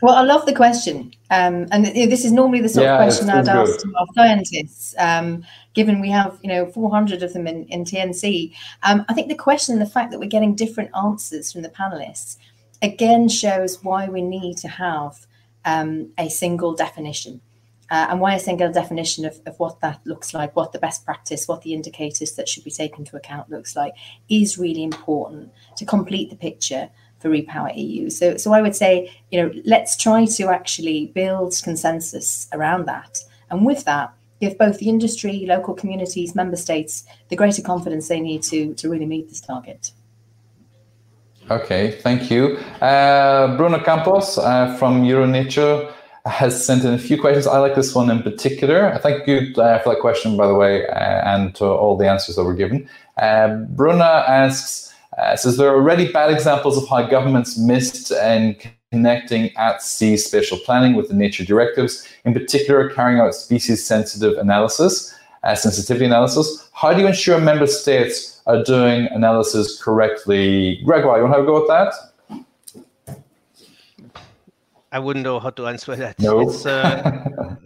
Well, 0.01 0.13
I 0.13 0.21
love 0.21 0.45
the 0.45 0.53
question. 0.53 1.11
Um, 1.31 1.65
and 1.71 1.85
this 1.85 2.23
is 2.23 2.31
normally 2.31 2.61
the 2.61 2.69
sort 2.69 2.83
yeah, 2.83 2.95
of 2.95 3.05
question 3.05 3.29
I'd 3.29 3.47
ask 3.47 3.79
to 3.79 3.93
our 3.97 4.05
scientists, 4.13 4.93
um, 4.99 5.43
given 5.73 5.99
we 5.99 6.09
have, 6.11 6.37
you 6.43 6.49
know, 6.49 6.67
400 6.67 7.23
of 7.23 7.33
them 7.33 7.47
in, 7.47 7.65
in 7.65 7.83
TNC. 7.83 8.53
Um, 8.83 9.05
I 9.09 9.13
think 9.13 9.27
the 9.27 9.35
question, 9.35 9.73
and 9.73 9.81
the 9.81 9.89
fact 9.89 10.11
that 10.11 10.19
we're 10.19 10.29
getting 10.29 10.53
different 10.53 10.91
answers 10.95 11.51
from 11.51 11.63
the 11.63 11.69
panelists, 11.69 12.37
again 12.83 13.27
shows 13.27 13.83
why 13.83 14.07
we 14.07 14.21
need 14.21 14.57
to 14.57 14.67
have 14.67 15.25
um, 15.65 16.11
a 16.19 16.29
single 16.29 16.75
definition 16.75 17.41
uh, 17.89 18.07
and 18.09 18.19
why 18.19 18.35
a 18.35 18.39
single 18.39 18.71
definition 18.71 19.25
of, 19.25 19.39
of 19.45 19.57
what 19.59 19.79
that 19.81 19.99
looks 20.05 20.33
like, 20.33 20.55
what 20.55 20.71
the 20.71 20.79
best 20.79 21.05
practice, 21.05 21.47
what 21.47 21.61
the 21.61 21.73
indicators 21.73 22.33
that 22.33 22.49
should 22.49 22.63
be 22.63 22.71
taken 22.71 22.99
into 22.99 23.15
account 23.15 23.49
looks 23.49 23.75
like, 23.75 23.93
is 24.29 24.57
really 24.57 24.83
important 24.83 25.51
to 25.77 25.85
complete 25.85 26.29
the 26.29 26.35
picture 26.35 26.89
for 27.19 27.29
Repower 27.29 27.71
EU. 27.75 28.09
So, 28.09 28.37
so 28.37 28.53
I 28.53 28.61
would 28.61 28.75
say, 28.75 29.11
you 29.31 29.41
know, 29.41 29.51
let's 29.65 29.95
try 29.97 30.25
to 30.25 30.49
actually 30.49 31.07
build 31.07 31.55
consensus 31.63 32.47
around 32.53 32.85
that, 32.87 33.19
and 33.49 33.65
with 33.65 33.85
that, 33.85 34.13
give 34.39 34.57
both 34.57 34.79
the 34.79 34.89
industry, 34.89 35.45
local 35.47 35.73
communities, 35.73 36.35
member 36.35 36.57
states 36.57 37.05
the 37.29 37.35
greater 37.35 37.61
confidence 37.61 38.07
they 38.07 38.19
need 38.19 38.43
to 38.43 38.73
to 38.75 38.89
really 38.89 39.05
meet 39.05 39.29
this 39.29 39.41
target. 39.41 39.91
Okay, 41.49 41.91
thank 42.01 42.29
you, 42.29 42.57
uh, 42.81 43.55
Bruno 43.55 43.79
Campos 43.79 44.37
uh, 44.37 44.75
from 44.75 45.03
Euronature 45.03 45.93
has 46.27 46.65
sent 46.65 46.83
in 46.83 46.93
a 46.93 46.97
few 46.97 47.19
questions. 47.19 47.47
I 47.47 47.59
like 47.59 47.75
this 47.75 47.95
one 47.95 48.09
in 48.09 48.21
particular. 48.21 48.97
Thank 49.01 49.27
you 49.27 49.53
uh, 49.61 49.79
for 49.79 49.93
that 49.93 50.01
question, 50.01 50.37
by 50.37 50.47
the 50.47 50.53
way, 50.53 50.85
uh, 50.87 50.93
and 50.93 51.55
to 51.55 51.65
all 51.65 51.97
the 51.97 52.09
answers 52.09 52.35
that 52.35 52.43
were 52.43 52.53
given. 52.53 52.89
Uh, 53.17 53.47
Bruna 53.69 54.25
asks, 54.27 54.93
uh, 55.17 55.35
says 55.35 55.57
there 55.57 55.69
are 55.69 55.75
already 55.75 56.11
bad 56.11 56.31
examples 56.31 56.77
of 56.77 56.87
how 56.89 57.07
governments 57.07 57.57
missed 57.57 58.11
in 58.11 58.55
connecting 58.91 59.55
at 59.57 59.81
sea 59.81 60.17
spatial 60.17 60.57
planning 60.59 60.95
with 60.95 61.07
the 61.07 61.13
nature 61.13 61.43
directives, 61.43 62.07
in 62.25 62.33
particular 62.33 62.89
carrying 62.89 63.19
out 63.19 63.33
species-sensitive 63.33 64.37
analysis, 64.37 65.13
uh, 65.43 65.55
sensitivity 65.55 66.05
analysis. 66.05 66.69
How 66.73 66.93
do 66.93 67.01
you 67.01 67.07
ensure 67.07 67.39
member 67.39 67.67
states 67.67 68.41
are 68.45 68.63
doing 68.63 69.07
analysis 69.11 69.81
correctly? 69.81 70.81
Gregoire, 70.85 71.17
you 71.17 71.23
want 71.23 71.33
to 71.33 71.39
have 71.39 71.43
a 71.43 71.47
go 71.47 71.61
at 71.61 71.67
that? 71.67 72.06
I 74.97 74.99
wouldn't 74.99 75.23
know 75.23 75.39
how 75.39 75.51
to 75.51 75.67
answer 75.67 75.95
that. 75.95 76.19
No. 76.19 76.39
It's, 76.39 76.65
uh, 76.65 77.03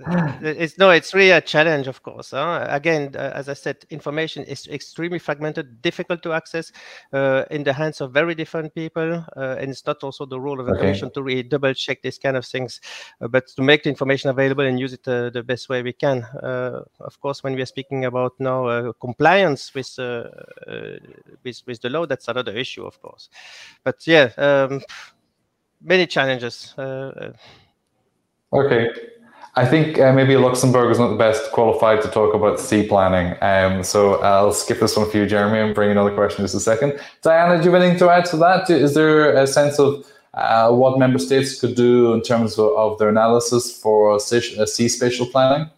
it's 0.42 0.78
no, 0.78 0.90
it's 0.90 1.14
really 1.14 1.32
a 1.32 1.40
challenge, 1.40 1.88
of 1.88 2.04
course. 2.04 2.32
Huh? 2.32 2.66
Again, 2.68 3.16
uh, 3.16 3.32
as 3.34 3.48
I 3.48 3.54
said, 3.54 3.78
information 3.90 4.44
is 4.44 4.68
extremely 4.68 5.18
fragmented, 5.18 5.82
difficult 5.82 6.24
to 6.24 6.34
access, 6.34 6.74
uh, 7.14 7.46
in 7.50 7.64
the 7.64 7.72
hands 7.72 8.02
of 8.02 8.12
very 8.12 8.36
different 8.36 8.76
people, 8.76 9.26
uh, 9.38 9.56
and 9.60 9.72
it's 9.72 9.86
not 9.86 10.04
also 10.04 10.26
the 10.26 10.38
role 10.38 10.60
of 10.60 10.66
the 10.66 10.74
Okay. 10.74 10.82
commission 10.82 11.10
to 11.14 11.24
really 11.24 11.44
double 11.44 11.74
check 11.74 12.02
these 12.02 12.18
kind 12.18 12.36
of 12.36 12.46
things, 12.46 12.82
uh, 13.22 13.30
but 13.30 13.48
to 13.48 13.62
make 13.62 13.84
the 13.84 13.90
information 13.90 14.30
available 14.30 14.66
and 14.66 14.78
use 14.78 14.92
it 14.92 15.08
uh, 15.08 15.30
the 15.30 15.42
best 15.42 15.70
way 15.70 15.82
we 15.82 15.94
can. 15.94 16.24
Uh, 16.44 16.82
of 17.00 17.18
course, 17.22 17.44
when 17.44 17.56
we 17.56 17.62
are 17.62 17.72
speaking 17.76 18.04
about 18.04 18.34
now 18.40 18.66
uh, 18.68 18.92
compliance 19.00 19.74
with, 19.74 19.98
with 21.46 21.64
with 21.66 21.80
the 21.82 21.90
law, 21.90 22.06
that's 22.06 22.28
another 22.28 22.52
issue, 22.58 22.84
of 22.86 23.02
course. 23.02 23.30
But 23.86 24.06
yeah. 24.06 24.32
Um, 24.38 24.82
many 25.84 26.08
challenges. 26.08 26.74
Uh, 26.78 26.82
uh, 26.82 27.34
Okay. 28.54 28.90
I 29.56 29.66
think 29.66 30.00
uh, 30.00 30.14
maybe 30.14 30.38
Luxembourg 30.38 30.92
is 30.92 31.00
not 31.00 31.10
the 31.10 31.18
best 31.18 31.52
qualified 31.52 32.02
to 32.04 32.10
talk 32.10 32.34
about 32.34 32.60
sea 32.60 32.88
planning. 32.88 33.36
Um, 33.42 33.84
so 33.84 34.22
I'll 34.22 34.54
skip 34.54 34.80
this 34.80 34.96
one 34.96 35.10
for 35.10 35.18
you, 35.18 35.26
Jeremy, 35.26 35.60
and 35.60 35.76
bring 35.76 35.92
another 35.92 36.14
question 36.14 36.42
in 36.42 36.46
just 36.46 36.56
a 36.56 36.60
second. 36.60 37.00
Diana, 37.22 37.58
do 37.58 37.66
you 37.66 37.72
have 37.72 37.82
anything 37.82 38.00
to 38.00 38.10
add 38.10 38.26
to 38.26 38.38
that? 38.38 38.70
Is 38.70 38.94
there 38.94 39.36
a 39.36 39.46
sense 39.46 39.78
of 39.78 40.06
uh, 40.34 40.72
what 40.72 40.98
member 40.98 41.20
states 41.20 41.60
could 41.60 41.76
do 41.76 42.14
in 42.14 42.22
terms 42.22 42.58
of, 42.58 42.72
of 42.78 42.98
their 42.98 43.10
analysis 43.10 43.78
for 43.78 44.18
sea, 44.20 44.58
uh, 44.58 44.66
sea 44.66 44.88
spatial 44.88 45.26
planning? 45.26 45.70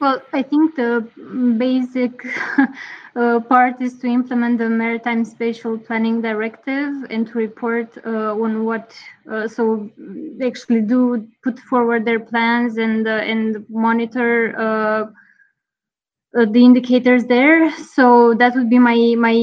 Well, 0.00 0.20
I 0.32 0.42
think 0.42 0.76
the 0.76 1.08
basic 1.58 2.12
uh, 3.16 3.40
part 3.40 3.80
is 3.80 3.98
to 4.00 4.06
implement 4.06 4.58
the 4.58 4.68
Maritime 4.68 5.24
Spatial 5.24 5.78
Planning 5.78 6.20
Directive 6.20 6.92
and 7.10 7.26
to 7.28 7.38
report 7.38 7.96
uh, 8.04 8.34
on 8.34 8.64
what, 8.64 8.94
uh, 9.30 9.48
so 9.48 9.90
they 9.98 10.46
actually 10.46 10.82
do 10.82 11.26
put 11.42 11.58
forward 11.60 12.04
their 12.04 12.20
plans 12.20 12.76
and 12.76 13.06
uh, 13.08 13.10
and 13.32 13.64
monitor 13.70 14.54
uh, 14.58 15.06
uh, 16.38 16.44
the 16.50 16.62
indicators 16.64 17.24
there. 17.26 17.70
So 17.76 18.34
that 18.34 18.54
would 18.54 18.68
be 18.68 18.78
my 18.78 19.14
my 19.18 19.34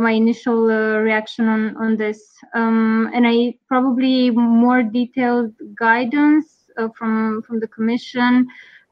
my 0.00 0.10
initial 0.12 0.66
reaction 0.66 1.48
on 1.48 1.76
on 1.76 1.96
this. 1.96 2.20
Um, 2.54 3.10
and 3.14 3.26
I 3.26 3.54
probably 3.66 4.30
more 4.30 4.82
detailed 4.82 5.54
guidance 5.74 6.46
from 6.98 7.42
from 7.46 7.60
the 7.60 7.68
Commission. 7.68 8.46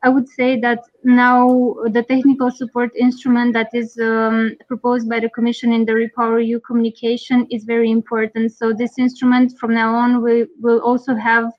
I 0.04 0.10
would 0.10 0.28
say 0.28 0.60
that 0.60 0.84
now 1.02 1.76
the 1.86 2.02
technical 2.02 2.50
support 2.50 2.90
instrument 2.94 3.54
that 3.54 3.70
is 3.72 3.98
um, 3.98 4.54
proposed 4.68 5.08
by 5.08 5.18
the 5.18 5.30
Commission 5.30 5.72
in 5.72 5.86
the 5.86 5.92
RePowerEU 5.92 6.60
communication 6.62 7.46
is 7.50 7.64
very 7.64 7.90
important. 7.90 8.52
So 8.52 8.74
this 8.74 8.98
instrument 8.98 9.58
from 9.58 9.72
now 9.72 9.94
on 9.94 10.22
will, 10.22 10.44
will 10.60 10.80
also 10.80 11.14
have 11.14 11.50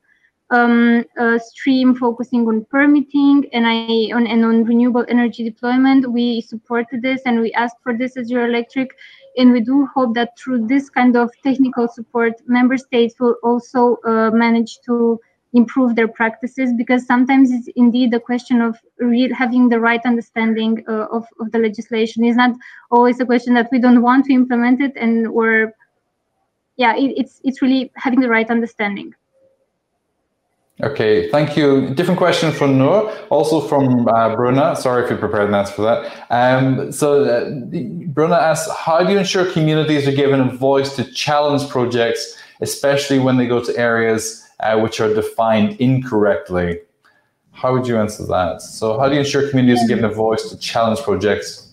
um, 0.52 1.04
a 1.18 1.40
stream 1.40 1.96
focusing 1.96 2.48
on 2.48 2.66
permitting 2.66 3.50
and 3.52 3.66
I 3.66 4.12
on 4.14 4.28
and 4.28 4.46
on 4.46 4.64
renewable 4.64 5.06
energy 5.10 5.44
deployment. 5.44 6.12
We 6.12 6.42
supported 6.42 7.02
this 7.02 7.24
and 7.26 7.42
we 7.42 7.52
asked 7.54 7.78
for 7.82 7.98
this 7.98 8.16
as 8.16 8.30
Eurelectric, 8.30 8.90
and 9.38 9.52
we 9.54 9.62
do 9.62 9.88
hope 9.88 10.14
that 10.14 10.38
through 10.38 10.68
this 10.68 10.88
kind 10.90 11.18
of 11.18 11.32
technical 11.44 11.88
support, 11.88 12.34
member 12.46 12.78
states 12.78 13.16
will 13.20 13.38
also 13.44 13.98
uh, 14.06 14.30
manage 14.30 14.80
to 14.86 15.20
improve 15.56 15.96
their 15.96 16.08
practices 16.08 16.72
because 16.78 17.06
sometimes 17.06 17.50
it's 17.50 17.70
indeed 17.76 18.14
a 18.14 18.20
question 18.20 18.62
of 18.62 18.78
having 19.34 19.70
the 19.70 19.80
right 19.80 20.02
understanding 20.06 20.84
uh, 20.88 21.08
of, 21.18 21.26
of 21.40 21.52
the 21.54 21.58
legislation 21.58 22.26
it's 22.26 22.38
not 22.38 22.52
always 22.92 23.20
a 23.22 23.26
question 23.26 23.54
that 23.54 23.70
we 23.72 23.80
don't 23.80 24.02
want 24.02 24.26
to 24.26 24.34
implement 24.34 24.82
it 24.82 24.92
and 24.98 25.28
or 25.28 25.74
yeah 26.76 26.94
it, 26.96 27.14
it's 27.16 27.40
it's 27.46 27.62
really 27.62 27.92
having 27.96 28.20
the 28.20 28.30
right 28.30 28.50
understanding 28.50 29.14
Okay, 30.84 31.30
thank 31.30 31.56
you. 31.56 31.94
Different 31.94 32.18
question 32.18 32.52
from 32.52 32.78
Noor, 32.78 33.10
also 33.30 33.62
from 33.62 34.06
uh, 34.10 34.36
Bruna. 34.36 34.76
Sorry 34.76 35.06
if 35.06 35.10
you 35.10 35.16
prepared 35.16 35.48
an 35.48 35.56
answer 35.56 35.72
for 35.72 35.84
that. 35.84 36.26
Um, 36.30 36.92
so 36.92 37.24
uh, 37.24 37.50
Bruna 38.08 38.36
asks, 38.36 38.70
how 38.76 39.02
do 39.02 39.14
you 39.14 39.20
ensure 39.20 39.50
communities 39.54 40.06
are 40.06 40.12
given 40.12 40.42
a 40.42 40.52
voice 40.54 40.94
to 40.98 41.06
challenge 41.14 41.70
projects, 41.70 42.38
especially 42.60 43.20
when 43.20 43.38
they 43.38 43.48
go 43.48 43.64
to 43.64 43.78
areas 43.78 44.45
uh, 44.60 44.80
which 44.80 45.00
are 45.00 45.14
defined 45.14 45.80
incorrectly? 45.80 46.80
How 47.52 47.74
would 47.74 47.88
you 47.88 47.98
answer 47.98 48.26
that? 48.28 48.62
So 48.62 49.00
how 49.00 49.08
do 49.08 49.14
you 49.14 49.22
ensure 49.22 49.50
communities 49.50 49.84
are 49.84 49.88
given 49.88 50.06
a 50.06 50.10
voice 50.10 50.50
to 50.50 50.58
challenge 50.58 51.00
projects? 51.02 51.66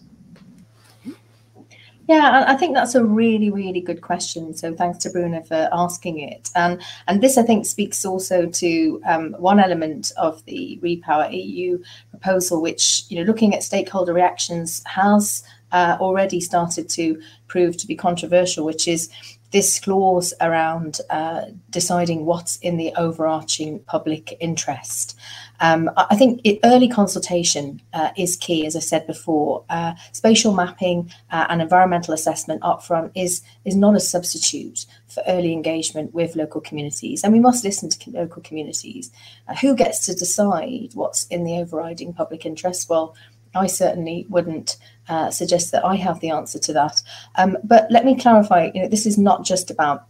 Yeah, 2.09 2.45
I 2.47 2.57
think 2.57 2.74
that's 2.74 2.95
a 2.95 3.05
really, 3.05 3.51
really 3.51 3.80
good 3.80 4.03
question. 4.03 4.55
So 4.55 4.74
thanks 4.74 4.99
to 4.99 5.11
Bruna 5.11 5.43
for 5.45 5.68
asking 5.72 6.18
it. 6.18 6.51
And 6.55 6.83
and 7.07 7.22
this, 7.22 7.39
I 7.39 7.43
think, 7.43 7.64
speaks 7.64 8.05
also 8.05 8.47
to 8.47 9.01
um, 9.07 9.33
one 9.39 9.61
element 9.61 10.12
of 10.16 10.45
the 10.45 10.78
RePowerEU 10.83 11.83
proposal, 12.11 12.61
which 12.61 13.05
you 13.09 13.16
know, 13.18 13.22
looking 13.22 13.55
at 13.55 13.62
stakeholder 13.62 14.12
reactions, 14.12 14.83
has 14.85 15.43
uh, 15.70 15.97
already 16.01 16.41
started 16.41 16.89
to 16.91 17.20
prove 17.47 17.76
to 17.78 17.87
be 17.87 17.95
controversial, 17.95 18.64
which 18.64 18.89
is 18.89 19.09
this 19.53 19.78
clause 19.78 20.34
around 20.40 21.00
uh, 21.11 21.42
deciding 21.70 22.24
what's 22.24 22.57
in 22.59 22.76
the 22.78 22.92
overarching 22.96 23.80
public 23.80 24.36
interest. 24.40 25.16
Um, 25.61 25.90
I 25.96 26.16
think 26.16 26.40
it, 26.42 26.59
early 26.64 26.88
consultation 26.88 27.80
uh, 27.92 28.11
is 28.16 28.34
key, 28.34 28.66
as 28.66 28.74
I 28.74 28.80
said 28.80 29.07
before. 29.07 29.64
Uh, 29.70 29.94
spatial 30.11 30.53
mapping 30.53 31.12
uh, 31.30 31.46
and 31.48 31.62
environmental 31.62 32.14
assessment 32.14 32.62
upfront 32.62 33.12
is 33.14 33.42
is 33.64 33.76
not 33.76 33.94
a 33.94 34.00
substitute 34.00 34.86
for 35.07 35.22
early 35.28 35.53
engagement 35.53 36.12
with 36.12 36.34
local 36.34 36.61
communities, 36.61 37.22
and 37.22 37.32
we 37.32 37.38
must 37.38 37.62
listen 37.62 37.88
to 37.90 38.11
local 38.11 38.42
communities. 38.42 39.12
Uh, 39.46 39.55
who 39.57 39.76
gets 39.76 40.05
to 40.07 40.14
decide 40.14 40.90
what's 40.94 41.26
in 41.26 41.44
the 41.44 41.59
overriding 41.59 42.12
public 42.12 42.44
interest? 42.44 42.88
Well, 42.88 43.14
I 43.55 43.66
certainly 43.66 44.26
wouldn't 44.28 44.76
uh, 45.09 45.30
suggest 45.30 45.72
that 45.72 45.84
I 45.84 45.96
have 45.96 46.20
the 46.20 46.30
answer 46.30 46.59
to 46.59 46.72
that. 46.72 47.03
Um, 47.36 47.59
but 47.64 47.90
let 47.90 48.05
me 48.05 48.18
clarify. 48.18 48.70
You 48.74 48.82
know, 48.82 48.88
this 48.88 49.07
is 49.07 49.18
not 49.18 49.44
just 49.44 49.70
about 49.70 50.07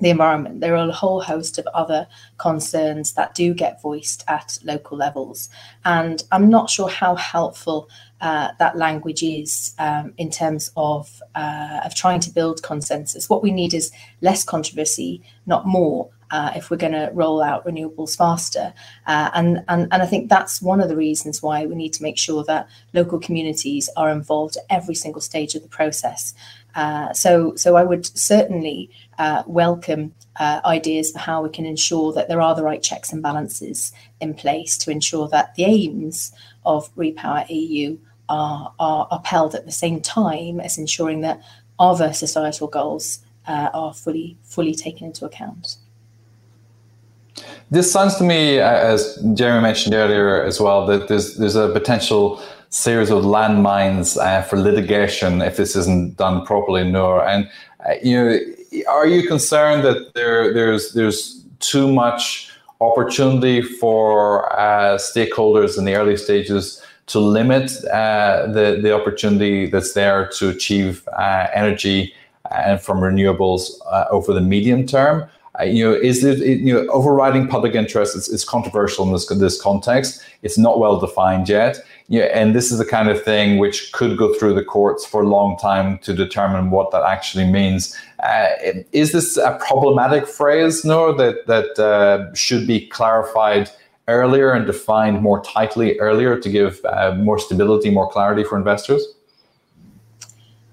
the 0.00 0.10
environment. 0.10 0.60
There 0.60 0.76
are 0.76 0.88
a 0.88 0.92
whole 0.92 1.20
host 1.20 1.58
of 1.58 1.66
other 1.68 2.06
concerns 2.38 3.12
that 3.12 3.34
do 3.34 3.52
get 3.54 3.82
voiced 3.82 4.24
at 4.28 4.58
local 4.64 4.96
levels. 4.96 5.50
And 5.84 6.22
I'm 6.32 6.48
not 6.48 6.70
sure 6.70 6.88
how 6.88 7.14
helpful 7.16 7.88
uh, 8.20 8.48
that 8.58 8.76
language 8.76 9.22
is 9.22 9.74
um, 9.78 10.14
in 10.16 10.30
terms 10.30 10.70
of, 10.76 11.22
uh, 11.34 11.80
of 11.84 11.94
trying 11.94 12.20
to 12.20 12.30
build 12.30 12.62
consensus. 12.62 13.28
What 13.28 13.42
we 13.42 13.50
need 13.50 13.74
is 13.74 13.92
less 14.20 14.42
controversy, 14.44 15.22
not 15.46 15.66
more. 15.66 16.10
Uh, 16.30 16.52
if 16.54 16.70
we're 16.70 16.76
going 16.76 16.92
to 16.92 17.10
roll 17.12 17.42
out 17.42 17.64
renewables 17.64 18.16
faster. 18.16 18.72
Uh, 19.06 19.30
and, 19.34 19.64
and, 19.66 19.88
and 19.90 20.00
I 20.00 20.06
think 20.06 20.28
that's 20.28 20.62
one 20.62 20.80
of 20.80 20.88
the 20.88 20.96
reasons 20.96 21.42
why 21.42 21.66
we 21.66 21.74
need 21.74 21.92
to 21.94 22.04
make 22.04 22.18
sure 22.18 22.44
that 22.44 22.68
local 22.92 23.18
communities 23.18 23.90
are 23.96 24.10
involved 24.10 24.56
at 24.56 24.62
every 24.70 24.94
single 24.94 25.20
stage 25.20 25.56
of 25.56 25.62
the 25.62 25.68
process. 25.68 26.34
Uh, 26.74 27.12
so, 27.12 27.54
so 27.56 27.76
I 27.76 27.82
would 27.82 28.06
certainly 28.16 28.90
uh, 29.18 29.42
welcome 29.46 30.14
uh, 30.38 30.60
ideas 30.64 31.10
for 31.10 31.18
how 31.18 31.42
we 31.42 31.50
can 31.50 31.66
ensure 31.66 32.12
that 32.12 32.28
there 32.28 32.40
are 32.40 32.54
the 32.54 32.62
right 32.62 32.82
checks 32.82 33.12
and 33.12 33.22
balances 33.22 33.92
in 34.20 34.34
place 34.34 34.78
to 34.78 34.90
ensure 34.90 35.28
that 35.28 35.54
the 35.56 35.64
aims 35.64 36.32
of 36.64 36.94
RePowerEU 36.94 37.98
are, 38.28 38.72
are 38.78 39.08
upheld 39.10 39.54
at 39.54 39.66
the 39.66 39.72
same 39.72 40.00
time 40.00 40.60
as 40.60 40.78
ensuring 40.78 41.20
that 41.22 41.42
other 41.78 42.12
societal 42.12 42.68
goals 42.68 43.18
uh, 43.46 43.70
are 43.74 43.92
fully 43.92 44.36
fully 44.44 44.74
taken 44.74 45.06
into 45.08 45.24
account. 45.24 45.76
This 47.70 47.90
sounds 47.92 48.16
to 48.16 48.24
me, 48.24 48.58
as 48.58 49.16
Jeremy 49.34 49.62
mentioned 49.62 49.94
earlier 49.94 50.42
as 50.42 50.60
well, 50.60 50.86
that 50.86 51.08
there's 51.08 51.36
there's 51.36 51.56
a 51.56 51.68
potential 51.68 52.42
series 52.70 53.10
of 53.10 53.24
landmines 53.24 54.16
uh, 54.16 54.42
for 54.42 54.56
litigation 54.56 55.42
if 55.42 55.56
this 55.56 55.76
isn't 55.76 56.16
done 56.16 56.44
properly, 56.46 56.84
Noor. 56.84 57.26
And 57.26 57.48
uh, 57.86 57.94
you 58.02 58.16
know, 58.16 58.38
are 58.88 59.06
you 59.06 59.26
concerned 59.26 59.84
that 59.84 60.14
there 60.14 60.52
there's 60.52 60.92
there's 60.92 61.44
too 61.60 61.92
much 61.92 62.50
opportunity 62.80 63.60
for 63.60 64.50
uh, 64.58 64.96
stakeholders 64.96 65.76
in 65.78 65.84
the 65.84 65.94
early 65.94 66.16
stages 66.16 66.82
to 67.06 67.20
limit 67.20 67.72
uh, 67.86 68.46
the 68.52 68.80
the 68.82 68.94
opportunity 68.94 69.66
that's 69.66 69.92
there 69.92 70.28
to 70.38 70.48
achieve 70.48 71.06
uh, 71.16 71.46
energy 71.54 72.14
and 72.50 72.80
from 72.80 72.98
renewables 72.98 73.70
uh, 73.90 74.06
over 74.10 74.32
the 74.32 74.40
medium 74.40 74.86
term? 74.86 75.28
Uh, 75.60 75.64
you 75.64 75.84
know, 75.84 75.92
is 75.92 76.24
it, 76.24 76.40
it, 76.40 76.60
you 76.60 76.72
know 76.72 76.86
overriding 76.90 77.46
public 77.46 77.74
interest? 77.74 78.16
It's, 78.16 78.28
it's 78.28 78.44
controversial 78.44 79.04
in 79.06 79.12
this 79.12 79.26
this 79.26 79.60
context. 79.60 80.22
It's 80.42 80.56
not 80.56 80.78
well 80.78 80.98
defined 80.98 81.48
yet. 81.48 81.82
Yeah, 82.08 82.24
and 82.32 82.54
this 82.54 82.72
is 82.72 82.78
the 82.78 82.84
kind 82.84 83.08
of 83.08 83.22
thing 83.22 83.58
which 83.58 83.92
could 83.92 84.16
go 84.16 84.34
through 84.34 84.54
the 84.54 84.64
courts 84.64 85.04
for 85.04 85.22
a 85.22 85.28
long 85.28 85.56
time 85.58 85.98
to 85.98 86.14
determine 86.14 86.70
what 86.70 86.90
that 86.92 87.04
actually 87.04 87.46
means. 87.46 87.96
Uh, 88.22 88.48
is 88.92 89.12
this 89.12 89.36
a 89.36 89.58
problematic 89.66 90.26
phrase, 90.26 90.84
Noor, 90.84 91.14
that 91.16 91.46
that 91.46 91.78
uh, 91.78 92.34
should 92.34 92.66
be 92.66 92.86
clarified 92.88 93.70
earlier 94.08 94.52
and 94.52 94.66
defined 94.66 95.22
more 95.22 95.40
tightly 95.42 95.98
earlier 96.00 96.38
to 96.38 96.48
give 96.50 96.84
uh, 96.84 97.14
more 97.16 97.38
stability, 97.38 97.90
more 97.90 98.10
clarity 98.10 98.44
for 98.44 98.56
investors? 98.56 99.06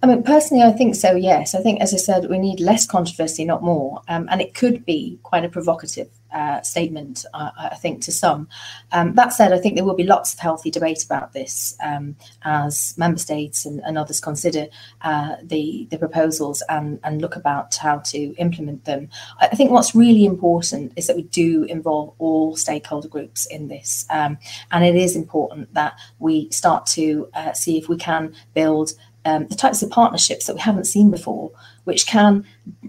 I 0.03 0.05
mean, 0.05 0.21
personally, 0.21 0.63
I 0.63 0.71
think 0.73 0.95
so. 0.95 1.15
Yes, 1.15 1.55
I 1.55 1.61
think, 1.61 1.81
as 1.81 1.91
I 1.93 1.97
said, 1.97 2.29
we 2.29 2.37
need 2.37 2.59
less 2.59 2.85
controversy, 2.85 3.45
not 3.45 3.63
more. 3.63 4.01
Um, 4.07 4.27
and 4.29 4.41
it 4.41 4.53
could 4.53 4.85
be 4.85 5.19
quite 5.23 5.43
a 5.43 5.49
provocative 5.49 6.09
uh, 6.31 6.61
statement, 6.61 7.25
uh, 7.33 7.49
I 7.57 7.75
think, 7.75 8.03
to 8.03 8.11
some. 8.11 8.47
Um, 8.91 9.15
that 9.15 9.33
said, 9.33 9.53
I 9.53 9.59
think 9.59 9.75
there 9.75 9.85
will 9.85 9.95
be 9.95 10.03
lots 10.03 10.33
of 10.33 10.39
healthy 10.39 10.69
debate 10.69 11.03
about 11.03 11.33
this 11.33 11.75
um, 11.83 12.15
as 12.43 12.95
member 12.97 13.17
states 13.17 13.65
and, 13.65 13.81
and 13.85 13.97
others 13.97 14.19
consider 14.19 14.67
uh, 15.01 15.37
the 15.41 15.87
the 15.89 15.97
proposals 15.97 16.61
and 16.69 16.99
and 17.03 17.21
look 17.21 17.35
about 17.35 17.75
how 17.75 17.99
to 17.99 18.35
implement 18.35 18.85
them. 18.85 19.09
I 19.39 19.47
think 19.47 19.71
what's 19.71 19.95
really 19.95 20.25
important 20.25 20.93
is 20.95 21.07
that 21.07 21.15
we 21.15 21.23
do 21.23 21.63
involve 21.63 22.13
all 22.19 22.55
stakeholder 22.55 23.07
groups 23.07 23.45
in 23.47 23.67
this, 23.67 24.05
um, 24.09 24.37
and 24.71 24.83
it 24.83 24.95
is 24.95 25.15
important 25.15 25.73
that 25.73 25.97
we 26.19 26.49
start 26.51 26.85
to 26.87 27.29
uh, 27.33 27.53
see 27.53 27.77
if 27.77 27.89
we 27.89 27.97
can 27.97 28.35
build 28.53 28.93
um, 29.27 29.45
the 29.47 29.55
types 29.55 29.83
of 29.83 29.89
partnerships 29.89 30.45
that 30.45 30.53
we 30.53 30.61
haven't 30.61 30.85
seen 30.85 31.11
before, 31.11 31.51
which 31.83 32.07
can 32.07 32.45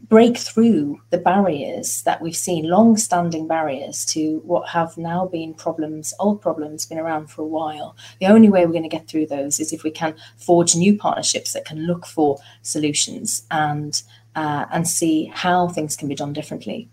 break 0.08 0.38
through 0.38 1.00
the 1.10 1.18
barriers 1.18 2.02
that 2.02 2.22
we've 2.22 2.36
seen, 2.36 2.70
long 2.70 2.96
standing 2.96 3.48
barriers 3.48 4.04
to 4.04 4.38
what 4.44 4.68
have 4.68 4.96
now 4.96 5.26
been 5.26 5.52
problems, 5.52 6.14
old 6.20 6.40
problems, 6.40 6.86
been 6.86 6.98
around 6.98 7.26
for 7.26 7.42
a 7.42 7.46
while. 7.46 7.96
The 8.20 8.26
only 8.26 8.48
way 8.48 8.64
we're 8.64 8.72
going 8.72 8.84
to 8.84 8.88
get 8.88 9.08
through 9.08 9.26
those 9.26 9.58
is 9.58 9.72
if 9.72 9.82
we 9.82 9.90
can 9.90 10.14
forge 10.36 10.76
new 10.76 10.96
partnerships 10.96 11.54
that 11.54 11.64
can 11.64 11.88
look 11.88 12.06
for 12.06 12.38
solutions 12.62 13.44
and, 13.50 14.00
uh, 14.36 14.66
and 14.70 14.86
see 14.86 15.32
how 15.34 15.66
things 15.66 15.96
can 15.96 16.06
be 16.06 16.14
done 16.14 16.32
differently. 16.32 16.88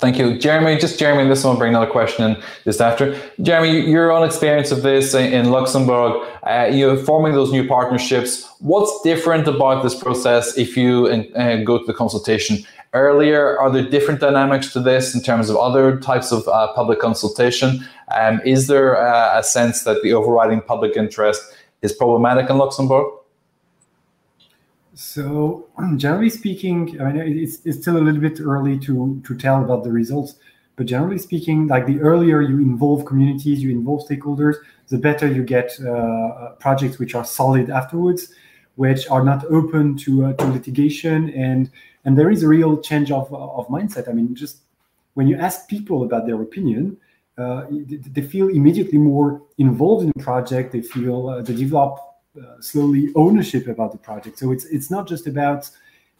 Thank 0.00 0.16
you. 0.16 0.38
Jeremy, 0.38 0.78
just 0.78 0.98
Jeremy, 0.98 1.28
this 1.28 1.44
one, 1.44 1.58
bring 1.58 1.74
another 1.74 1.90
question 1.90 2.30
in 2.30 2.42
just 2.64 2.80
after. 2.80 3.20
Jeremy, 3.42 3.80
your 3.80 4.10
own 4.10 4.24
experience 4.24 4.70
of 4.70 4.82
this 4.82 5.12
in 5.12 5.50
Luxembourg, 5.50 6.26
uh, 6.42 6.70
you 6.72 6.86
know, 6.86 6.96
forming 6.96 7.34
those 7.34 7.52
new 7.52 7.68
partnerships, 7.68 8.48
what's 8.60 9.02
different 9.02 9.46
about 9.46 9.82
this 9.82 9.94
process 9.94 10.56
if 10.56 10.74
you 10.74 11.06
uh, 11.36 11.56
go 11.64 11.76
to 11.76 11.84
the 11.84 11.92
consultation 11.92 12.64
earlier? 12.94 13.58
Are 13.58 13.70
there 13.70 13.86
different 13.86 14.20
dynamics 14.20 14.72
to 14.72 14.80
this 14.80 15.14
in 15.14 15.20
terms 15.20 15.50
of 15.50 15.56
other 15.58 16.00
types 16.00 16.32
of 16.32 16.48
uh, 16.48 16.72
public 16.72 16.98
consultation? 16.98 17.86
Um, 18.10 18.40
is 18.42 18.68
there 18.68 18.96
uh, 18.96 19.38
a 19.38 19.42
sense 19.42 19.84
that 19.84 20.02
the 20.02 20.14
overriding 20.14 20.62
public 20.62 20.96
interest 20.96 21.42
is 21.82 21.92
problematic 21.92 22.48
in 22.48 22.56
Luxembourg? 22.56 23.19
So 25.00 25.66
generally 25.96 26.28
speaking, 26.28 27.00
I 27.00 27.10
mean, 27.10 27.38
it's, 27.38 27.64
it's 27.64 27.78
still 27.78 27.96
a 27.96 28.04
little 28.04 28.20
bit 28.20 28.38
early 28.38 28.78
to, 28.80 29.20
to 29.26 29.34
tell 29.34 29.64
about 29.64 29.82
the 29.82 29.90
results, 29.90 30.34
but 30.76 30.84
generally 30.84 31.16
speaking, 31.16 31.68
like 31.68 31.86
the 31.86 32.00
earlier 32.00 32.42
you 32.42 32.58
involve 32.58 33.06
communities, 33.06 33.62
you 33.62 33.70
involve 33.70 34.06
stakeholders, 34.06 34.56
the 34.88 34.98
better 34.98 35.26
you 35.26 35.42
get 35.42 35.72
uh, 35.82 35.90
uh, 35.90 36.52
projects 36.56 36.98
which 36.98 37.14
are 37.14 37.24
solid 37.24 37.70
afterwards, 37.70 38.34
which 38.76 39.08
are 39.08 39.24
not 39.24 39.42
open 39.46 39.96
to, 39.96 40.26
uh, 40.26 40.32
to 40.34 40.44
litigation. 40.44 41.30
And, 41.30 41.70
and 42.04 42.18
there 42.18 42.30
is 42.30 42.42
a 42.42 42.48
real 42.48 42.78
change 42.78 43.10
of, 43.10 43.32
of 43.32 43.68
mindset. 43.68 44.06
I 44.06 44.12
mean, 44.12 44.34
just 44.34 44.58
when 45.14 45.26
you 45.26 45.36
ask 45.36 45.66
people 45.66 46.02
about 46.02 46.26
their 46.26 46.40
opinion, 46.42 46.98
uh, 47.38 47.64
they 47.70 48.22
feel 48.22 48.48
immediately 48.48 48.98
more 48.98 49.40
involved 49.56 50.04
in 50.04 50.12
the 50.14 50.22
project. 50.22 50.72
They 50.72 50.82
feel 50.82 51.30
uh, 51.30 51.40
they 51.40 51.54
develop 51.54 52.09
uh, 52.38 52.60
slowly 52.60 53.12
ownership 53.16 53.66
about 53.66 53.92
the 53.92 53.98
project. 53.98 54.38
So 54.38 54.52
it's 54.52 54.64
it's 54.66 54.90
not 54.90 55.08
just 55.08 55.26
about 55.26 55.68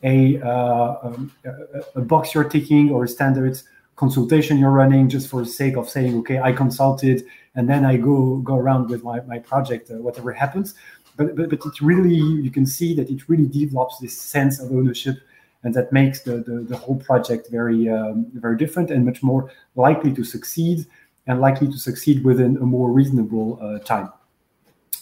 a, 0.03 0.41
uh, 0.41 0.97
um, 1.03 1.33
a, 1.45 2.01
a 2.01 2.01
box 2.01 2.35
you're 2.35 2.45
ticking 2.45 2.91
or 2.91 3.05
a 3.05 3.09
standard 3.09 3.61
consultation 3.97 4.59
you're 4.59 4.71
running 4.71 5.09
just 5.09 5.29
for 5.29 5.43
the 5.43 5.49
sake 5.49 5.77
of 5.77 5.89
saying, 5.89 6.17
okay, 6.19 6.41
I 6.41 6.53
consulted 6.53 7.25
and 7.55 7.69
then 7.69 7.85
I 7.85 7.97
go 7.97 8.37
go 8.39 8.57
around 8.57 8.89
with 8.89 9.05
my, 9.05 9.21
my 9.21 9.39
project, 9.39 9.91
uh, 9.91 9.95
whatever 9.95 10.33
happens. 10.33 10.75
But, 11.17 11.37
but 11.37 11.51
but 11.51 11.65
it 11.67 11.81
really 11.81 12.17
you 12.47 12.51
can 12.51 12.67
see 12.67 12.95
that 12.95 13.11
it 13.11 13.29
really 13.29 13.47
develops 13.47 13.99
this 13.99 14.19
sense 14.19 14.59
of 14.59 14.73
ownership 14.73 15.17
and 15.63 15.75
that 15.75 15.93
makes 15.93 16.23
the, 16.23 16.39
the, 16.39 16.65
the 16.71 16.77
whole 16.77 16.97
project 16.97 17.51
very 17.51 17.89
um, 17.89 18.27
very 18.35 18.57
different 18.57 18.91
and 18.91 19.05
much 19.05 19.23
more 19.23 19.53
likely 19.77 20.13
to 20.15 20.25
succeed 20.25 20.87
and 21.27 21.41
likely 21.41 21.69
to 21.69 21.79
succeed 21.79 22.25
within 22.25 22.57
a 22.57 22.67
more 22.77 22.91
reasonable 22.91 23.59
uh, 23.61 23.79
time 23.81 24.11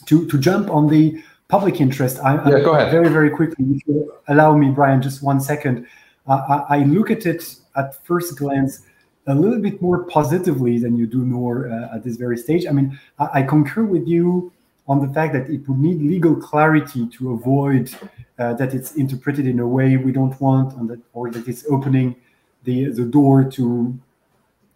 to, 0.09 0.27
to 0.27 0.39
jump 0.39 0.71
on 0.71 0.89
the 0.89 1.23
public 1.49 1.81
interest, 1.81 2.19
I, 2.21 2.35
yeah, 2.49 2.61
go 2.61 2.75
ahead. 2.75 2.91
very, 2.91 3.09
very 3.09 3.31
quickly, 3.31 3.65
if 3.75 3.87
you 3.87 4.13
allow 4.29 4.57
me, 4.57 4.71
Brian, 4.71 5.01
just 5.03 5.23
one 5.23 5.41
second. 5.41 5.87
Uh, 6.27 6.65
I, 6.71 6.77
I, 6.77 6.83
look 6.85 7.11
at 7.11 7.25
it 7.27 7.57
at 7.77 8.05
first 8.05 8.37
glance 8.39 8.83
a 9.27 9.35
little 9.35 9.61
bit 9.61 9.81
more 9.81 10.05
positively 10.05 10.79
than 10.79 10.97
you 10.97 11.07
do 11.07 11.25
Noor 11.25 11.71
uh, 11.71 11.95
at 11.95 12.05
this 12.05 12.17
very 12.17 12.37
stage. 12.37 12.67
I 12.67 12.73
mean, 12.73 12.99
I, 13.19 13.41
I, 13.41 13.43
concur 13.43 13.85
with 13.85 14.07
you 14.07 14.53
on 14.87 15.07
the 15.07 15.13
fact 15.13 15.33
that 15.35 15.49
it 15.51 15.67
would 15.69 15.79
need 15.79 16.01
legal 16.03 16.35
clarity 16.37 17.07
to 17.09 17.33
avoid 17.33 17.95
uh, 18.39 18.55
that 18.55 18.75
it's 18.75 18.95
interpreted 18.95 19.47
in 19.47 19.59
a 19.61 19.67
way 19.67 19.97
we 19.97 20.13
don't 20.13 20.39
want, 20.41 20.75
and 20.79 20.89
that, 20.89 21.01
or 21.13 21.31
that 21.31 21.47
it's 21.49 21.65
opening 21.71 22.17
the, 22.65 22.87
the 22.87 23.05
door 23.05 23.45
to 23.45 23.99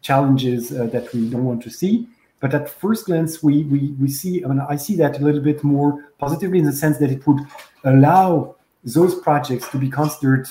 challenges 0.03 0.72
uh, 0.72 0.87
that 0.87 1.12
we 1.12 1.30
don't 1.30 1.45
want 1.45 1.62
to 1.62 1.70
see. 1.70 2.07
But 2.43 2.55
at 2.55 2.68
first 2.68 3.07
glance, 3.07 3.40
we, 3.40 3.62
we, 3.62 3.95
we 4.01 4.09
see, 4.09 4.45
I 4.45 4.49
mean, 4.49 4.59
I 4.68 4.74
see 4.74 4.97
that 4.97 5.20
a 5.20 5.24
little 5.24 5.40
bit 5.40 5.62
more 5.62 6.11
positively 6.18 6.59
in 6.59 6.64
the 6.64 6.72
sense 6.72 6.99
that 6.99 7.09
it 7.09 7.24
would 7.24 7.38
allow 7.84 8.57
those 8.82 9.14
projects 9.14 9.68
to 9.68 9.78
be 9.78 9.88
considered 9.88 10.49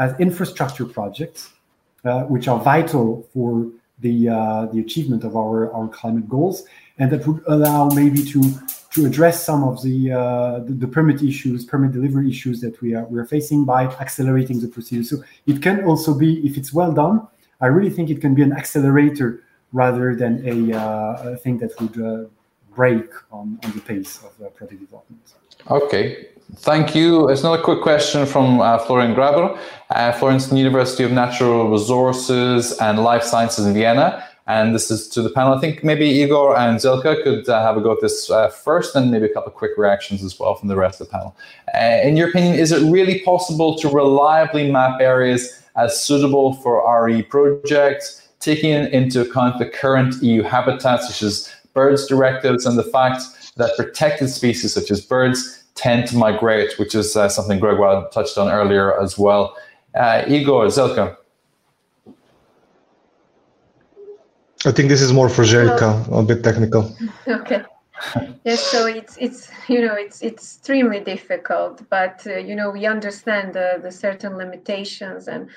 as 0.00 0.18
infrastructure 0.18 0.84
projects, 0.84 1.50
uh, 2.04 2.24
which 2.24 2.48
are 2.48 2.58
vital 2.58 3.28
for 3.32 3.70
the, 4.00 4.28
uh, 4.28 4.66
the 4.72 4.80
achievement 4.80 5.22
of 5.22 5.36
our, 5.36 5.72
our 5.72 5.86
climate 5.86 6.28
goals. 6.28 6.64
And 6.98 7.12
that 7.12 7.24
would 7.28 7.42
allow 7.46 7.88
maybe 7.90 8.24
to, 8.24 8.42
to 8.94 9.06
address 9.06 9.44
some 9.46 9.62
of 9.62 9.80
the, 9.84 10.10
uh, 10.10 10.58
the, 10.66 10.72
the, 10.72 10.88
permit 10.88 11.22
issues, 11.22 11.64
permit 11.64 11.92
delivery 11.92 12.28
issues 12.28 12.60
that 12.62 12.80
we 12.80 12.96
are, 12.96 13.04
we 13.04 13.20
are 13.20 13.24
facing 13.24 13.64
by 13.64 13.84
accelerating 13.84 14.58
the 14.58 14.66
procedure. 14.66 15.04
So 15.04 15.22
it 15.46 15.62
can 15.62 15.84
also 15.84 16.12
be, 16.12 16.44
if 16.44 16.56
it's 16.56 16.72
well 16.72 16.90
done, 16.90 17.24
I 17.60 17.66
really 17.66 17.90
think 17.90 18.10
it 18.10 18.20
can 18.20 18.34
be 18.34 18.42
an 18.42 18.52
accelerator 18.52 19.44
rather 19.72 20.14
than 20.14 20.42
a, 20.46 20.76
uh, 20.76 21.32
a 21.32 21.36
thing 21.36 21.58
that 21.58 21.78
would 21.80 22.00
uh, 22.00 22.28
break 22.74 23.06
on, 23.30 23.58
on 23.64 23.72
the 23.72 23.80
pace 23.80 24.18
of 24.18 24.32
uh, 24.44 24.48
product 24.50 24.80
development. 24.80 25.20
Okay, 25.70 26.28
thank 26.56 26.94
you. 26.94 27.28
It's 27.28 27.42
another 27.42 27.62
quick 27.62 27.82
question 27.82 28.26
from 28.26 28.60
uh, 28.60 28.78
Florian 28.78 29.14
Graber, 29.14 29.58
uh, 29.90 30.12
Florence 30.12 30.50
University 30.52 31.04
of 31.04 31.12
Natural 31.12 31.70
Resources 31.70 32.76
and 32.78 32.98
Life 32.98 33.22
Sciences 33.22 33.66
in 33.66 33.74
Vienna. 33.74 34.24
And 34.46 34.74
this 34.74 34.90
is 34.90 35.06
to 35.10 35.22
the 35.22 35.30
panel. 35.30 35.54
I 35.54 35.60
think 35.60 35.84
maybe 35.84 36.06
Igor 36.06 36.58
and 36.58 36.78
Željka 36.78 37.22
could 37.22 37.48
uh, 37.48 37.62
have 37.62 37.76
a 37.76 37.80
go 37.80 37.92
at 37.92 38.00
this 38.00 38.30
uh, 38.30 38.48
first, 38.48 38.96
and 38.96 39.08
maybe 39.10 39.26
a 39.26 39.32
couple 39.32 39.52
of 39.52 39.54
quick 39.54 39.72
reactions 39.76 40.24
as 40.24 40.40
well 40.40 40.56
from 40.56 40.68
the 40.68 40.76
rest 40.76 41.00
of 41.00 41.06
the 41.06 41.12
panel. 41.12 41.36
Uh, 41.72 42.00
in 42.02 42.16
your 42.16 42.30
opinion, 42.30 42.54
is 42.54 42.72
it 42.72 42.82
really 42.90 43.20
possible 43.20 43.76
to 43.76 43.88
reliably 43.88 44.72
map 44.72 45.00
areas 45.00 45.62
as 45.76 46.00
suitable 46.00 46.54
for 46.54 46.82
RE 47.04 47.22
projects? 47.22 48.28
Taking 48.40 48.70
into 48.70 49.20
account 49.20 49.58
the 49.58 49.66
current 49.66 50.22
EU 50.22 50.42
habitats, 50.42 51.08
such 51.08 51.22
as 51.22 51.54
birds 51.74 52.06
directives, 52.06 52.66
and 52.66 52.78
the 52.78 52.84
fact 52.84 53.22
that 53.56 53.76
protected 53.76 54.30
species 54.30 54.72
such 54.72 54.90
as 54.90 55.00
birds 55.00 55.64
tend 55.74 56.08
to 56.08 56.16
migrate, 56.16 56.78
which 56.78 56.94
is 56.94 57.16
uh, 57.16 57.28
something 57.28 57.58
Gregoire 57.60 58.08
touched 58.10 58.38
on 58.38 58.50
earlier 58.50 59.00
as 59.00 59.18
well. 59.18 59.56
Uh, 59.94 60.24
Igor, 60.26 60.66
Željka. 60.66 61.16
I 64.66 64.72
think 64.72 64.88
this 64.90 65.00
is 65.00 65.12
more 65.12 65.28
for 65.28 65.44
Željka, 65.44 66.18
a 66.18 66.22
bit 66.22 66.44
technical. 66.44 66.94
Okay. 67.28 67.62
yes, 68.44 68.60
so 68.60 68.86
it's 68.86 69.16
it's 69.18 69.50
you 69.68 69.80
know 69.82 69.94
it's, 69.94 70.22
it's 70.22 70.56
extremely 70.56 71.00
difficult, 71.00 71.82
but 71.90 72.26
uh, 72.26 72.38
you 72.38 72.54
know 72.54 72.70
we 72.70 72.86
understand 72.86 73.52
the, 73.52 73.78
the 73.82 73.90
certain 73.90 74.36
limitations 74.38 75.28
and 75.28 75.50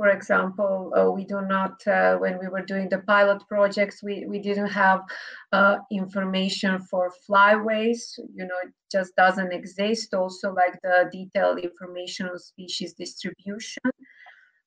for 0.00 0.08
example, 0.08 0.94
uh, 0.96 1.10
we 1.10 1.26
do 1.26 1.42
not, 1.42 1.86
uh, 1.86 2.16
when 2.16 2.38
we 2.38 2.48
were 2.48 2.62
doing 2.62 2.88
the 2.88 3.00
pilot 3.00 3.46
projects, 3.46 4.02
we, 4.02 4.24
we 4.26 4.38
didn't 4.38 4.70
have 4.70 5.02
uh, 5.52 5.76
information 5.92 6.80
for 6.80 7.12
flyways, 7.28 8.18
you 8.34 8.46
know, 8.46 8.54
it 8.64 8.72
just 8.90 9.14
doesn't 9.16 9.52
exist. 9.52 10.14
Also, 10.14 10.54
like 10.54 10.80
the 10.82 11.10
detailed 11.12 11.58
information 11.58 12.30
on 12.30 12.38
species 12.38 12.94
distribution. 12.94 13.82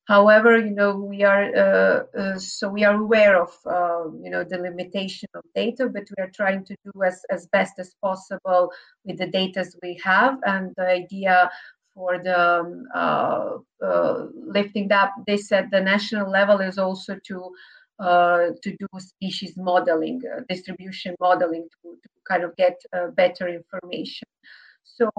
However, 0.06 0.58
you 0.58 0.70
know, 0.70 0.94
we 0.94 1.24
are, 1.24 1.44
uh, 1.56 2.04
uh, 2.16 2.38
so 2.38 2.68
we 2.68 2.84
are 2.84 2.94
aware 2.94 3.42
of, 3.42 3.50
uh, 3.66 4.10
you 4.22 4.30
know, 4.30 4.44
the 4.44 4.58
limitation 4.58 5.28
of 5.34 5.42
data, 5.54 5.88
but 5.88 6.04
we 6.16 6.22
are 6.22 6.30
trying 6.30 6.64
to 6.66 6.76
do 6.84 6.92
as, 7.02 7.22
as 7.30 7.48
best 7.48 7.78
as 7.78 7.94
possible 8.00 8.70
with 9.04 9.18
the 9.18 9.26
data 9.26 9.64
we 9.82 9.98
have. 10.04 10.38
And 10.44 10.74
the 10.76 10.86
idea 10.86 11.50
for 11.94 12.18
the 12.18 12.60
um, 12.60 12.86
uh, 12.94 13.58
uh, 13.84 14.26
lifting 14.34 14.90
up 14.92 15.12
They 15.26 15.36
said 15.36 15.70
the 15.70 15.80
national 15.80 16.30
level 16.30 16.60
is 16.60 16.78
also 16.78 17.18
to 17.28 17.54
uh, 18.00 18.48
to 18.60 18.76
do 18.76 18.88
species 18.98 19.56
modeling, 19.56 20.20
uh, 20.26 20.40
distribution 20.48 21.14
modeling 21.20 21.68
to, 21.70 21.96
to, 22.02 22.08
kind 22.28 22.42
of 22.42 22.56
get 22.56 22.76
uh, 22.92 23.06
better 23.08 23.46
information. 23.46 24.26
So 24.82 25.10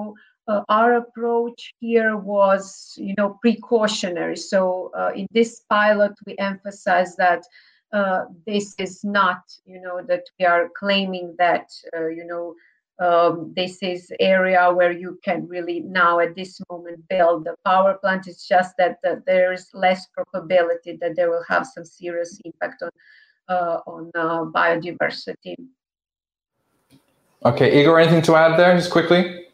our 0.67 0.95
approach 0.95 1.73
here 1.79 2.17
was, 2.17 2.93
you 2.97 3.15
know, 3.17 3.39
precautionary. 3.41 4.35
So 4.35 4.91
in 5.15 5.25
this 5.31 5.61
pilot, 5.69 6.11
we 6.25 6.35
emphasize 6.37 7.15
that 7.15 7.43
this 8.45 8.75
is 8.77 9.03
not, 9.03 9.41
you 9.65 9.81
know, 9.81 10.01
that 10.03 10.23
we 10.37 10.45
are 10.45 10.69
claiming 10.77 11.35
that, 11.39 11.71
you 11.93 12.25
know, 12.27 12.55
um, 12.99 13.53
this 13.55 13.81
is 13.81 14.11
area 14.19 14.71
where 14.73 14.91
you 14.91 15.19
can 15.23 15.47
really 15.47 15.81
now 15.81 16.19
at 16.19 16.35
this 16.35 16.61
moment 16.69 17.07
build 17.09 17.45
the 17.45 17.55
power 17.65 17.95
plant. 17.95 18.27
It's 18.27 18.47
just 18.47 18.75
that, 18.77 18.99
that 19.03 19.25
there 19.25 19.51
is 19.51 19.67
less 19.73 20.07
probability 20.07 20.97
that 21.01 21.15
they 21.15 21.25
will 21.25 21.43
have 21.49 21.67
some 21.67 21.83
serious 21.83 22.39
impact 22.45 22.81
on 22.83 22.89
uh, 23.47 23.79
on 23.85 24.11
uh, 24.15 24.45
biodiversity. 24.45 25.55
Okay, 27.45 27.79
Igor, 27.79 27.99
anything 27.99 28.23
to 28.23 28.35
add 28.35 28.57
there, 28.57 28.75
just 28.75 28.89
quickly? 28.89 29.45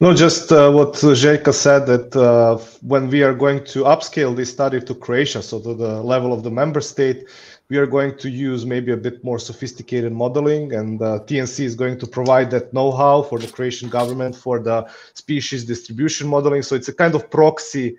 No, 0.00 0.14
just 0.14 0.52
uh, 0.52 0.70
what 0.70 0.92
Željka 0.94 1.52
said 1.52 1.86
that 1.86 2.14
uh, 2.16 2.58
when 2.82 3.08
we 3.08 3.22
are 3.22 3.34
going 3.34 3.64
to 3.66 3.84
upscale 3.84 4.34
this 4.34 4.50
study 4.50 4.80
to 4.80 4.94
Croatia, 4.94 5.42
so 5.42 5.60
to 5.60 5.74
the 5.74 6.02
level 6.02 6.32
of 6.32 6.42
the 6.42 6.50
member 6.50 6.80
state, 6.80 7.28
we 7.72 7.78
are 7.78 7.86
going 7.86 8.14
to 8.18 8.28
use 8.28 8.66
maybe 8.66 8.92
a 8.92 8.96
bit 8.98 9.24
more 9.24 9.38
sophisticated 9.38 10.12
modeling 10.12 10.74
and 10.74 11.00
uh, 11.00 11.20
TNC 11.26 11.64
is 11.64 11.74
going 11.74 11.98
to 12.00 12.06
provide 12.06 12.50
that 12.50 12.70
know-how 12.74 13.22
for 13.22 13.38
the 13.38 13.50
Croatian 13.50 13.88
government 13.88 14.36
for 14.36 14.58
the 14.58 14.86
species 15.14 15.64
distribution 15.64 16.28
modeling. 16.28 16.62
So 16.62 16.74
it's 16.76 16.88
a 16.88 16.92
kind 16.92 17.14
of 17.14 17.30
proxy 17.30 17.96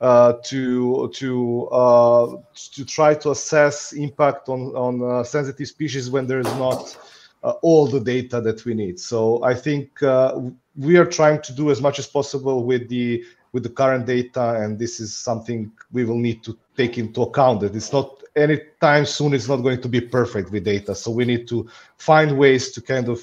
uh, 0.00 0.34
to 0.44 1.10
to 1.20 1.68
uh, 1.82 2.26
to 2.74 2.84
try 2.84 3.12
to 3.22 3.32
assess 3.32 3.92
impact 3.92 4.48
on 4.48 4.60
on 4.86 4.92
uh, 5.02 5.24
sensitive 5.24 5.66
species 5.66 6.08
when 6.14 6.28
there 6.28 6.38
is 6.38 6.52
not 6.64 6.96
uh, 7.42 7.54
all 7.66 7.88
the 7.88 8.02
data 8.14 8.40
that 8.40 8.64
we 8.64 8.72
need. 8.72 9.00
So 9.00 9.42
I 9.42 9.54
think 9.64 10.00
uh, 10.00 10.38
we 10.76 10.96
are 10.96 11.10
trying 11.18 11.42
to 11.42 11.52
do 11.52 11.72
as 11.72 11.80
much 11.80 11.98
as 11.98 12.06
possible 12.06 12.62
with 12.70 12.88
the 12.88 13.24
with 13.52 13.64
the 13.64 13.74
current 13.80 14.06
data, 14.06 14.46
and 14.62 14.78
this 14.78 15.00
is 15.00 15.10
something 15.12 15.72
we 15.90 16.04
will 16.04 16.22
need 16.28 16.44
to 16.44 16.56
take 16.78 16.96
into 16.96 17.20
account. 17.22 17.60
That 17.60 17.76
it's 17.76 17.92
not 17.92 18.22
anytime 18.36 19.04
soon 19.04 19.34
it's 19.34 19.48
not 19.48 19.58
going 19.66 19.80
to 19.82 19.88
be 19.88 20.00
perfect 20.00 20.50
with 20.50 20.64
data. 20.64 20.94
So 20.94 21.10
we 21.10 21.24
need 21.24 21.46
to 21.48 21.68
find 21.98 22.38
ways 22.38 22.70
to 22.72 22.80
kind 22.80 23.08
of 23.08 23.18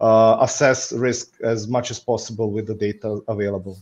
uh, 0.00 0.36
assess 0.40 0.92
risk 0.92 1.40
as 1.42 1.68
much 1.68 1.90
as 1.90 1.98
possible 1.98 2.50
with 2.50 2.66
the 2.66 2.74
data 2.74 3.20
available. 3.28 3.78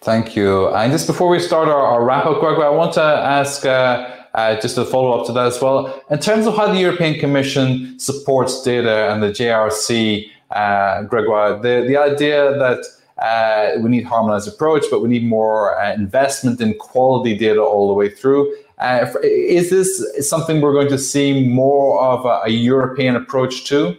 Thank 0.00 0.36
you. 0.36 0.68
And 0.68 0.92
just 0.92 1.06
before 1.06 1.28
we 1.28 1.40
start 1.40 1.68
our, 1.68 1.82
our 1.92 2.04
wrap 2.04 2.26
up, 2.26 2.40
Greg, 2.40 2.58
I 2.58 2.68
want 2.70 2.92
to 2.94 3.02
ask 3.02 3.64
uh, 3.66 4.26
uh, 4.34 4.60
just 4.60 4.78
a 4.78 4.84
follow 4.84 5.18
up 5.18 5.26
to 5.26 5.32
that 5.32 5.46
as 5.46 5.60
well. 5.60 6.02
In 6.10 6.18
terms 6.18 6.46
of 6.46 6.56
how 6.56 6.68
the 6.72 6.78
European 6.78 7.18
Commission 7.18 7.98
supports 7.98 8.62
data 8.62 9.10
and 9.10 9.22
the 9.22 9.28
JRC, 9.28 10.30
uh, 10.50 11.02
Gregoire, 11.02 11.60
the, 11.60 11.84
the 11.88 11.96
idea 11.96 12.56
that 12.58 12.84
uh, 13.18 13.72
we 13.80 13.88
need 13.88 14.04
harmonized 14.04 14.48
approach, 14.48 14.84
but 14.90 15.00
we 15.00 15.08
need 15.08 15.24
more 15.24 15.78
uh, 15.80 15.94
investment 15.94 16.60
in 16.60 16.74
quality 16.74 17.36
data 17.36 17.62
all 17.62 17.88
the 17.88 17.94
way 17.94 18.08
through. 18.08 18.54
Uh, 18.78 19.06
is 19.22 19.70
this 19.70 20.28
something 20.28 20.60
we're 20.60 20.74
going 20.74 20.88
to 20.88 20.98
see 20.98 21.48
more 21.48 22.00
of 22.02 22.26
a, 22.26 22.42
a 22.44 22.50
European 22.50 23.16
approach 23.16 23.64
to? 23.64 23.96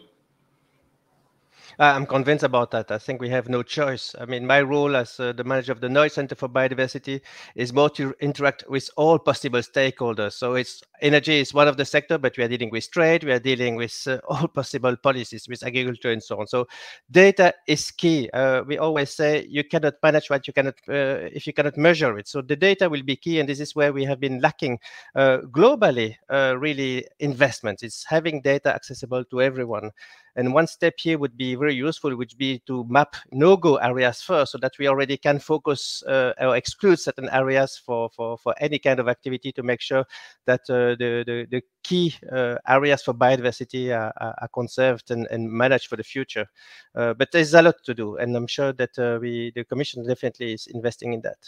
Uh, 1.80 1.94
I'm 1.96 2.08
convinced 2.08 2.44
about 2.44 2.72
that. 2.72 2.90
I 2.90 2.98
think 2.98 3.22
we 3.22 3.30
have 3.30 3.50
no 3.50 3.62
choice. 3.62 4.16
I 4.20 4.26
mean, 4.26 4.48
my 4.48 4.64
role 4.64 4.96
as 4.96 5.20
uh, 5.20 5.32
the 5.32 5.44
manager 5.44 5.72
of 5.72 5.80
the 5.80 5.88
Noise 5.88 6.14
Center 6.14 6.34
for 6.34 6.50
Biodiversity 6.50 7.22
is 7.54 7.72
more 7.72 7.90
to 7.92 8.16
interact 8.20 8.64
with 8.68 8.90
all 8.98 9.20
possible 9.20 9.60
stakeholders. 9.60 10.34
So 10.34 10.56
it's 10.56 10.82
energy 11.02 11.40
is 11.40 11.54
one 11.54 11.68
of 11.68 11.78
the 11.78 11.86
sector, 11.86 12.18
but 12.18 12.36
we 12.36 12.44
are 12.44 12.48
dealing 12.48 12.72
with 12.72 12.90
trade, 12.90 13.24
we 13.24 13.32
are 13.32 13.40
dealing 13.40 13.76
with 13.76 14.08
uh, 14.08 14.18
all 14.28 14.48
possible 14.48 14.96
policies, 14.98 15.48
with 15.48 15.64
agriculture 15.64 16.12
and 16.12 16.24
so 16.24 16.40
on. 16.40 16.48
So 16.48 16.68
data 17.12 17.54
is 17.68 17.92
key. 17.92 18.28
Uh, 18.32 18.64
we 18.64 18.80
always 18.80 19.12
say 19.12 19.46
you 19.48 19.64
cannot 19.64 19.94
manage 20.02 20.32
what 20.32 20.48
you 20.48 20.54
cannot 20.54 20.74
uh, 20.90 21.30
if 21.32 21.46
you 21.46 21.54
cannot 21.54 21.78
measure 21.78 22.18
it. 22.18 22.28
So 22.28 22.42
the 22.42 22.56
data 22.56 22.90
will 22.90 23.04
be 23.04 23.16
key, 23.16 23.40
and 23.40 23.48
this 23.48 23.60
is 23.60 23.76
where 23.76 23.94
we 23.94 24.04
have 24.06 24.20
been 24.20 24.40
lacking 24.40 24.80
uh, 25.14 25.40
globally. 25.52 26.16
really, 26.28 27.06
investments. 27.20 27.84
It's 27.84 28.04
having 28.04 28.42
data 28.42 28.74
accessible 28.74 29.24
to 29.26 29.44
everyone. 29.44 29.92
And 30.38 30.54
one 30.54 30.68
step 30.68 30.94
here 31.00 31.18
would 31.18 31.36
be 31.36 31.56
very 31.56 31.74
useful, 31.74 32.16
which 32.16 32.38
be 32.38 32.60
to 32.68 32.86
map 32.88 33.16
no-go 33.32 33.78
areas 33.78 34.22
first, 34.22 34.52
so 34.52 34.60
that 34.60 34.74
we 34.78 34.88
already 34.88 35.18
can 35.18 35.40
focus 35.40 36.04
uh, 36.04 36.34
or 36.40 36.56
exclude 36.56 37.00
certain 37.00 37.28
areas 37.30 37.82
for, 37.84 38.12
for, 38.12 38.38
for 38.38 38.54
any 38.60 38.78
kind 38.78 39.00
of 39.00 39.08
activity 39.08 39.52
to 39.52 39.64
make 39.64 39.82
sure 39.82 40.06
that 40.46 40.62
uh, 40.70 40.94
the, 41.00 41.24
the, 41.26 41.48
the 41.50 41.62
key 41.84 42.14
uh, 42.32 42.56
areas 42.68 43.02
for 43.02 43.16
biodiversity 43.16 43.90
are, 43.90 44.14
are, 44.18 44.48
conserved 44.54 45.10
and, 45.10 45.28
and 45.32 45.52
managed 45.52 45.88
for 45.88 45.96
the 45.96 46.04
future. 46.04 46.46
Uh, 46.94 47.16
but 47.16 47.32
there's 47.32 47.56
a 47.56 47.62
lot 47.64 47.76
to 47.84 47.96
do, 47.96 48.18
and 48.18 48.36
I'm 48.36 48.48
sure 48.48 48.72
that 48.74 48.98
uh, 49.00 49.18
we, 49.20 49.52
the 49.56 49.64
Commission 49.64 50.06
definitely 50.08 50.54
is 50.54 50.68
investing 50.68 51.14
in 51.14 51.22
that. 51.22 51.40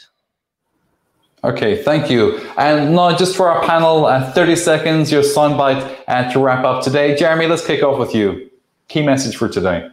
Okay, 1.44 1.84
thank 1.84 2.10
you. 2.10 2.40
And 2.58 2.96
now, 2.96 3.16
just 3.16 3.36
for 3.36 3.50
our 3.50 3.64
panel, 3.66 4.08
uh, 4.08 4.32
30 4.32 4.56
seconds, 4.56 5.12
your 5.12 5.22
soundbite 5.22 6.04
uh, 6.08 6.32
to 6.34 6.40
wrap 6.40 6.66
up 6.66 6.84
today. 6.84 7.16
Jeremy, 7.16 7.46
let's 7.46 7.66
kick 7.66 7.84
off 7.84 8.00
with 8.00 8.16
you 8.16 8.49
key 8.90 9.04
message 9.04 9.38
for 9.38 9.48
today? 9.48 9.88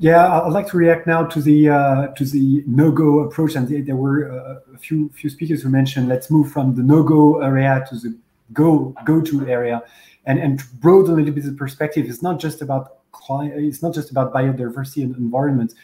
Yeah, 0.00 0.42
I'd 0.42 0.52
like 0.52 0.66
to 0.70 0.76
react 0.76 1.06
now 1.06 1.24
to 1.24 1.40
the 1.40 1.68
uh, 1.68 2.06
to 2.08 2.24
the 2.24 2.64
no-go 2.66 3.20
approach, 3.20 3.54
and 3.54 3.68
there 3.86 3.94
were 3.94 4.28
uh, 4.28 4.74
a 4.74 4.78
few 4.78 5.08
few 5.10 5.30
speakers 5.30 5.62
who 5.62 5.68
mentioned 5.68 6.08
let's 6.08 6.32
move 6.32 6.50
from 6.50 6.74
the 6.74 6.82
no-go 6.82 7.40
area 7.40 7.86
to 7.88 7.94
the 7.94 8.18
go 8.52 8.92
go-to 9.04 9.46
area, 9.46 9.84
and 10.24 10.40
and 10.40 10.64
broaden 10.80 11.12
a 11.12 11.16
little 11.16 11.32
bit 11.32 11.44
the 11.44 11.52
perspective. 11.52 12.06
It's 12.08 12.22
not 12.22 12.40
just 12.40 12.60
about 12.60 12.98
it's 13.30 13.82
not 13.82 13.94
just 13.94 14.10
about 14.10 14.34
biodiversity 14.34 15.04
and 15.04 15.14
environment, 15.16 15.74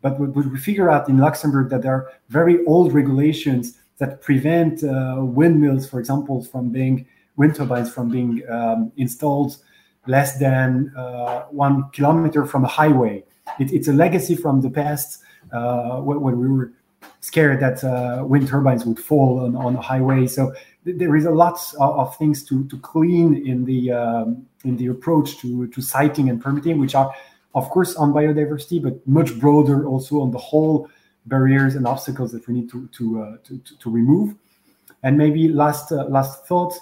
but 0.00 0.18
what 0.18 0.34
we 0.34 0.58
figure 0.58 0.90
out 0.90 1.08
in 1.08 1.18
Luxembourg 1.18 1.70
that 1.70 1.82
there 1.82 1.94
are 1.94 2.10
very 2.28 2.64
old 2.66 2.92
regulations 2.92 3.78
that 3.98 4.20
prevent 4.20 4.82
uh, 4.82 5.18
windmills, 5.20 5.88
for 5.88 6.00
example, 6.00 6.42
from 6.42 6.70
being 6.70 7.06
wind 7.36 7.54
turbines 7.54 7.92
from 7.92 8.10
being 8.10 8.42
um, 8.50 8.92
installed 8.96 9.58
less 10.06 10.38
than 10.38 10.92
uh, 10.96 11.44
one 11.50 11.88
kilometer 11.92 12.44
from 12.44 12.64
a 12.64 12.68
highway. 12.68 13.24
It, 13.58 13.72
it's 13.72 13.88
a 13.88 13.92
legacy 13.92 14.34
from 14.34 14.60
the 14.60 14.70
past 14.70 15.22
uh, 15.52 15.98
when, 15.98 16.38
we 16.38 16.48
were 16.48 16.72
scared 17.20 17.60
that 17.60 17.82
uh, 17.84 18.24
wind 18.24 18.48
turbines 18.48 18.84
would 18.84 18.98
fall 18.98 19.40
on, 19.40 19.56
on 19.56 19.76
a 19.76 19.80
highway. 19.80 20.26
So 20.26 20.52
th- 20.84 20.98
there 20.98 21.16
is 21.16 21.24
a 21.24 21.30
lot 21.30 21.58
of, 21.78 21.98
of, 21.98 22.16
things 22.16 22.44
to, 22.44 22.66
to 22.68 22.78
clean 22.78 23.46
in 23.46 23.64
the 23.64 23.92
um, 23.92 24.46
in 24.64 24.76
the 24.76 24.86
approach 24.86 25.38
to, 25.38 25.66
to 25.68 25.80
siting 25.80 26.30
and 26.30 26.40
permitting, 26.40 26.78
which 26.78 26.94
are 26.94 27.12
of 27.54 27.68
course 27.70 27.96
on 27.96 28.12
biodiversity, 28.12 28.82
but 28.82 29.06
much 29.06 29.38
broader 29.38 29.86
also 29.86 30.20
on 30.20 30.30
the 30.30 30.38
whole 30.38 30.88
barriers 31.26 31.74
and 31.74 31.86
obstacles 31.86 32.32
that 32.32 32.46
we 32.48 32.54
need 32.54 32.70
to 32.70 32.88
to 32.88 33.22
uh, 33.22 33.36
to, 33.44 33.60
to, 33.78 33.90
remove. 33.90 34.34
And 35.02 35.18
maybe 35.18 35.48
last 35.48 35.92
uh, 35.92 36.04
last 36.04 36.46
thought 36.46 36.74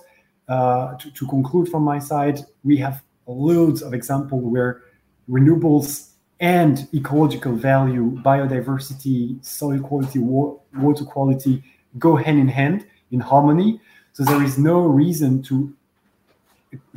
uh, 0.48 0.94
to, 0.96 1.10
to 1.10 1.26
conclude 1.26 1.68
from 1.68 1.82
my 1.82 1.98
side, 1.98 2.40
we 2.64 2.76
have 2.78 3.02
loads 3.32 3.82
of 3.82 3.94
examples 3.94 4.44
where 4.44 4.82
renewables 5.28 6.10
and 6.40 6.88
ecological 6.94 7.54
value, 7.54 8.12
biodiversity, 8.22 9.44
soil 9.44 9.78
quality, 9.78 10.18
water 10.18 11.04
quality 11.04 11.62
go 11.98 12.16
hand 12.16 12.38
in 12.38 12.48
hand 12.48 12.86
in 13.10 13.20
harmony. 13.20 13.80
So 14.12 14.24
there 14.24 14.42
is 14.42 14.58
no 14.58 14.80
reason 14.80 15.42
to 15.44 15.72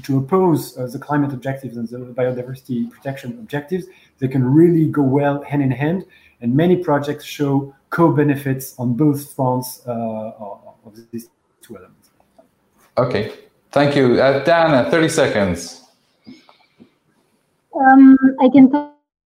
to 0.03 0.17
oppose 0.19 0.77
uh, 0.77 0.85
the 0.85 0.99
climate 0.99 1.33
objectives 1.33 1.77
and 1.77 1.87
the 1.89 2.13
biodiversity 2.13 2.89
protection 2.91 3.31
objectives. 3.39 3.85
They 4.19 4.27
can 4.27 4.45
really 4.45 4.87
go 4.87 5.01
well 5.01 5.41
hand 5.41 5.63
in 5.63 5.71
hand, 5.71 6.05
and 6.41 6.55
many 6.55 6.77
projects 6.77 7.25
show 7.25 7.75
co-benefits 7.89 8.75
on 8.77 8.93
both 8.93 9.33
fronts 9.33 9.81
uh, 9.87 9.91
of 10.85 10.95
these 11.11 11.29
two 11.61 11.77
elements. 11.77 12.11
Okay, 12.97 13.33
thank 13.71 13.95
you, 13.95 14.21
uh, 14.21 14.43
Dan. 14.43 14.89
Thirty 14.91 15.09
seconds. 15.09 15.82
Um, 17.75 18.15
I 18.39 18.49
can 18.49 18.69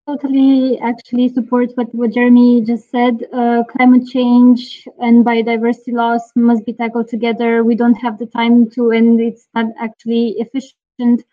totally 0.06 0.78
actually 0.80 1.28
support 1.28 1.70
what, 1.74 1.94
what 1.94 2.12
Jeremy 2.12 2.62
just 2.62 2.90
said. 2.90 3.26
Uh, 3.32 3.62
climate 3.64 4.06
change 4.08 4.86
and 5.00 5.24
biodiversity 5.24 5.92
loss 5.92 6.32
must 6.34 6.64
be 6.64 6.72
tackled 6.72 7.08
together. 7.08 7.62
We 7.62 7.74
don't 7.74 7.96
have 7.96 8.18
the 8.18 8.26
time 8.26 8.70
to, 8.70 8.90
and 8.90 9.20
it's 9.20 9.48
not 9.54 9.66
actually 9.78 10.36
efficient 10.38 11.24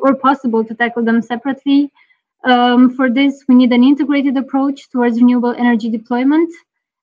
or 0.00 0.14
possible 0.14 0.64
to 0.64 0.74
tackle 0.74 1.04
them 1.04 1.20
separately. 1.20 1.90
Um, 2.44 2.94
for 2.94 3.10
this, 3.10 3.44
we 3.48 3.56
need 3.56 3.72
an 3.72 3.82
integrated 3.82 4.36
approach 4.36 4.88
towards 4.90 5.20
renewable 5.20 5.54
energy 5.54 5.90
deployment. 5.90 6.52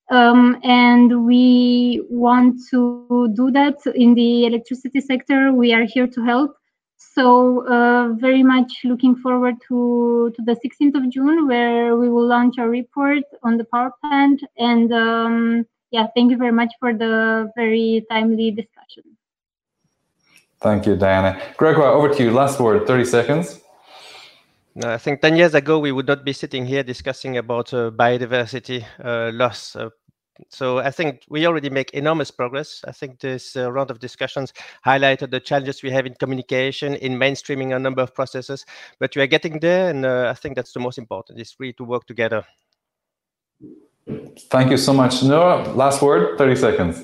Um, 0.10 0.60
and 0.64 1.26
we 1.26 2.04
want 2.10 2.62
to 2.70 3.30
do 3.36 3.52
that 3.52 3.78
in 3.94 4.14
the 4.14 4.46
electricity 4.46 5.02
sector. 5.02 5.52
We 5.52 5.74
are 5.74 5.84
here 5.84 6.08
to 6.08 6.24
help. 6.24 6.56
So 7.16 7.68
uh, 7.68 8.14
very 8.14 8.42
much 8.42 8.72
looking 8.84 9.16
forward 9.16 9.56
to, 9.68 10.34
to 10.36 10.42
the 10.44 10.56
16th 10.66 10.96
of 10.96 11.12
June, 11.12 11.48
where 11.48 11.96
we 11.96 12.10
will 12.10 12.26
launch 12.26 12.58
our 12.58 12.70
report 12.70 13.24
on 13.44 13.58
the 13.58 13.66
power 13.66 13.92
plant. 14.02 14.42
And 14.58 14.92
um, 14.92 15.66
yeah, 15.92 16.08
thank 16.16 16.32
you 16.32 16.38
very 16.38 16.52
much 16.52 16.74
for 16.80 16.92
the 16.94 17.52
very 17.56 18.04
timely 18.10 18.50
discussion. 18.50 19.04
Thank 20.60 20.88
you, 20.88 20.96
Diana. 20.96 21.40
Gregoire, 21.58 21.92
over 21.92 22.10
to 22.10 22.24
you. 22.24 22.32
Last 22.32 22.60
word, 22.60 22.88
30 22.88 23.06
seconds. 23.06 23.60
I 24.84 24.98
think 24.98 25.22
10 25.22 25.36
years 25.36 25.54
ago, 25.54 25.78
we 25.78 25.92
would 25.92 26.08
not 26.08 26.26
be 26.26 26.34
sitting 26.34 26.66
here 26.66 26.82
discussing 26.82 27.38
about 27.38 27.72
uh, 27.76 27.92
biodiversity 27.92 28.84
uh, 29.04 29.30
loss. 29.32 29.76
So 30.50 30.80
I 30.80 30.90
think 30.90 31.24
we 31.30 31.46
already 31.46 31.70
make 31.70 31.92
enormous 31.92 32.32
progress. 32.32 32.82
I 32.88 32.92
think 32.92 33.20
this 33.20 33.56
uh, 33.56 33.72
round 33.72 33.92
of 33.92 34.00
discussions 34.00 34.52
highlighted 34.86 35.30
the 35.30 35.40
challenges 35.40 35.84
we 35.84 35.92
have 35.92 36.06
in 36.06 36.16
communication, 36.16 36.96
in 36.96 37.14
mainstreaming 37.14 37.76
a 37.76 37.80
number 37.80 38.02
of 38.02 38.16
processes, 38.16 38.66
but 39.00 39.16
we 39.16 39.22
are 39.22 39.28
getting 39.28 39.60
there, 39.60 39.90
and 39.90 40.06
uh, 40.06 40.30
I 40.30 40.34
think 40.34 40.56
that's 40.56 40.74
the 40.74 40.80
most 40.80 40.98
important. 40.98 41.40
Is 41.40 41.56
really 41.60 41.74
to 41.74 41.84
work 41.84 42.08
together. 42.08 42.44
Thank 44.50 44.72
you 44.72 44.78
so 44.78 44.94
much, 44.94 45.24
Noor. 45.24 45.64
Last 45.76 46.02
word, 46.02 46.38
thirty 46.38 46.56
seconds. 46.56 47.04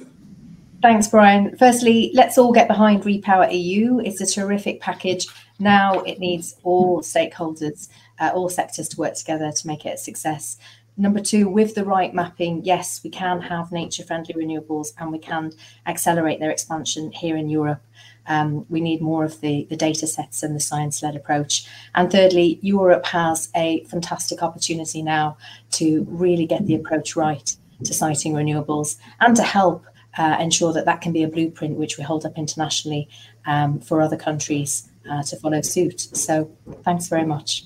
Thanks, 0.81 1.07
Brian. 1.09 1.57
Firstly, 1.57 2.11
let's 2.13 2.37
all 2.37 2.53
get 2.53 2.69
behind 2.69 3.03
RePowerEU. 3.03 4.05
It's 4.05 4.21
a 4.21 4.25
terrific 4.25 4.79
package. 4.79 5.27
Now 5.59 5.99
it 6.01 6.19
needs 6.19 6.55
all 6.63 7.01
stakeholders, 7.01 7.89
uh, 8.19 8.31
all 8.33 8.47
sectors 8.47 8.87
to 8.89 8.97
work 8.97 9.15
together 9.15 9.51
to 9.51 9.67
make 9.67 9.85
it 9.85 9.95
a 9.95 9.97
success. 9.97 10.57
Number 10.99 11.21
two, 11.21 11.47
with 11.47 11.75
the 11.75 11.85
right 11.85 12.13
mapping, 12.13 12.65
yes, 12.65 12.99
we 13.05 13.09
can 13.09 13.39
have 13.39 13.71
nature 13.71 14.03
friendly 14.03 14.33
renewables 14.33 14.89
and 14.97 15.13
we 15.13 15.17
can 15.17 15.53
accelerate 15.87 16.41
their 16.41 16.51
expansion 16.51 17.13
here 17.13 17.37
in 17.37 17.47
Europe. 17.47 17.81
Um, 18.27 18.65
we 18.67 18.81
need 18.81 19.01
more 19.01 19.23
of 19.23 19.39
the, 19.39 19.65
the 19.69 19.77
data 19.77 20.05
sets 20.07 20.43
and 20.43 20.53
the 20.53 20.59
science 20.59 21.01
led 21.01 21.15
approach. 21.15 21.65
And 21.95 22.11
thirdly, 22.11 22.59
Europe 22.61 23.05
has 23.05 23.47
a 23.55 23.85
fantastic 23.85 24.43
opportunity 24.43 25.01
now 25.01 25.37
to 25.71 26.05
really 26.09 26.45
get 26.45 26.65
the 26.65 26.75
approach 26.75 27.15
right 27.15 27.55
to 27.85 27.93
siting 27.93 28.33
renewables 28.33 28.97
and 29.21 29.37
to 29.37 29.43
help 29.43 29.85
uh, 30.17 30.35
ensure 30.37 30.73
that 30.73 30.83
that 30.83 30.99
can 30.99 31.13
be 31.13 31.23
a 31.23 31.29
blueprint 31.29 31.77
which 31.77 31.97
we 31.97 32.03
hold 32.03 32.25
up 32.25 32.37
internationally 32.37 33.07
um, 33.45 33.79
for 33.79 34.01
other 34.01 34.17
countries 34.17 34.89
uh, 35.09 35.23
to 35.23 35.37
follow 35.37 35.61
suit. 35.61 36.01
So 36.01 36.51
thanks 36.83 37.07
very 37.07 37.25
much. 37.25 37.63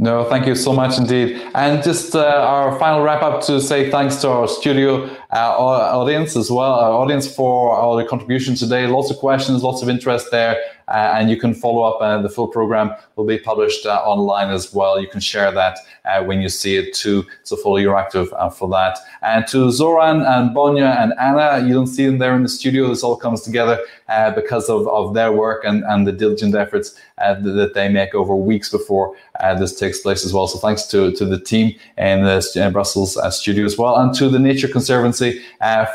No, 0.00 0.24
thank 0.24 0.46
you 0.46 0.54
so 0.54 0.72
much 0.72 0.96
indeed. 0.96 1.42
And 1.54 1.82
just 1.82 2.14
uh, 2.14 2.24
our 2.24 2.78
final 2.78 3.02
wrap 3.02 3.20
up 3.20 3.42
to 3.42 3.60
say 3.60 3.90
thanks 3.90 4.16
to 4.22 4.30
our 4.30 4.48
studio 4.48 5.04
uh, 5.30 5.54
audience 5.58 6.36
as 6.36 6.50
well, 6.50 6.72
our 6.72 6.92
audience 6.92 7.30
for 7.30 7.76
all 7.76 7.96
the 7.96 8.04
contributions 8.06 8.60
today. 8.60 8.86
Lots 8.86 9.10
of 9.10 9.18
questions, 9.18 9.62
lots 9.62 9.82
of 9.82 9.90
interest 9.90 10.28
there. 10.30 10.56
Uh, 10.88 11.12
and 11.16 11.28
you 11.28 11.36
can 11.36 11.52
follow 11.52 11.82
up. 11.82 12.00
Uh, 12.00 12.22
the 12.22 12.30
full 12.30 12.48
program 12.48 12.92
will 13.16 13.26
be 13.26 13.38
published 13.38 13.84
uh, 13.84 13.96
online 14.06 14.48
as 14.48 14.72
well. 14.72 14.98
You 14.98 15.06
can 15.06 15.20
share 15.20 15.52
that 15.52 15.76
Uh, 16.06 16.24
when 16.24 16.40
you 16.40 16.48
see 16.48 16.76
it 16.76 16.94
too. 16.94 17.26
So 17.42 17.56
follow 17.56 17.76
Euractiv 17.76 18.32
uh, 18.32 18.48
for 18.48 18.68
that. 18.70 18.98
And 19.20 19.46
to 19.48 19.70
Zoran 19.70 20.22
and 20.22 20.56
Bonya 20.56 20.96
and 20.98 21.12
Anna, 21.20 21.62
you 21.66 21.74
don't 21.74 21.88
see 21.88 22.06
them 22.06 22.16
there 22.16 22.34
in 22.34 22.42
the 22.42 22.48
studio. 22.48 22.88
This 22.88 23.02
all 23.02 23.16
comes 23.16 23.42
together 23.42 23.78
uh, 24.08 24.30
because 24.30 24.70
of, 24.70 24.88
of 24.88 25.12
their 25.12 25.30
work 25.30 25.62
and, 25.64 25.84
and 25.84 26.06
the 26.06 26.12
diligent 26.12 26.54
efforts 26.54 26.98
that 27.18 27.72
they 27.74 27.88
make 27.90 28.14
over 28.14 28.34
weeks 28.34 28.70
before 28.70 29.14
this 29.58 29.78
takes 29.78 30.00
place 30.00 30.24
as 30.24 30.32
well. 30.32 30.46
So 30.48 30.58
thanks 30.58 30.86
to, 30.86 31.12
to 31.12 31.26
the 31.26 31.38
team 31.38 31.74
in 31.98 32.24
the 32.24 32.70
Brussels 32.72 33.18
studio 33.36 33.66
as 33.66 33.76
well, 33.76 33.96
and 33.96 34.14
to 34.14 34.30
the 34.30 34.38
Nature 34.38 34.68
Conservancy 34.68 35.42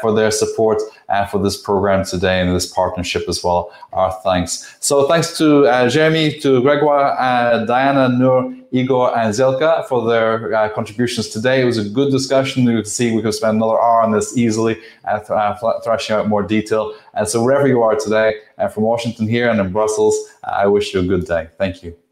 for 0.01 0.13
their 0.13 0.29
support 0.29 0.83
uh, 1.09 1.25
for 1.25 1.39
this 1.39 1.57
program 1.57 2.05
today 2.05 2.41
and 2.41 2.55
this 2.55 2.71
partnership 2.71 3.23
as 3.27 3.43
well. 3.43 3.71
Our 3.93 4.11
thanks. 4.23 4.75
So 4.79 5.07
thanks 5.07 5.37
to 5.37 5.65
uh, 5.65 5.89
Jeremy, 5.89 6.39
to 6.41 6.61
Gregoire, 6.61 7.15
uh, 7.19 7.65
Diana, 7.65 8.09
Noor, 8.09 8.53
Igor, 8.71 9.17
and 9.17 9.33
Željka 9.33 9.87
for 9.87 10.07
their 10.07 10.53
uh, 10.53 10.69
contributions 10.69 11.29
today. 11.29 11.61
It 11.61 11.65
was 11.65 11.77
a 11.77 11.89
good 11.89 12.11
discussion. 12.11 12.63
You 12.63 12.77
could 12.77 12.87
see 12.87 13.15
we 13.15 13.21
could 13.21 13.33
spend 13.33 13.57
another 13.57 13.79
hour 13.79 14.01
on 14.01 14.11
this 14.11 14.37
easily, 14.37 14.77
uh, 15.05 15.19
th- 15.19 15.29
uh, 15.31 15.79
thrashing 15.83 16.15
out 16.15 16.27
more 16.27 16.43
detail. 16.43 16.93
And 17.13 17.27
so 17.27 17.43
wherever 17.43 17.67
you 17.67 17.81
are 17.83 17.95
today, 17.95 18.35
from 18.73 18.83
Washington 18.83 19.27
here 19.27 19.49
and 19.49 19.59
in 19.59 19.71
Brussels, 19.71 20.15
I 20.43 20.67
wish 20.67 20.93
you 20.93 21.01
a 21.01 21.03
good 21.03 21.25
day. 21.25 21.49
Thank 21.57 21.83
you. 21.83 22.04